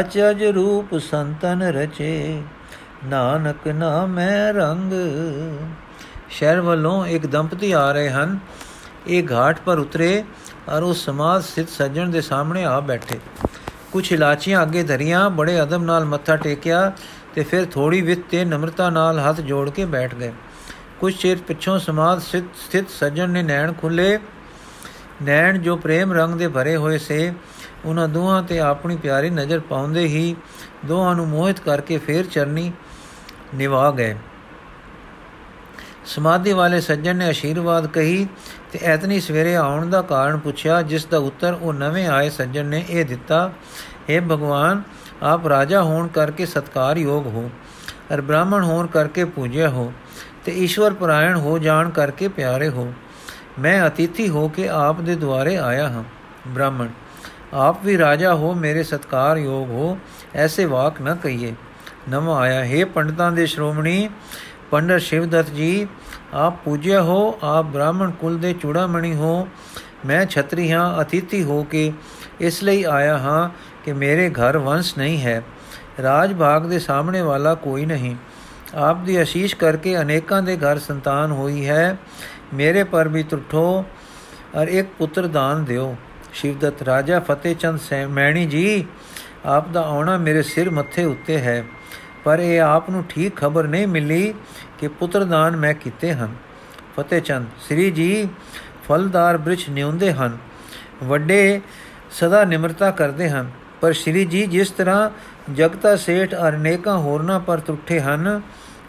ਅਚਜ 0.00 0.44
ਰੂਪ 0.44 0.98
ਸੰਤਨ 0.98 1.62
ਰਚੇ। 1.62 2.42
ਨਾਨਕ 3.04 3.66
ਨਾਮੈ 3.68 4.52
ਰੰਗ। 4.52 4.92
ਸ਼ਹਿਰ 6.30 6.60
ਵੱਲੋਂ 6.60 7.06
ਇੱਕ 7.06 7.26
ਦੰਪਤੀ 7.26 7.72
ਆ 7.72 7.90
ਰਹੇ 7.92 8.10
ਹਨ। 8.10 8.38
ਇਹ 9.06 9.22
ਘਾਟ 9.32 9.60
ਪਰ 9.60 9.78
ਉਤਰੇ 9.78 10.24
ਔਰ 10.68 10.82
ਉਸ 10.82 11.04
ਸਮਾਦ 11.04 11.42
ਸਥਿਤ 11.42 11.68
ਸੱਜਣ 11.68 12.10
ਦੇ 12.10 12.20
ਸਾਹਮਣੇ 12.20 12.64
ਆ 12.64 12.78
ਬੈਠੇ। 12.80 13.18
ਕੁਝ 13.92 14.12
ਇਲਾਚੀਆਂ 14.12 14.62
ਅੱਗੇ 14.62 14.82
ਧਰੀਆਂ, 14.82 15.28
ਬੜੇ 15.30 15.62
ਅਦਬ 15.62 15.82
ਨਾਲ 15.82 16.04
ਮੱਥਾ 16.04 16.36
ਟੇਕਿਆ 16.36 16.92
ਤੇ 17.34 17.42
ਫਿਰ 17.42 17.64
ਥੋੜੀ 17.64 18.00
ਵਿੱਤ 18.00 18.20
ਤੇ 18.30 18.44
ਨਮਰਤਾ 18.44 18.90
ਨਾਲ 18.90 19.18
ਹੱਥ 19.18 19.40
ਜੋੜ 19.40 19.68
ਕੇ 19.70 19.84
ਬੈਠ 19.84 20.14
ਗਏ। 20.14 20.32
ਕੁਝ 21.00 21.14
ਚਿਰ 21.14 21.38
ਪਿੱਛੋਂ 21.38 21.78
ਸਮਾਦ 21.78 22.20
ਸਥਿਤ 22.20 22.90
ਸੱਜਣ 22.90 23.30
ਨੇ 23.30 23.42
ਨੈਣ 23.42 23.72
ਖੁੱਲੇ। 23.72 24.18
ਨੈਣ 25.22 25.58
ਜੋ 25.58 25.76
ਪ੍ਰੇਮ 25.76 26.12
ਰੰਗ 26.12 26.34
ਦੇ 26.34 26.48
ਭਰੇ 26.48 26.76
ਹੋਏ 26.76 26.98
ਸੇ, 26.98 27.32
ਉਹਨਾਂ 27.84 28.08
ਦੋਹਾਂ 28.08 28.42
ਤੇ 28.42 28.58
ਆਪਣੀ 28.60 28.96
ਪਿਆਰੀ 28.96 29.30
ਨਜ਼ਰ 29.30 29.60
ਪਾਉਂਦੇ 29.60 30.04
ਹੀ 30.04 30.34
ਦੋਹਾਂ 30.84 31.14
ਨੂੰ 31.14 31.28
ਮੋਹਿਤ 31.28 31.60
ਕਰਕੇ 31.60 31.98
ਫੇਰ 31.98 32.26
ਚਰਨੀ 32.26 32.72
ਨਿਵਾ 33.54 33.90
ਗਏ। 33.90 34.14
ਸਮਾਧੀ 36.06 36.52
ਵਾਲੇ 36.52 36.80
ਸੱਜਣ 36.80 37.16
ਨੇ 37.16 37.30
ਅਸ਼ੀਰਵਾਦ 37.30 37.86
ਕਹੀ 37.86 38.26
ਤੇ 38.72 38.78
ਐਤਨੀ 38.82 39.20
ਸਵੇਰੇ 39.20 39.54
ਆਉਣ 39.56 39.90
ਦਾ 39.90 40.00
ਕਾਰਨ 40.02 40.38
ਪੁੱਛਿਆ, 40.38 40.80
ਜਿਸ 40.82 41.04
ਦਾ 41.06 41.18
ਉੱਤਰ 41.18 41.52
ਉਹ 41.52 41.72
ਨਵੇਂ 41.72 42.06
ਆਏ 42.08 42.30
ਸੱਜਣ 42.30 42.66
ਨੇ 42.66 42.84
ਇਹ 42.90 43.04
ਦਿੱਤਾ 43.04 43.50
हे 44.10 44.22
ਭਗਵਾਨ, 44.22 44.82
ਆਪ 45.22 45.46
ਰਾਜਾ 45.46 45.82
ਹੋਣ 45.82 46.08
ਕਰਕੇ 46.08 46.46
ਸਤਕਾਰਯੋਗ 46.46 47.26
ਹੋ 47.26 47.50
ਅਰ 48.14 48.20
ਬ੍ਰਾਹਮਣ 48.20 48.64
ਹੋਣ 48.64 48.86
ਕਰਕੇ 48.86 49.24
ਪੂਜਿਆ 49.24 49.68
ਹੋ 49.68 49.92
ਤੇ 50.44 50.52
ਈਸ਼ਵਰ 50.52 50.94
ਪਰਾਇਣ 50.94 51.36
ਹੋ 51.36 51.58
ਜਾਣ 51.58 51.90
ਕਰਕੇ 51.90 52.28
ਪਿਆਰੇ 52.28 52.68
ਹੋ। 52.68 52.92
ਮੈਂ 53.58 53.86
ਅਤਿਥੀ 53.86 54.28
ਹੋ 54.28 54.48
ਕੇ 54.48 54.68
ਆਪ 54.68 55.00
ਦੇ 55.00 55.14
ਦੁਆਰੇ 55.14 55.56
ਆਇਆ 55.56 55.88
ਹਾਂ। 55.88 56.02
ਬ੍ਰਾਹਮਣ, 56.48 56.88
ਆਪ 57.54 57.84
ਵੀ 57.84 57.98
ਰਾਜਾ 57.98 58.34
ਹੋ, 58.34 58.52
ਮੇਰੇ 58.54 58.82
ਸਤਕਾਰਯੋਗ 58.82 59.70
ਹੋ, 59.70 59.98
ਐਸੇ 60.34 60.64
ਵਾਕ 60.64 61.00
ਨਾ 61.00 61.14
ਕਹੀਏ। 61.14 61.54
ਨਵਾਂ 62.08 62.40
ਆਇਆ। 62.40 62.64
ਹੈ 62.64 62.84
ਪੰਡਤਾਂ 62.84 63.32
ਦੇ 63.32 63.46
ਸ਼੍ਰੋਮਣੀ, 63.46 64.08
ਪੰਡਤ 64.70 65.00
ਸ਼ਿਵਦਤ 65.00 65.50
ਜੀ, 65.50 65.86
ਆਪ 66.34 66.54
ਪੂਜਿਆ 66.64 67.02
ਹੋ, 67.02 67.38
ਆਪ 67.42 67.64
ਬ੍ਰਾਹਮਣ 67.64 68.10
ਕੁਲ 68.10 68.38
ਦੇ 68.38 68.52
ਚੂੜਾਮਣੀ 68.52 69.14
ਹੋ। 69.14 69.48
ਮੈਂ 70.06 70.26
ਛਤਰੀ 70.26 70.72
ਹਾਂ, 70.72 71.02
ਅਤਿਥੀ 71.02 71.42
ਹੋ 71.42 71.62
ਕੇ 71.62 71.92
ਇਸ 72.40 72.62
ਲਈ 72.62 72.84
ਆਇਆ 72.84 73.18
ਹਾਂ 73.18 73.50
ਕਿ 73.84 73.92
ਮੇਰੇ 73.92 74.30
ਘਰ 74.30 74.58
ਵੰਸ਼ 74.58 74.98
ਨਹੀਂ 74.98 75.22
ਹੈ। 75.22 75.42
ਰਾਜ 76.02 76.34
ਭਾਗ 76.34 76.66
ਦੇ 76.66 76.78
ਸਾਹਮਣੇ 76.78 77.20
ਵਾਲਾ 77.20 77.54
ਕੋਈ 77.54 77.86
ਨਹੀਂ। 77.86 78.16
ਆਪ 78.74 78.96
ਦੀ 78.96 79.22
ਅਸ਼ੀਸ਼ 79.22 79.56
ਕਰਕੇ 79.56 79.98
ਅਨੇਕਾਂ 79.98 80.42
ਦੇ 80.42 80.56
ਘਰ 80.56 80.78
ਸੰਤਾਨ 80.78 81.30
ਹੋਈ 81.30 81.68
ਹੈ। 81.68 81.96
ਮੇਰੇ 82.54 82.84
ਪਰ 82.84 83.08
ਵੀ 83.08 83.22
ਤੁਠੋ 83.22 83.84
ਔਰ 84.54 84.68
ਇੱਕ 84.68 84.88
ਪੁੱਤਰ 84.98 85.26
ਦਾਨ 85.26 85.64
ਦਿਓ। 85.64 85.96
ਸ਼ਿਵਦਤ, 86.32 86.82
ਰਾਜਾ 86.82 87.20
ਫਤਿਹਚੰਦ 87.20 87.80
ਸੈਮੈਣੀ 87.80 88.46
ਜੀ, 88.46 88.86
ਆਪ 89.46 89.68
ਦਾ 89.68 89.82
ਆਉਣਾ 89.82 90.16
ਮੇਰੇ 90.16 90.42
ਸਿਰ 90.42 90.70
ਮੱਥੇ 90.70 91.04
ਉੱਤੇ 91.04 91.38
ਹੈ। 91.38 91.64
ਪਰ 92.24 92.38
ਇਹ 92.38 92.60
ਆਪ 92.60 92.90
ਨੂੰ 92.90 93.04
ਠੀਕ 93.08 93.36
ਖਬਰ 93.36 93.64
ਨਹੀਂ 93.64 93.86
ਮਿਲੀ 93.86 94.34
ਕਿ 94.78 94.88
ਪੁੱਤਰ 94.88 95.24
ਦਾਨ 95.24 95.56
ਮੈਂ 95.56 95.74
ਕੀਤੇ 95.74 96.12
ਹਨ। 96.12 96.34
ਫਤਿਹਚੰਦ 96.96 97.46
ਸ੍ਰੀ 97.60 97.90
ਜੀ, 97.90 98.28
ਫਲਦਾਰ 98.88 99.36
ਬ੍ਰਿਛ 99.36 99.68
ਨਿਉਂਦੇ 99.70 100.12
ਹਨ। 100.12 100.38
ਵੱਡੇ 101.04 101.60
ਸਦਾ 102.10 102.44
ਨਿਮਰਤਾ 102.44 102.90
ਕਰਦੇ 102.90 103.28
ਹਨ। 103.30 103.50
ਪਰ 103.80 103.92
ਸ੍ਰੀ 103.92 104.24
ਜੀ 104.24 104.46
ਜਿਸ 104.46 104.70
ਤਰ੍ਹਾਂ 104.70 105.10
ਜਗਤਾ 105.52 105.96
ਸੇਠ 105.96 106.34
ਅਰ 106.34 106.52
ਨੇਕਾਂ 106.52 106.96
ਹੋਰਨਾਂ 106.98 107.40
ਪਰ 107.40 107.58
ਤਰੁੱਠੇ 107.58 108.00
ਹਨ, 108.00 108.40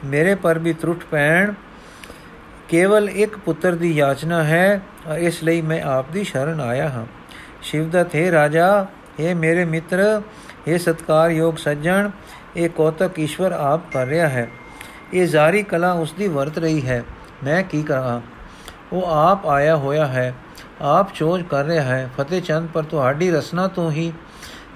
ਮੇਰੇ 0.05 0.35
ਪਰ 0.35 0.59
ਵੀ 0.59 0.73
ਤਰੁੱਠ 0.73 1.03
ਪੈਣ। 1.11 1.53
ਕੇਵਲ 2.69 3.09
ਇੱਕ 3.09 3.37
ਪੁੱਤਰ 3.37 3.75
ਦੀ 3.75 3.91
ਯਾਚਨਾ 3.91 4.43
ਹੈ, 4.43 4.81
ਇਸ 5.17 5.43
ਲਈ 5.43 5.61
ਮੈਂ 5.61 5.81
ਆਪ 5.81 6.11
ਦੀ 6.11 6.23
ਸ਼ਰਨ 6.23 6.61
ਆਇਆ 6.61 6.89
ਹਾਂ। 6.89 7.05
ਸ਼ਿਵਦਤ 7.61 8.15
ਹੈ 8.15 8.31
ਰਾਜਾ 8.31 8.85
ਇਹ 9.19 9.35
ਮੇਰੇ 9.35 9.65
ਮਿੱਤਰ 9.65 10.21
ਇਹ 10.67 10.77
ਸਤਕਾਰਯੋਗ 10.79 11.55
ਸੱਜਣ 11.55 12.09
ਇਹ 12.57 12.69
ਕੋਤਕ 12.69 13.19
ਈਸ਼ਵਰ 13.19 13.51
ਆਪ 13.51 13.91
ਕਰ 13.93 14.07
ਰਿਹਾ 14.07 14.29
ਹੈ। 14.29 14.49
ਇਹ 15.13 15.27
ਜ਼ਾਰੀ 15.27 15.63
ਕਲਾ 15.63 15.91
ਉਸ 15.91 16.13
ਦੀ 16.13 16.27
ਵਰਤ 16.27 16.57
ਰਹੀ 16.57 16.87
ਹੈ। 16.87 17.03
ਮੈਂ 17.43 17.63
ਕੀ 17.63 17.83
ਕਰਾਂ? 17.83 18.21
ਉਹ 18.93 19.03
ਆਪ 19.05 19.47
ਆਇਆ 19.47 19.75
ਹੋਇਆ 19.75 20.05
ਹੈ। 20.05 20.35
ਆਪ 20.81 21.13
ਚੋਜ 21.13 21.43
ਕਰ 21.43 21.63
ਰਿਹਾ 21.63 21.83
ਹੈ। 21.83 22.09
ਫਤਿਹ 22.17 22.41
ਚੰਦ, 22.41 22.69
ਪਰ 22.69 22.83
ਤੁਹਾਡੀ 22.83 23.31
ਰਸਨਾ 23.31 23.67
ਤੋਂ 23.67 23.91
ਹੀ 23.91 24.13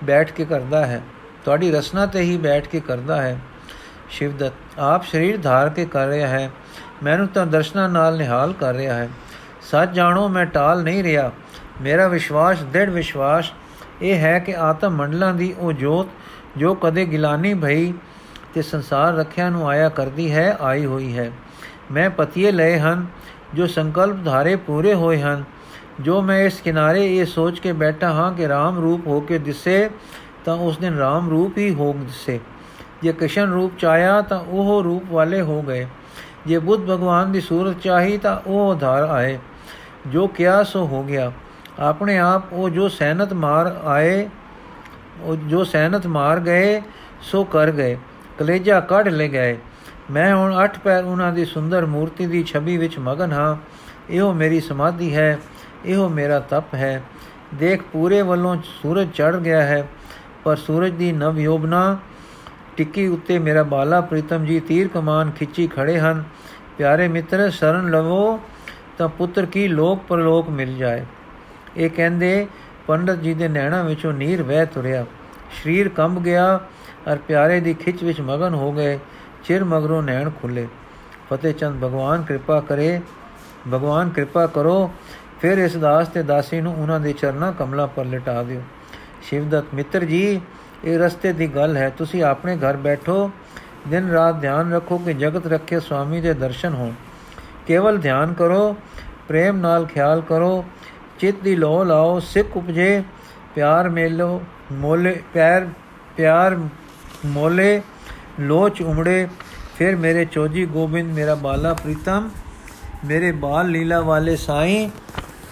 ਬੈਠ 0.04 0.32
ਕੇ 0.32 0.46
ਕਰਦਾ 0.46 0.86
ਹੈ। 0.86 1.02
ਤੁਹਾਡੀ 1.46 1.72
ਰਸਨਾ 1.72 2.06
ਤੇ 2.06 2.20
ਹੀ 2.20 2.38
ਬੈਠ 2.38 2.68
ਕੇ 2.68 2.80
ਕਰਦਾ 2.80 3.22
ਹੈ। 3.22 3.40
ਸ਼ਿਵਦਤ, 4.10 4.52
ਆਪ 4.80 5.06
ਸਰੀਰ 5.06 5.38
ਧਾਰ 5.38 5.70
ਕੇ 5.70 5.86
ਕਰ 5.86 6.08
ਰਿਹਾ 6.08 6.28
ਹੈ। 6.28 6.52
ਮੈਨੂੰ 7.04 7.28
ਤਾਂ 7.28 7.46
ਦਰਸ਼ਨਾ 7.46 7.88
ਨਾਲ 7.88 8.18
ਨਿਹਾਲ 8.18 8.54
ਕਰ 8.54 8.74
ਰਿਹਾ 8.74 8.96
ਹੈ। 8.96 9.10
ਸੱਚ 9.62 9.90
ਜਾਣੋ, 9.90 10.28
ਮੈਂ 10.28 10.46
ਟਾਲ 10.46 10.84
ਨਹੀਂ 10.84 11.04
ਰਿਹਾ। 11.04 11.32
ਮੇਰਾ 11.82 12.08
ਵਿਸ਼ਵਾਸ, 12.08 12.64
ਦ੍ਰਿੜ 12.64 12.90
ਵਿਸ਼ਵਾਸ 12.90 13.52
ਇਹ 14.02 14.16
ਹੈ 14.16 14.40
ਕਿ 14.40 14.56
ਆਤਮ 14.56 14.92
ਮੰਡਲਾਂ 14.92 15.34
ਦੀ 15.34 15.56
ਉਹ 15.58 15.74
ਜੋਤ 15.74 16.08
ਜੋ 16.58 16.74
ਕਦੇ 16.74 17.06
ਗਿਲਾਨੀ 17.06 17.54
ਭਈ 17.54 17.94
ਤੇ 18.54 18.62
ਸੰਸਾਰ 18.62 19.16
ਰੱਖਿਆ 19.16 19.50
ਨੂੰ 19.50 19.70
ਆਇਆ 19.70 19.90
ਕਰਦੀ 19.90 20.32
ਹੈ, 20.32 20.58
ਆਈ 20.62 20.86
ਹੋਈ 20.86 21.18
ਹੈ। 21.18 21.32
ਮੈਂ 21.92 22.10
ਪਤੀਏ 22.10 22.52
ਲਏ 22.52 22.80
ਹਨ, 22.80 23.06
ਜੋ 23.54 23.68
ਸੰਕਲਪ 23.68 24.26
ਧਾਰੇ 24.26 24.56
ਪੂਰੇ 24.56 24.94
ਹੋਏ 24.94 25.22
ਹਨ। 25.22 25.44
ਜੋ 26.02 26.22
ਮੈਂ 26.22 26.40
ਇਸ 26.40 26.62
ਕਿਨਾਰੇ 26.62 27.18
ਇਹ 27.18 27.26
ਸੋਚ 27.26 27.60
ਕੇ 27.60 27.72
ਬੈਠਾ 27.72 28.10
ਹਾਂ 28.10 28.34
ਕਿ 28.34 28.46
RAM 28.46 28.82
ਰੂਪ 28.82 29.08
ਹੋ 29.08 29.20
ਕੇ 29.20 29.38
ਦਿਸੇ, 29.38 29.90
ਤਾਂ 30.46 30.56
ਉਸ 30.56 30.78
ਦਿਨ 30.78 31.00
RAM 31.00 31.30
ਰੂਪ 31.30 31.58
ਹੀ 31.58 31.74
ਹੋ 31.74 31.94
ਦਿਸੇ। 31.94 32.40
ਜੇ 33.02 33.14
ਕ੍ਰਿਸ਼ਨ 33.14 33.52
ਰੂਪ 33.52 33.78
ਚਾਇਆ 33.78 34.22
ਤਾਂ 34.22 34.40
ਉਹ 34.40 34.84
ਰੂਪ 34.84 35.04
ਵਾਲੇ 35.10 35.42
ਹੋ 35.42 35.62
ਗਏ। 35.62 35.88
ਜੇ 36.46 36.60
ਬੁੱਧ 36.60 36.82
ਭਗਵਾਨ 36.82 37.32
ਦੀ 37.32 37.42
ਸੂਰਤ 37.42 37.76
ਚਾਹੀ, 37.82 38.18
ਤਾਂ 38.18 38.50
ਉਹ 38.50 38.76
ਧਾਰ 38.76 39.04
ਆਏ। 39.04 39.40
ਜੋ 40.08 40.28
ਕਿਆ 40.28 40.64
ਸੋ 40.64 40.86
ਹੋ 40.86 41.04
ਗਿਆ। 41.04 41.32
ਆਪਣੇ 41.80 42.18
ਆਪ 42.18 42.54
ਉਹ 42.54 42.70
ਜੋ 42.70 42.90
ਸੈਨਤ 42.90 43.34
ਮਾਰ 43.34 43.82
ਆਏ 43.86 44.24
ਉਹ 44.24 44.30
ਜੋ 45.50 45.64
ਸੈਨਤ 45.64 46.08
ਮਾਰ 46.08 46.40
ਗਏ, 46.40 46.82
ਸੋ 47.22 47.44
ਕਰ 47.44 47.72
ਗਏ। 47.72 47.98
ਕਲੇਜਾ 48.40 48.80
ਕੱਢ 48.80 49.08
ਲੈ 49.08 49.28
ਗਏ। 49.28 49.58
ਮੈਂ 50.12 50.34
ਹੁਣ 50.36 50.64
ਅੱਠ 50.64 50.80
ਪੈਰ 50.80 51.04
ਉਹਨਾਂ 51.04 51.32
ਦੀ 51.34 51.46
ਸੁੰਦਰ 51.46 51.86
ਮੂਰਤੀ 51.86 52.26
ਦੀ 52.26 52.44
ਛਵੀ 52.44 52.78
ਵਿੱਚ 52.78 52.98
ਮਗਨ 53.00 53.32
ਹਾਂ। 53.32 53.56
ਇਹੋ 54.10 54.34
ਮੇਰੀ 54.34 54.60
ਸਮਾਧੀ 54.60 55.16
ਹੈ, 55.16 55.38
ਇਹੋ 55.86 56.10
ਮੇਰਾ 56.10 56.40
ਤਪ 56.40 56.74
ਹੈ। 56.74 57.02
ਦੇਖ 57.56 57.82
ਪੂਰੇ 57.84 58.22
ਵੱਲੋਂ 58.22 58.56
ਸੂਰਜ 58.82 59.12
ਚੜ 59.12 59.36
ਗਿਆ 59.36 59.62
ਹੈ, 59.62 59.88
ਪਰ 60.44 60.56
ਸੂਰਜ 60.56 60.94
ਦੀ 60.94 61.12
ਨਵ 61.12 61.40
ਯੋਬਨਾ 61.40 61.98
ਟਿੱਕੀ 62.78 63.08
ਉੱਤੇ 63.08 63.40
ਮੇਰਾ 63.40 63.64
ਬਾਲਾ 63.64 64.02
ਪ੍ਰੀਤਮ 64.02 64.46
ਜੀ 64.46 64.60
ਤੀਰ 64.60 64.88
ਕਮਾਨ 64.88 65.32
ਖਿੱਚੀ 65.32 65.68
ਖੜੇ 65.68 66.00
ਹਨ। 66.00 66.24
ਪਿਆਰੇ 66.78 67.08
ਮਿੱਤਰ, 67.08 67.50
ਸ਼ਰਨ 67.50 67.90
ਲਵੋ 67.92 68.40
ਤਾਂ 68.98 69.08
ਪੁੱਤਰ 69.10 69.46
ਕੀ 69.46 69.68
ਲੋਕ 69.68 70.04
ਪਰਲੋਕ 70.08 70.50
ਮਿਲ 70.50 70.76
ਜਾਏ। 70.78 71.06
ਇਹ 71.78 71.90
ਕਹਿੰਦੇ 71.90 72.48
ਪੰਡਤ 72.88 73.16
ਜੀ 73.16 73.34
ਦੇ 73.34 73.48
ਨੈਣਾ 73.48 73.82
ਵਿੱਚੋਂ 73.84 74.14
ਨੀਰ 74.14 74.44
ਵਹਿ 74.44 74.66
ਤੁਰਿਆ। 74.66 75.06
ਸਰੀਰ 75.64 75.90
ਕੰਬ 75.90 76.24
ਗਿਆ 76.24 76.60
ਅਰ 77.12 77.18
ਪਿਆਰੇ 77.18 77.60
ਦੀ 77.60 77.74
ਖਿੱਚ 77.74 78.04
ਵਿੱਚ 78.04 78.22
ਮਗਨ 78.22 78.54
ਹੋ 78.54 78.72
ਗਏ। 78.72 79.00
ਚਿਰ 79.44 79.64
ਮਗਰੋਂ 79.64 80.04
ਨੈਣ 80.04 80.30
ਖੁੱਲੇ। 80.30 80.68
ਫਤਿਹ 81.30 81.54
ਚੰਦ, 81.54 81.78
ਭਗਵਾਨ 81.78 82.24
ਕਿਰਪਾ 82.24 82.60
ਕਰੇ, 82.60 83.02
ਭਗਵਾਨ 83.68 84.10
ਕਿਰਪਾ 84.10 84.48
ਕਰੋ, 84.48 84.92
ਫਿਰ 85.42 85.58
ਇਸ 85.58 85.78
ਦਾਸ 85.78 86.08
ਤੇ 86.08 86.24
ਦਾਸੀ 86.24 86.62
ਨੂੰ 86.62 86.76
ਉਹਨਾਂ 86.82 87.00
ਦੇ 87.00 87.14
ਚਰਨਾਂ 87.14 87.52
ਕਮਲਾ 87.54 87.86
ਪਰ 87.86 88.06
ਲਟਾ 88.06 88.44
ਦਿਓ। 88.44 88.62
ਸ਼ਿਵਦਤ 89.22 89.64
ਮਿੱਤਰ 89.74 90.04
ਜੀ, 90.04 90.42
ਇਹ 90.84 91.00
ਰਸਤੇ 91.00 91.34
ਦੀ 91.34 91.48
ਗੱਲ 91.48 91.78
ਹੈ, 91.78 91.90
ਤੁਸੀਂ 91.90 92.24
ਆਪਣੇ 92.24 92.58
ਘਰ 92.58 92.78
ਬੈਠੋ, 92.78 93.32
ਦਿਨ 93.88 94.10
ਰਾਤ 94.10 94.42
ਧਿਆਨ 94.42 94.74
ਰੱਖੋ 94.74 94.98
ਕਿ 94.98 95.14
ਜਗਤ 95.14 95.48
ਰੱਖੇ 95.48 95.80
ਸੁਆਮੀ 95.80 96.22
ਦੇ 96.22 96.34
ਦਰਸ਼ਨ 96.34 96.74
ਹੋਣ। 96.74 96.92
ਕੇਵਲ 97.68 97.98
ਧਿਆਨ 97.98 98.34
ਕਰੋ, 98.34 98.76
ਪ੍ਰੇਮ 99.28 99.58
ਨਾਲ 99.58 99.86
ਖਿਆਲ 99.86 100.22
ਕਰੋ 100.22 100.66
ਚਿੱਤ 101.20 101.38
ਦੀ 101.44 101.56
ਲੋ 101.56 101.84
ਲਾਓ, 101.84 102.20
ਸਿੱਖ 102.20 102.58
ਉਪਜੇ, 102.58 103.04
ਪਿਆਰ 103.56 103.90
ਮੇਲੋ, 103.90 104.42
ਮੋਲੇ 104.72 105.22
ਪਿਆਰ 105.34 105.68
ਪਿਆਰ 106.18 106.60
ਮੋਲੇ 107.26 107.82
ਲੋਚ 108.40 108.82
ਉਮੜੇ, 108.82 109.28
ਫਿਰ 109.78 109.96
ਮੇਰੇ 109.96 110.26
ਚੋਜੀ 110.26 110.66
ਗੋਬਿੰਦ, 110.66 111.14
ਮੇਰਾ 111.14 111.36
ਬਾਲਾ 111.36 111.74
ਪ੍ਰੀਤਮ, 111.74 112.30
ਮੇਰੇ 113.06 113.32
ਬਾਲ 113.32 113.70
ਲੀਲਾ 113.70 114.02
ਵਾਲੇ 114.02 114.36
ਸਾਈਂ, 114.36 114.90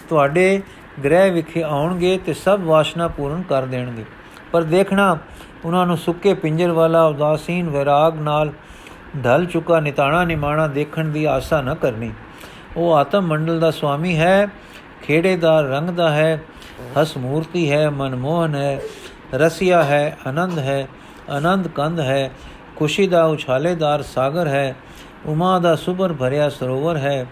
ਤੁਹਾਡੇ 0.10 0.62
ਗ੍ਰਹਿ 1.04 1.32
ਵਿਖੇ 1.32 1.64
ਆਉਣਗੇ 1.64 2.18
ਤੇ 2.26 2.34
ਸਭ 2.34 2.60
ਵਾਸ਼ਨਾ 2.64 3.08
ਪੂਰਨ 3.08 3.42
ਕਰ 3.42 3.66
ਦੇਣਗੇ। 3.66 4.06
ਪਰ 4.52 4.64
ਦੇਖਣਾ, 4.64 5.18
ਉਹਨਾਂ 5.66 5.86
ਨੂੰ 5.86 5.98
ਸੁੱਕੇ 5.98 6.34
ਪਿੰਜਰ 6.34 6.72
ਵਾਲਾ 6.72 7.06
ਉਦਾਸੀਨ 7.06 7.70
ਵਿਰਾਗ 7.70 8.20
ਨਾਲ 8.20 8.54
ਢਲ 9.26 9.46
ਚੁੱਕਾ 9.46 9.80
ਨਿਤਾਣਾ 9.80 10.24
ਨਿਮਾਣਾ 10.24 10.68
ਦੇਖਣ 10.68 11.06
ਦੀ 11.06 11.26
ਆਸਾ 11.26 11.62
ਨਾ 11.62 11.74
ਕਰਨੀ। 11.74 12.12
ਉਹ 12.78 12.94
ਆਤਮ 12.94 13.22
ਮੰਡਲ 13.22 13.60
ਦਾ 13.60 13.72
ਸੁਆਮੀ 13.72 14.18
ਹੈ 14.18 14.48
ਖੇੜੇ 15.08 15.36
ਦਾ 15.36 15.62
ਰੰਗ 15.62 15.90
ਦਾ 15.90 16.10
ਹੈ, 16.10 16.42
ਹਸ 17.02 17.18
ਮੂਰਤੀ 17.18 17.72
ਹੈ, 17.72 17.90
ਮਨਮੋਹਨ 17.90 18.56
ਹੈ, 18.56 18.82
ਰਸੀਆ 19.34 19.84
ਹੈ, 19.84 20.18
ਆਨੰਦ 20.28 20.60
ਹੈ, 20.60 20.88
ਆਨੰਦ 21.30 21.68
ਕੰਦ 21.68 22.00
ਹੈ, 22.00 22.32
ਖੁਸ਼ੀ 22.76 23.08
ਦਾ 23.08 23.26
ਉਛਾਲੇਦਾਰ 23.26 24.02
ਸਾਗਰ 24.02 24.48
ਹੈ, 24.48 24.76
ਉਮਾ 25.26 25.60
ਦਾ 25.60 25.76
ਸੁਬਰ 25.76 26.14
ਭਰਿਆ 26.14 26.50
ਸਰੋਵਰ 26.50 26.98
ਹੈ, 26.98 27.26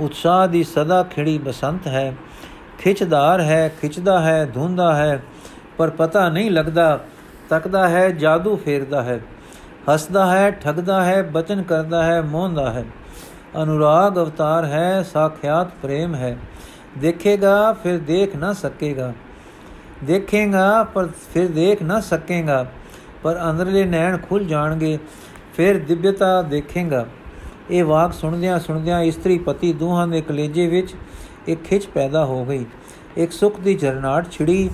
ਉਤਸ਼ਾਹ 0.00 0.48
ਦੀ 0.48 0.62
ਸਦਾ 0.64 1.02
ਖਿੜੀ 1.02 1.38
ਬਸੰਤ 1.38 1.86
ਹੈ, 1.86 2.14
ਖਿੱਚਦਾਰ 2.78 3.40
ਹੈ, 3.40 3.68
ਖਿੱਚਦਾ 3.80 4.20
ਹੈ, 4.20 4.44
ਧੁੰਦਾ 4.44 4.94
ਹੈ, 4.94 5.22
ਪਰ 5.78 5.90
ਪਤਾ 5.90 6.28
ਨਹੀਂ 6.28 6.50
ਲੱਗਦਾ, 6.50 6.98
ਤੱਕਦਾ 7.48 7.88
ਹੈ, 7.88 8.10
ਜਾਦੂ 8.10 8.56
ਫੇਰਦਾ 8.56 9.02
ਹੈ, 9.02 9.20
ਹੱਸਦਾ 9.92 10.26
ਹੈ, 10.26 10.50
ਠਗਦਾ 10.50 11.02
ਹੈ, 11.04 11.22
ਬਚਨ 11.22 11.62
ਕਰਦਾ 11.62 12.02
ਹੈ 12.04 12.22
ਮੋਹਦਾ 12.22 12.72
ਹੈ, 12.72 12.84
ਅਨੁਰਾਗ 13.62 14.18
ਅਵਤਾਰ 14.18 14.64
ਹੈ, 14.64 15.02
ਸਾਖਿਆਤ 15.02 15.70
ਪ੍ਰੇਮ 15.82 16.14
ਹੈ 16.14 16.36
ਦੇਖੇਗਾ, 16.98 17.72
ਫਿਰ 17.72 17.98
ਦੇਖ 17.98 18.36
ਨਾ 18.36 18.52
ਸਕੇਗਾ। 18.52 19.12
ਦੇਖੇਗਾ, 20.04 20.84
ਪਰ 20.84 21.08
ਫਿਰ 21.34 21.48
ਦੇਖ 21.48 21.82
ਨਾ 21.82 22.00
ਸਕੇਗਾ। 22.00 22.66
ਪਰ 23.22 23.40
ਅੰਦਰਲੇ 23.50 23.84
ਨੈਣ 23.84 24.18
ਖੁੱਲ 24.18 24.44
ਜਾਣਗੇ, 24.44 24.98
ਫਿਰ 25.56 25.78
ਦਿਵਯਤਾ 25.78 26.42
ਦੇਖੇਗਾ। 26.42 27.06
ਇਹ 27.70 27.84
ਵਾਕ 27.84 28.12
ਸੁਣਦਿਆਂ 28.12 28.58
ਸੁਣਦਿਆਂ 28.58 29.00
ਇਸਤਰੀ 29.00 29.38
ਪਤੀ 29.38 29.72
ਦੋਹਾਂ 29.72 30.08
ਦੇ 30.08 30.20
ਕਲੇਜੇ 30.20 30.66
ਵਿੱਚ 30.66 30.94
ਇੱਕ 31.46 31.64
ਖਿੱਚ 31.64 31.86
ਪੈਦਾ 31.86 32.24
ਹੋ 32.24 32.44
ਗਈ। 32.44 32.66
ਇੱਕ 33.16 33.32
ਸੁਖ 33.32 33.60
ਦੀ 33.60 33.74
ਝਰਨਾਟ 33.74 34.30
ਛਿੜੀ, 34.30 34.70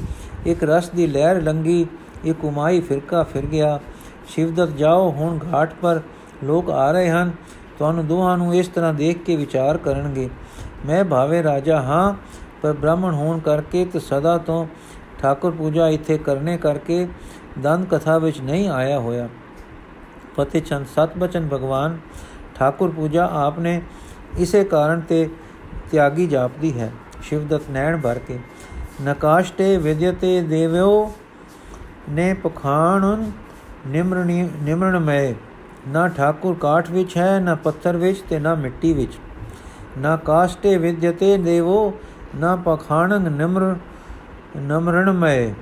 ਇੱਕ 0.47 0.65
ਰਸ 0.65 0.89
ਦੀ 0.89 1.07
ਲਹਿਰ 1.07 1.43
ਲੰਗੀ, 1.43 1.87
ਇੱਕ 2.25 2.45
ਉਮਾਈ 2.45 2.81
ਫਿਰਕਾ 2.81 3.23
ਫਿਰ 3.23 3.47
ਗਿਆ। 3.47 3.81
ਸ਼ਿਵਦਤ 4.29 4.69
ਜਾਓ, 4.69 5.11
ਹੁਣ 5.11 5.39
ਘਾਟ 5.53 5.75
ਪਰ 5.83 6.01
ਲੋਕ 6.45 6.71
ਆ 6.71 6.93
ਰਹੇ 6.93 7.11
ਹਨ। 7.11 7.33
ਤੁਹਾਨੂੰ 7.79 8.07
ਦੋਹਾਂ 8.07 8.39
ਨੂੰ 8.39 8.55
ਇਸ 8.55 8.69
ਤਰ੍ਹਾਂ 8.69 8.95
ਦੇਖ 8.95 9.19
ਕੇ 9.19 9.37
ਵਿਚਾਰ 9.37 9.77
ਕਰਨਗੇ। 9.77 10.29
ਮੈਂ 10.87 11.05
ਭਾਵੇਂ 11.05 11.43
ਰਾਜਾ 11.43 11.81
ਹਾਂ, 11.81 12.15
ਪਰ 12.63 12.73
ਬ੍ਰਾਹਮਣ 12.73 13.15
ਹੋਣ 13.15 13.39
ਕਰਕੇ 13.39 13.85
ਤੇ 13.85 13.99
ਸਦਾ 13.99 14.37
ਤੋਂ 14.39 14.67
ਠਾਕੁਰ 15.19 15.51
ਪੂਜਾ 15.51 15.89
ਇੱਥੇ 15.89 16.19
ਕਰਨੇ 16.19 16.57
ਕਰਕੇ 16.57 17.07
ਦੰਦ 17.59 17.87
ਕਥਾ 17.91 18.19
ਵਿੱਚ 18.19 18.41
ਨਹੀਂ 18.41 18.69
ਆਇਆ 18.69 18.99
ਹੋਇਆ। 19.01 19.29
ਫਤਿਹ 20.37 20.63
ਚੰਦ 20.63 20.87
ਸਤ 20.87 21.17
ਬਚਨ, 21.19 21.49
ਭਗਵਾਨ, 21.53 21.99
ਠਾਕੁਰ 22.55 22.91
ਪੂਜਾ 22.91 23.29
ਆਪਨੇ 23.35 23.81
ਇਸੇ 24.39 24.65
ਕਾਰਨ 24.65 25.01
ਤੇ 25.01 25.29
ਤਿਆਗੀ 25.91 26.27
ਜਾਪਦੀ 26.27 26.79
ਹੈ। 26.81 26.93
ਸ਼ਿਵਦਤ 27.23 27.71
ਨੈਣ 27.71 28.01
ਭਰ 28.01 28.19
ਕੇ 28.19 28.39
ਨਕਾਸ਼ਤੇ 29.03 29.77
ਵਿਦਿਅਤੇ 29.77 30.41
ਦੇਵਿਓ 30.41 31.13
ਨੇ 32.11 32.33
ਪਖਾਣ 32.35 33.25
ਨਿਮਰਣੀ 33.87 34.49
ਨਿਮਰਣਮੈ 34.63 35.33
ਨਾ 35.89 36.09
ਠਾਕੁਰ 36.09 36.55
ਕਾਠ 36.55 36.91
ਵਿੱਚ 36.91 37.17
ਹੈ, 37.17 37.39
ਨਾ 37.41 37.55
ਪੱਥਰ 37.55 37.97
ਵਿੱਚ 37.97 38.21
ਤੇ 38.21 38.39
ਨਾ 38.39 38.55
ਮਿੱਟੀ 38.55 38.93
ਵਿੱਚ। 38.93 39.19
ਨਾ 39.99 40.17
ਕਾਸ਼ਟੇ 40.17 40.77
ਵਿਦਿਅਤੇ 40.77 41.37
ਦੇਵੋ, 41.37 41.93
ਨਾ 42.35 42.57
ਪਖਾਣੰ 42.57 43.21
ਨਿਮਰ 43.21 43.75
ਨਮਰਣਮੈ 44.57 45.55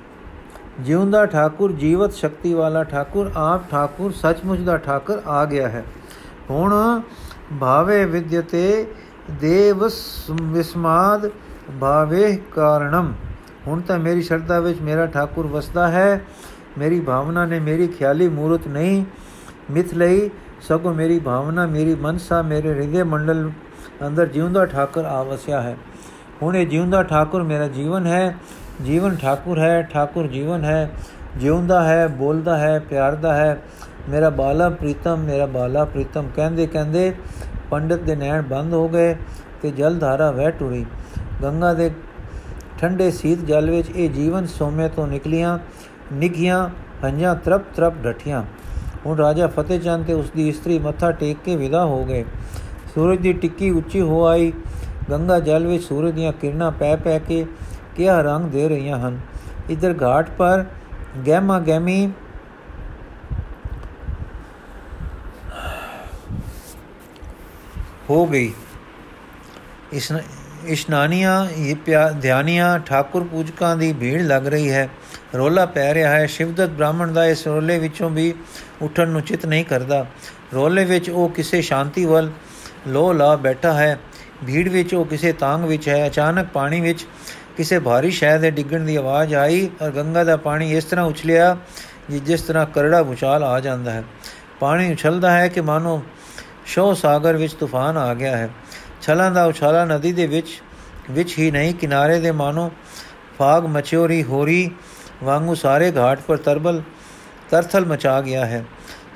ਜਿਉਂਦਾ 0.79 1.25
ਠਾਕੁਰ 1.25 1.71
ਜੀਵਤ 1.71 2.13
ਸ਼ਕਤੀ 2.13 2.53
ਵਾਲਾ 2.53 2.83
ਠਾਕੁਰ, 2.83 3.31
ਆਪ 3.35 3.69
ਠਾਕੁਰ 3.71 4.11
ਸੱਚਮੁੱਚ 4.11 4.61
ਦਾ 4.61 4.77
ਠਾਕੁਰ 4.77 5.21
ਆ 5.27 5.45
ਗਿਆ 5.45 5.69
ਹੈ। 5.69 5.83
ਹੁਣ 6.49 7.01
ਭਾਵੇ 7.59 8.05
ਵਿਦਿਅਤੇ 8.05 8.87
ਦੇਵ 9.31 9.83
ਵਿਸਮਾਦ 10.41 11.29
ਭਾਵੇ 11.81 12.41
ਕਾਰਣਮ 12.55 13.13
ਹੁਣ 13.67 13.81
ਤਾਂ 13.81 13.99
ਮੇਰੀ 13.99 14.21
ਸ਼ਰਧਾ 14.21 14.59
ਵਿੱਚ 14.59 14.81
ਮੇਰਾ 14.81 15.05
ਠਾਕੁਰ 15.05 15.47
ਵਸਦਾ 15.47 15.87
ਹੈ। 15.87 16.21
ਮੇਰੀ 16.77 16.99
ਭਾਵਨਾ 16.99 17.45
ਨੇ 17.45 17.59
ਮੇਰੀ 17.59 17.87
ਖਿਆਲੀ 17.87 18.29
ਮੂਰਤ 18.29 18.67
ਨਹੀਂ। 18.67 19.05
ਮਿਥ 19.71 19.93
ਲਈ 19.93 20.29
ਸਗੋਂ 20.61 20.93
ਮੇਰੀ 20.93 21.19
ਭਾਵਨਾ, 21.19 21.65
ਮੇਰੀ 21.65 21.95
ਮਨਸਾ, 21.95 22.41
ਮੇਰੇ 22.41 22.69
ਹਿਰਦੇ 22.69 23.03
ਮੰਡਲ 23.03 23.49
ਅੰਦਰ 24.07 24.25
ਜਿਉਂਦਾ 24.25 24.65
ਠਾਕੁਰ 24.65 25.05
ਆਵਸਿਆ 25.05 25.61
ਹੈ। 25.61 25.77
ਹੁਣ 26.41 26.55
ਇਹ 26.55 26.67
ਜਿਉਂਦਾ 26.67 27.03
ਠਾਕੁਰ 27.03 27.43
ਮੇਰਾ 27.43 27.67
ਜੀਵਨ 27.67 28.05
ਹੈ। 28.05 28.35
ਜੀਵਨ 28.85 29.15
ਠਾਕੁਰ 29.15 29.59
ਹੈ, 29.59 29.81
ਠਾਕੁਰ 29.81 30.27
ਜੀਵਨ 30.27 30.63
ਹੈ। 30.63 30.91
ਜਿਉਂਦਾ 31.37 31.83
ਹੈ, 31.83 32.07
ਬੋਲਦਾ 32.07 32.57
ਹੈ, 32.57 32.79
ਪਿਆਰਦਾ 32.79 33.33
ਹੈ। 33.33 33.61
ਮੇਰਾ 34.09 34.29
ਬਾਲਾ 34.29 34.69
ਪ੍ਰੀਤਮ, 34.69 35.17
ਮੇਰਾ 35.17 35.45
ਬਾਲਾ 35.45 35.85
ਪ੍ਰੀਤਮ। 35.85 36.27
ਕਹਿੰਦੇ 36.35 36.67
ਕਹਿੰਦੇ 36.67 37.15
ਪੰਡਤ 37.69 37.99
ਦੇ 37.99 38.15
ਨੈਣ 38.15 38.41
ਬੰਦ 38.41 38.73
ਹੋ 38.73 38.89
ਗਏ 38.89 39.15
ਤੇ 39.61 39.71
ਜਲ 39.71 39.97
ਧਾਰਾ 39.99 40.31
ਵਹਿ 40.31 40.51
ਟੁਰੀ। 40.51 40.85
ਗੰਗਾ 41.43 41.73
ਦੇ 41.73 41.91
ਠੰਡੇ 42.79 43.11
ਸੀਤ 43.11 43.39
ਜਲ 43.39 43.69
ਵਿੱਚ 43.69 43.89
ਇਹ 43.89 44.09
ਜੀਵਨ 44.09 44.45
ਸੋਮੇ 44.45 44.89
ਤੋਂ 44.89 45.07
ਨਿਕਲੀਆਂ, 45.07 45.59
ਨਿਗੀਆਂ, 46.13 46.69
ਹੰਝਾਂ 47.03 47.35
ਤਰਪ 47.35 47.61
ਤਰਪ 47.75 47.93
ਡਠੀਆਂ। 48.03 48.43
ਹੁਣ 49.05 49.17
ਰਾਜਾ 49.17 49.47
ਫਤਿਹ 49.47 49.79
ਚੰਦ 49.79 50.05
ਤੇ 50.05 50.13
ਉਸ 50.13 50.31
ਦੀ 50.35 50.49
ਇਸਤਰੀ 50.49 50.79
ਮੱਥਾ 50.79 51.11
ਟੇਕ 51.11 51.37
ਕੇ 51.45 51.55
ਵਿਦਾ 51.55 51.85
ਹੋ 51.85 52.05
ਗਏ। 52.05 52.25
ਸੂਰਜ 52.95 53.19
ਦੀ 53.19 53.33
ਟਿੱਕੀ 53.33 53.69
ਉੱਚੀ 53.69 54.01
ਹੋ 54.01 54.25
ਆਈ। 54.25 54.51
ਗੰਗਾ 55.09 55.39
ਜਲ 55.39 55.67
ਵਿੱਚ 55.67 55.83
ਸੂਰਜ 55.83 56.13
ਦੀਆਂ 56.13 56.31
ਕਿਰਨਾਂ 56.33 56.71
ਪੈ 56.71 56.95
ਪੈ 56.95 57.19
ਕੇ 57.19 57.45
ਕਿਆ 57.95 58.21
ਰੰਗ 58.21 58.51
ਦੇ 58.51 58.67
ਰਹੀਆਂ 58.69 58.99
ਹਨ। 58.99 59.19
ਇਧਰ 59.69 59.95
ਘਾਟ 60.03 60.29
ਪਰ 60.29 60.63
ਗਹਿਮਾ 61.27 61.59
ਗਹਿਮੀ 61.59 62.11
ਹੋ 68.09 68.25
ਗਈ। 68.25 68.53
ਇਸ 69.93 70.11
ਇਸ਼ਨਾਨੀਆਂ 70.65 71.45
ਇਹ 71.49 71.75
ਧਿਆਨੀਆਂ, 72.21 72.79
ਠਾਕੁਰ 72.79 73.23
ਪੂਜਕਾਂ 73.23 73.75
ਦੀ 73.77 73.93
ਭੀੜ 73.93 74.21
ਲੱਗ 74.21 74.47
ਰਹੀ 74.47 74.71
ਹੈ। 74.71 74.89
ਰੋਲਾ 75.35 75.65
ਪੈ 75.65 75.93
ਰਿਹਾ 75.93 76.11
ਹੈ। 76.11 76.25
ਸ਼ਿਵਦਤ 76.25 76.69
ਬ੍ਰਾਹਮਣ 76.69 77.11
ਦਾ 77.11 77.25
ਇਸ 77.25 77.47
ਰੋਲੇ 77.47 77.77
ਵਿੱਚੋਂ 77.79 78.09
ਵੀ 78.09 78.33
ਉੱਠਣ 78.81 79.07
ਨੂੰ 79.07 79.21
ਚਿਤ 79.21 79.45
ਨਹੀਂ 79.45 79.65
ਕਰਦਾ। 79.65 80.05
ਰੋਲੇ 80.53 80.85
ਵਿੱਚ 80.85 81.09
ਉਹ 81.09 81.29
ਕਿਸੇ 81.29 81.61
ਸ਼ਾਂਤੀ 81.61 82.05
ਵੱਲ 82.05 82.31
ਲੋ 82.87 83.11
ਲਾ 83.13 83.35
ਬੈਠਾ 83.35 83.73
ਹੈ। 83.73 83.97
ਭੀੜ 84.47 84.67
ਵਿੱਚ 84.69 84.93
ਉਹ 84.93 85.05
ਕਿਸੇ 85.05 85.31
ਤਾਂਗ 85.33 85.63
ਵਿੱਚ 85.63 85.87
ਹੈ। 85.89 86.07
ਅਚਾਨਕ 86.07 86.47
ਪਾਣੀ 86.53 86.81
ਵਿੱਚ 86.81 87.05
ਕਿਸੇ 87.57 87.79
ਭਾਰੀ 87.79 88.11
ਸ਼ੈ 88.11 88.37
ਦੇ 88.37 88.51
ਡਿੱਗਣ 88.51 88.79
ਦੀ 88.79 88.95
ਆਵਾਜ਼ 88.95 89.33
ਆਈ 89.35 89.69
ਔਰ 89.81 89.91
ਗੰਗਾ 89.91 90.23
ਦਾ 90.23 90.37
ਪਾਣੀ 90.37 90.71
ਇਸ 90.71 90.83
ਤਰ੍ਹਾਂ 90.83 91.05
ਉਛਲਿਆ 91.05 91.57
ਜਿਸ 92.11 92.41
ਤਰ੍ਹਾਂ 92.41 92.65
ਕਰੜਾ 92.65 93.03
ਭੁਚਾਲ 93.03 93.43
ਆ 93.43 93.59
ਜਾਂਦਾ 93.59 93.91
ਹੈ। 93.91 94.03
ਪਾਣੀ 94.59 94.91
ਉਛਲਦਾ 94.91 95.31
ਹੈ 95.31 95.47
ਕਿ 95.47 95.61
ਮਾਨੋ 95.61 96.01
ਸ਼ੋ 96.65 96.93
ਸਾਗਰ 96.93 97.37
ਵਿੱਚ 97.37 97.53
ਤੂਫਾਨ 97.53 97.97
ਆ 97.97 98.13
ਗਿਆ 98.13 98.37
ਹੈ। 98.37 98.49
ਛਲਾਂ 99.01 99.31
ਦਾ 99.31 99.45
ਉਛਾਲਾ 99.45 99.85
ਨਦੀ 99.85 100.11
ਦੇ 100.13 100.27
ਵਿੱਚ 100.27 100.61
ਵਿੱਚ 101.11 101.37
ਹੀ 101.39 101.51
ਨਹੀਂ, 101.51 101.73
ਕਿਨਾਰੇ 101.73 102.19
ਦੇ 102.19 102.31
ਮਾਨੋ 102.31 102.71
ਫਾਗ 103.39 103.65
ਮਚੋਰੀ 103.65 104.23
ਹੋਰੀ 104.23 104.71
ਵਾਂਗੂ 105.23 105.55
ਸਾਰੇ 105.55 105.91
ਘਾਟ 105.91 106.19
ਪਰ 106.27 106.37
ਤਰਬਲ, 106.37 106.81
ਤਰਥਲ 107.49 107.85
ਮਚਾ 107.85 108.21
ਗਿਆ 108.21 108.45
ਹੈ। 108.45 108.63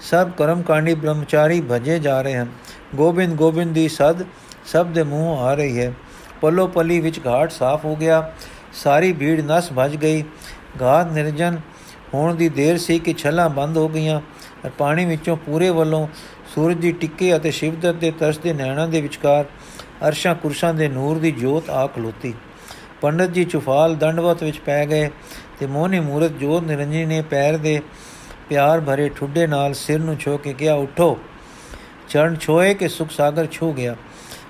ਸਭ 0.02 0.30
ਕਰਮਕਾਂਡੀ 0.32 0.94
ਬ੍ਰਹਮਚਾਰੀ 0.94 1.62
ਭਜੇ 1.72 2.00
ਜਾ 2.00 2.22
ਰਹੇ 2.22 2.38
ਹਨ। 2.38 2.48
ਗੋਬਿੰਦ 2.96 3.36
ਗੋਬਿੰਦ 3.36 3.74
ਦੀ 3.76 3.88
ਸਦ 3.88 4.26
ਸਭ 4.66 4.86
ਦੇ 4.86 5.04
ਮੂੰਹ 5.04 5.40
ਆ 5.40 5.54
ਰਹੀ 5.54 5.80
ਹੈ। 5.80 5.94
ਪੱਲੋ 6.42 6.68
ਪੱਲੀ 6.68 7.00
ਵਿੱਚ 7.00 7.20
ਘਾਟ 7.28 7.52
ਸਾਫ਼ 7.52 7.86
ਹੋ 7.86 7.96
ਗਿਆ। 7.96 8.32
ਸਾਰੀ 8.74 9.14
ਭੀੜ 9.14 9.42
ਨਸ 9.42 9.70
ਭਜ 9.78 9.96
ਗਈ। 9.96 10.24
ਘਾਟ 10.82 11.12
ਨਿਰਜਨ 11.12 11.60
ਹੋਣ 12.14 12.36
ਦੀ 12.36 12.50
ਦੇਰ 12.50 12.78
ਸੀ 12.78 13.00
ਕਿ 13.00 13.14
ਛਲਾਂ 13.14 13.50
ਬੰਦ 13.50 13.78
ਹੋ 13.78 13.90
ਗਈਆਂ 13.90 14.22
ਔਰ 14.66 14.70
ਪਾਣੀ 14.70 15.06
ਵਿੱਚੋਂ 15.06 15.38
ਪੂਰੇ 15.38 15.70
ਵੱਲੋਂ 15.70 16.08
ਸੂਰਜ 16.56 16.78
ਦੀ 16.78 16.92
ਟਿੱਕੇ 16.92 17.36
ਅਤੇ 17.36 17.52
ਸ਼ਿਵਦਤ 17.52 17.96
ਦੇ 17.96 18.12
ਤਰਸਦੇ 18.12 18.54
ਨੈਣਾਂ 18.54 18.88
ਦੇ 18.88 19.02
ਵਿਚਕਾਰ 19.02 19.46
ਅਰਸ਼ਾਂ 20.08 20.36
ਕੁਰਸ਼ਾਂ 20.36 20.74
ਦੇ 20.74 20.88
ਨੂਰ 20.88 21.18
ਦੀ 21.18 21.32
ਜੋਤ 21.32 21.70
ਆ 21.70 21.88
ਖਲੋਤੀ। 21.88 22.34
ਪੰਡਤ 23.02 23.26
ਜੀ 23.26 23.44
ਚੁਫਾਲ 23.44 23.96
ਦੰਡਵਤ 23.96 24.44
ਵਿੱਚ 24.44 24.60
ਪੈ 24.60 24.86
ਗਏ 24.86 25.10
ਤੇ 25.60 25.66
ਮੋਹਨੀ 25.66 26.00
ਮੂਰਤ 26.00 26.32
ਜੋਤ 26.32 26.64
ਨਿਰੰਜਨੀ 26.64 27.06
ਨੇ 27.06 27.22
ਪੈਰ 27.22 27.58
ਦੇ 27.58 27.82
ਪਿਆਰ 28.50 28.82
ਭਰੇ 28.82 29.10
ਠੁੱਡੇ 29.10 29.48
ਨਾਲ 29.48 29.74
ਸਿਰ 29.74 30.00
ਨੂੰ 30.00 30.16
ਛੋ 30.16 30.38
ਕੇ 30.38 30.54
ਕਿਹਾ, 30.54 30.74
ਉਠੋ। 30.74 31.18
ਚਰਨ 32.10 32.36
ਛੋਏ 32.36 32.74
ਕਿ 32.74 32.88
ਸੁਖ 32.88 33.10
ਸਾਗਰ 33.12 33.48
ਛੋ 33.52 33.74
ਗਿਆ। 33.74 33.96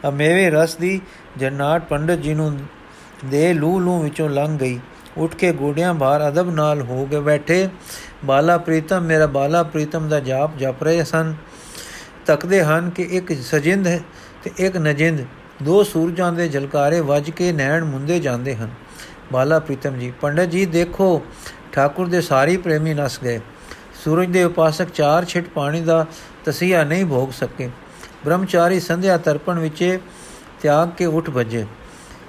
ਅ 0.08 0.12
ਮੇਵੇ 0.12 0.50
ਰਸ 0.50 0.76
ਦੀ 0.76 1.02
ਜਨਾਟ 1.38 1.88
ਪੰਡਤ 1.88 2.16
ਜੀ 2.16 2.34
ਨੂੰ 2.34 2.58
ਦੇ 3.26 3.54
ਲੂ 3.54 3.80
ਲੂ 3.80 4.02
ਵਿੱਚੋਂ 4.02 4.30
ਲੰਘ 4.30 4.58
ਗਈ। 4.58 4.80
ਉੱਠ 5.18 5.36
ਕੇ 5.36 5.52
ਗੋਡਿਆਂ 5.52 5.94
ਬਾਹਰ 5.94 6.28
ਅਦਬ 6.28 6.50
ਨਾਲ 6.50 6.82
ਹੋ 6.82 7.08
ਕੇ 7.12 7.20
ਬੈਠੇ। 7.20 7.70
ਬਾਲਾ 8.26 8.58
ਪ੍ਰੀਤਮ, 8.58 9.02
ਮੇਰਾ 9.02 9.26
ਬਾਲਾ 9.26 9.64
ਪ੍ਰੀਤਮ 9.64 10.10
ਦਾ 10.10 10.20
ਜਾਪ 10.20 10.58
ਜਪ 10.58 10.84
ਰਹੇ 10.84 11.04
ਸਨ। 11.04 11.34
ਤੱਕਦੇ 12.26 12.64
ਹਨ 12.64 12.90
ਕਿ 12.90 13.04
ਇੱਕ 13.04 13.42
ਸਜਿੰਦ 13.42 13.88
ਹੈ 13.88 14.00
ਤੇ 14.44 14.52
ਇੱਕ 14.58 14.78
ਨਜਿੰਦ। 14.78 15.20
ਦੋ 15.64 15.84
ਸੂਰਜਾਂ 15.84 16.34
ਦੇ 16.34 16.48
ਜਲਕਾਰੇ 16.48 17.00
ਵੱਜ 17.00 17.30
ਕੇ 17.30 17.52
ਨੈਣ 17.52 17.84
ਮੁੰਦੇ 17.84 18.20
ਜਾਂਦੇ 18.20 18.56
ਹਨ। 18.56 18.70
ਬਾਲਾ 19.32 19.60
ਪ੍ਰੀਤਮ 19.60 20.00
ਜੀ, 20.00 20.14
ਪੰਡਤ 20.22 20.44
ਜੀ 20.44 20.66
ਦੇਖੋ, 20.66 21.22
ਠਾਕੁਰ 21.72 22.08
ਦੇ 22.08 22.22
ਸਾਰੀ 22.22 22.58
ਪ੍ਰੇਮੀ 22.58 22.94
ਨਸ 22.94 23.20
ਗਏ। 23.24 23.40
ਸੂਰਜ 24.04 24.30
ਦੇ 24.30 24.44
ਉਪਾਸਕ 24.44 24.88
ਚਾਰ 24.90 25.26
ਛਿਟ 25.26 25.50
ਪਾਣੀ 25.50 25.82
ਦਾ 25.82 26.06
ਤਸੀਹਾ 26.50 26.84
ਨਹੀਂ 26.84 27.06
ਭੋਗ 27.06 27.30
ਸਕੇ। 27.32 27.70
ਬ੍ਰਹਮਚਾਰੀ 28.26 28.80
ਸੰਧਿਆ 28.80 29.18
ਤਰਪਣ 29.18 29.60
ਵਿੱਚ 29.60 30.00
ਤਿਆਗ 30.62 30.90
ਕੇ 30.90 31.06
ਉੱਠ 31.06 31.30
ਭਜੇ। 31.30 31.66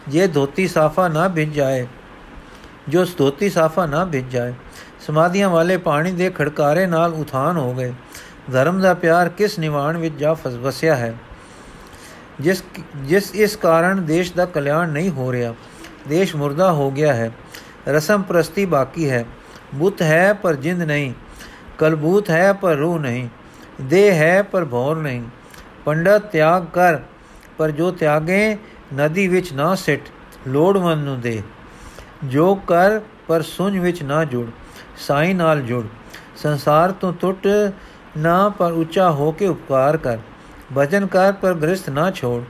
ਜੇ 0.09 0.26
ਧੋਤੀ 0.26 0.68
ਸਾਫਾ 0.68 1.09
ਨਾ 1.09 1.28
ਭਿੱਜ 1.28 1.52
ਜਾਏ 1.52 1.87
ਜੋ 2.88 3.04
ਧੋਤੀ 3.18 3.48
ਸਾਫਾ 3.50 3.87
ਨਾ 3.87 4.04
ਭਿੱਜ 4.04 4.30
ਜਾਏ 4.33 4.52
ਸਮਾਧੀਆਂ 5.00 5.48
ਵਾਲੇ 5.50 5.76
ਪਾਣੀ 5.76 6.12
ਦੇ 6.12 6.30
ਖੜਕਾਰੇ 6.30 6.87
ਨਾਲ 6.87 7.14
ਉਥਾਨ 7.14 7.56
ਹੋ 7.56 7.72
ਗਏ। 7.74 7.92
ਧਰਮ 8.52 8.80
ਦਾ 8.80 8.94
ਪਿਆਰ 8.94 9.28
ਕਿਸ 9.28 9.59
ਨਿਵਾਣ 9.59 9.96
ਵਿੱਚ 9.96 10.14
ਜਾ 10.14 10.33
ਫਸ 10.35 10.54
ਵਸਿਆ 10.54 10.96
ਹੈ? 10.96 11.14
ਜਿਸ 12.40 12.62
ਜਿਸ 12.96 13.30
ਇਸ 13.35 13.56
ਕਾਰਨ 13.56 14.04
ਦੇਸ਼ 14.06 14.33
ਦਾ 14.33 14.44
ਕਲਿਆਣ 14.44 14.88
ਨਹੀਂ 14.88 15.11
ਹੋ 15.11 15.33
ਰਿਹਾ, 15.33 15.54
ਦੇਸ਼ 16.09 16.35
ਮੁਰਦਾ 16.37 16.72
ਹੋ 16.72 16.90
ਗਿਆ 16.90 17.12
ਹੈ। 17.14 17.30
ਰਸਮ 17.88 18.22
ਪ੍ਰਸਤੀ 18.22 18.64
ਬਾਕੀ 18.66 19.11
ਹੈ। 19.11 19.24
ਬੁੱਤ 19.74 20.02
ਹੈ 20.02 20.33
ਪਰ 20.33 20.54
ਜਿੰਦ 20.54 20.83
ਨਹੀਂ, 20.83 21.12
ਕਲਬੂਤ 21.78 22.30
ਹੈ 22.30 22.52
ਪਰ 22.52 22.74
ਰੂਹ 22.74 22.98
ਨਹੀਂ। 22.98 23.28
ਦੇਹ 23.80 24.14
ਹੈ 24.14 24.42
ਪਰ 24.42 24.64
ਭੌਰ 24.64 24.96
ਨਹੀਂ। 24.96 25.22
ਪੰਡਤ 25.84 26.22
ਤਿਆਗ 26.22 26.64
ਕਰ, 26.66 26.98
ਪਰ 27.58 27.70
ਜੋ 27.70 27.90
ਤਿਆਗੇ, 27.90 28.56
ਨਦੀ 28.94 29.28
ਵਿੱਚ 29.28 29.52
ਨਾ 29.52 29.74
ਸਿੱਟ, 29.74 30.08
ਲੋੜਵੰਦ 30.48 31.04
ਨੂੰ 31.04 31.20
ਦੇ। 31.20 31.42
ਜੋ 32.24 32.54
ਕਰ, 32.54 33.00
ਪਰ 33.28 33.42
ਸੁਝ 33.42 33.76
ਵਿੱਚ 33.78 34.02
ਨਾ 34.02 34.24
ਜੁੜ, 34.24 34.46
ਸਾਈ 34.96 35.34
ਨਾਲ 35.34 35.60
ਜੁੜ। 35.60 35.84
ਸੰਸਾਰ 36.36 36.92
ਤੋਂ 36.92 37.12
ਟੁੱਟ 37.12 37.46
ਨਾ, 38.18 38.48
ਪਰ 38.48 38.72
ਉੱਚਾ 38.72 39.10
ਹੋ 39.10 39.32
ਕੇ 39.32 39.46
ਉਪਕਾਰ 39.46 39.96
ਕਰ। 39.96 40.18
ਭਜਨ 40.78 41.06
ਕਰ, 41.06 41.32
ਪਰ 41.32 41.54
ਗ੍ਰਸਥ 41.54 41.90
ਨਾ 41.90 42.10
ਛੋੜ। 42.10 42.42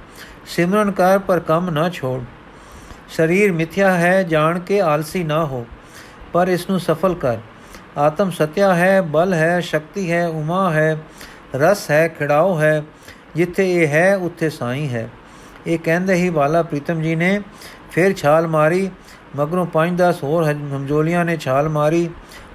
ਸਿਮਰਨ 0.46 0.90
ਕਰ, 0.90 1.18
ਪਰ 1.18 1.40
ਕੰਮ 1.40 1.70
ਨਾ 1.70 1.88
ਛੋੜ। 1.90 2.22
ਸਰੀਰ 3.08 3.52
ਮਿਥਿਆ 3.52 3.92
ਹੈ, 3.92 4.22
ਜਾਣ 4.22 4.58
ਕੇ 4.58 4.80
ਆਲਸੀ 4.80 5.24
ਨਾ 5.24 5.44
ਹੋ, 5.44 5.66
ਪਰ 6.32 6.48
ਇਸ 6.48 6.70
ਨੂੰ 6.70 6.80
ਸਫਲ 6.80 7.14
ਕਰ। 7.14 7.38
ਆਤਮ 7.98 8.30
ਸਤਿਆ 8.30 8.74
ਹੈ, 8.74 9.00
ਬਲ 9.00 9.34
ਹੈ, 9.34 9.60
ਸ਼ਕਤੀ 9.60 10.12
ਹੈ, 10.12 10.28
ਉਮਾ 10.28 10.70
ਹੈ, 10.70 10.96
ਰਸ 11.54 11.90
ਹੈ, 11.90 12.08
ਖਿੜਾਓ 12.08 12.60
ਹੈ, 12.60 12.82
ਜਿੱਥੇ 13.36 13.82
ਇਹ 13.82 13.88
ਹੈ, 13.88 14.16
ਉੱਥੇ 14.16 14.50
ਸਾਈ 14.50 14.88
ਹੈ। 14.88 15.08
ਇਹ 15.66 15.78
ਕਹਿੰਦੇ 15.78 16.14
ਹੀ 16.14 16.28
ਵਾਲਾ 16.28 16.62
ਪ੍ਰੀਤਮ 16.62 17.02
ਜੀ 17.02 17.14
ਨੇ 17.16 17.40
ਫਿਰ 17.90 18.14
ਛਾਲ 18.14 18.46
ਮਾਰੀ, 18.46 18.90
ਮਗਰੋਂ 19.36 19.66
5-10 19.66 20.22
ਹੋਰ 20.22 20.44
ਹਮਜੋਲੀਆਂ 20.44 21.24
ਨੇ 21.24 21.36
ਛਾਲ 21.36 21.68
ਮਾਰੀ, 21.68 22.10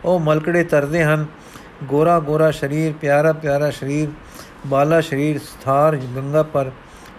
ਉਹ 0.06 0.20
ਮਲਕੜੇ 0.20 0.64
ਤਰਦੇ 0.64 1.04
ਹਨ। 1.04 1.26
ਗੋਰਾ 1.84 2.20
ਗੋਰਾ 2.20 2.52
ਸਰੀਰ, 2.52 2.94
ਪਿਆਰਾ 3.02 3.34
ਪਿਆਰਾ 3.34 3.72
ਸਰੀਰ, 3.72 4.10
ਬਾਲਾ 4.68 5.02
ਸਰੀਰ 5.02 5.40
ਸਥਾਰ 5.40 5.96
ਗੰਗਾ 5.96 6.44
ਪਰ 6.44 6.72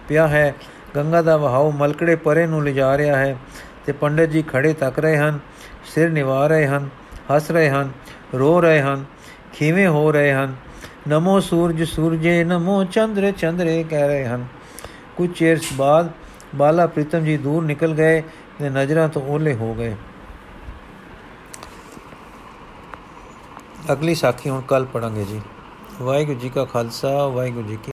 ਪਿਆ 0.07 0.27
ਹੈ। 0.27 0.55
ਗੰਗਾ 0.95 1.21
ਦਾ 1.21 1.37
ਵਹਾਉ 1.37 1.71
ਮਲਕੜੇ 1.71 2.15
ਪਰੇ 2.15 2.45
ਨੂੰ 2.47 2.63
ਲਿਜਾ 2.63 2.97
ਰਿਹਾ 2.97 3.17
ਹੈ 3.17 3.35
ਤੇ 3.85 3.91
ਪੰਡਤ 3.91 4.29
ਜੀ 4.29 4.41
ਖੜੇ 4.41 4.73
ਤੱਕ 4.73 4.99
ਰਹੇ 4.99 5.17
ਹਨ, 5.17 5.39
ਸਿਰ 5.85 6.09
ਨਿਵਾ 6.09 6.47
ਰਹੇ 6.47 6.67
ਹਨ, 6.67 6.89
ਹੱਸ 7.35 7.51
ਰਹੇ 7.51 7.69
ਹਨ। 7.69 7.91
ਰੋ 8.33 8.61
ਰਹੇ 8.61 8.81
ਹਨ, 8.81 9.05
ਖੀਵੇਂ 9.53 9.87
ਹੋ 9.87 10.11
ਰਹੇ 10.11 10.33
ਹਨ। 10.33 10.55
ਨਮੋ 11.07 11.39
ਸੂਰਜ 11.39 11.83
ਸੂਰਜੇ, 11.83 12.43
ਨਮੋ 12.43 12.83
ਚੰਦਰ 12.83 13.31
ਚੰਦਰੇ 13.31 13.83
ਕਹਿ 13.89 14.07
ਰਹੇ 14.07 14.25
ਹਨ। 14.25 14.45
ਕੁਝ 15.17 15.33
ਚਿਰ 15.33 15.59
ਬਾਅਦ 15.73 16.11
ਬਾਲਾ 16.55 16.87
ਪ੍ਰੀਤਮ 16.87 17.23
ਜੀ 17.23 17.37
ਦੂਰ 17.37 17.63
ਨਿਕਲ 17.63 17.93
ਗਏ 17.93 18.21
ਤੇ 18.59 18.69
ਨਜ਼ਰਾਂ 18.69 19.09
ਤੋਂ 19.09 19.21
ਓਲੇ 19.21 19.53
ਹੋ 19.53 19.73
ਗਏ। 19.73 19.95
ਅਗਲੀ 23.91 24.15
ਸਾਖੀ 24.15 24.49
ਹੁਣ 24.49 24.61
ਕੱਲ 24.61 24.85
ਪੜਾਂਗੇ 24.85 25.25
ਜੀ। 25.25 25.41
ਵਾਹਿਗੁਰੂ 26.01 26.39
ਜੀ 26.39 26.49
ਕਾ 26.49 26.65
ਖਾਲਸਾ, 26.65 27.27
ਵਾਹਿਗੁਰੂ 27.27 27.67
ਜੀ 27.67 27.75
ਕੀ 27.75 27.85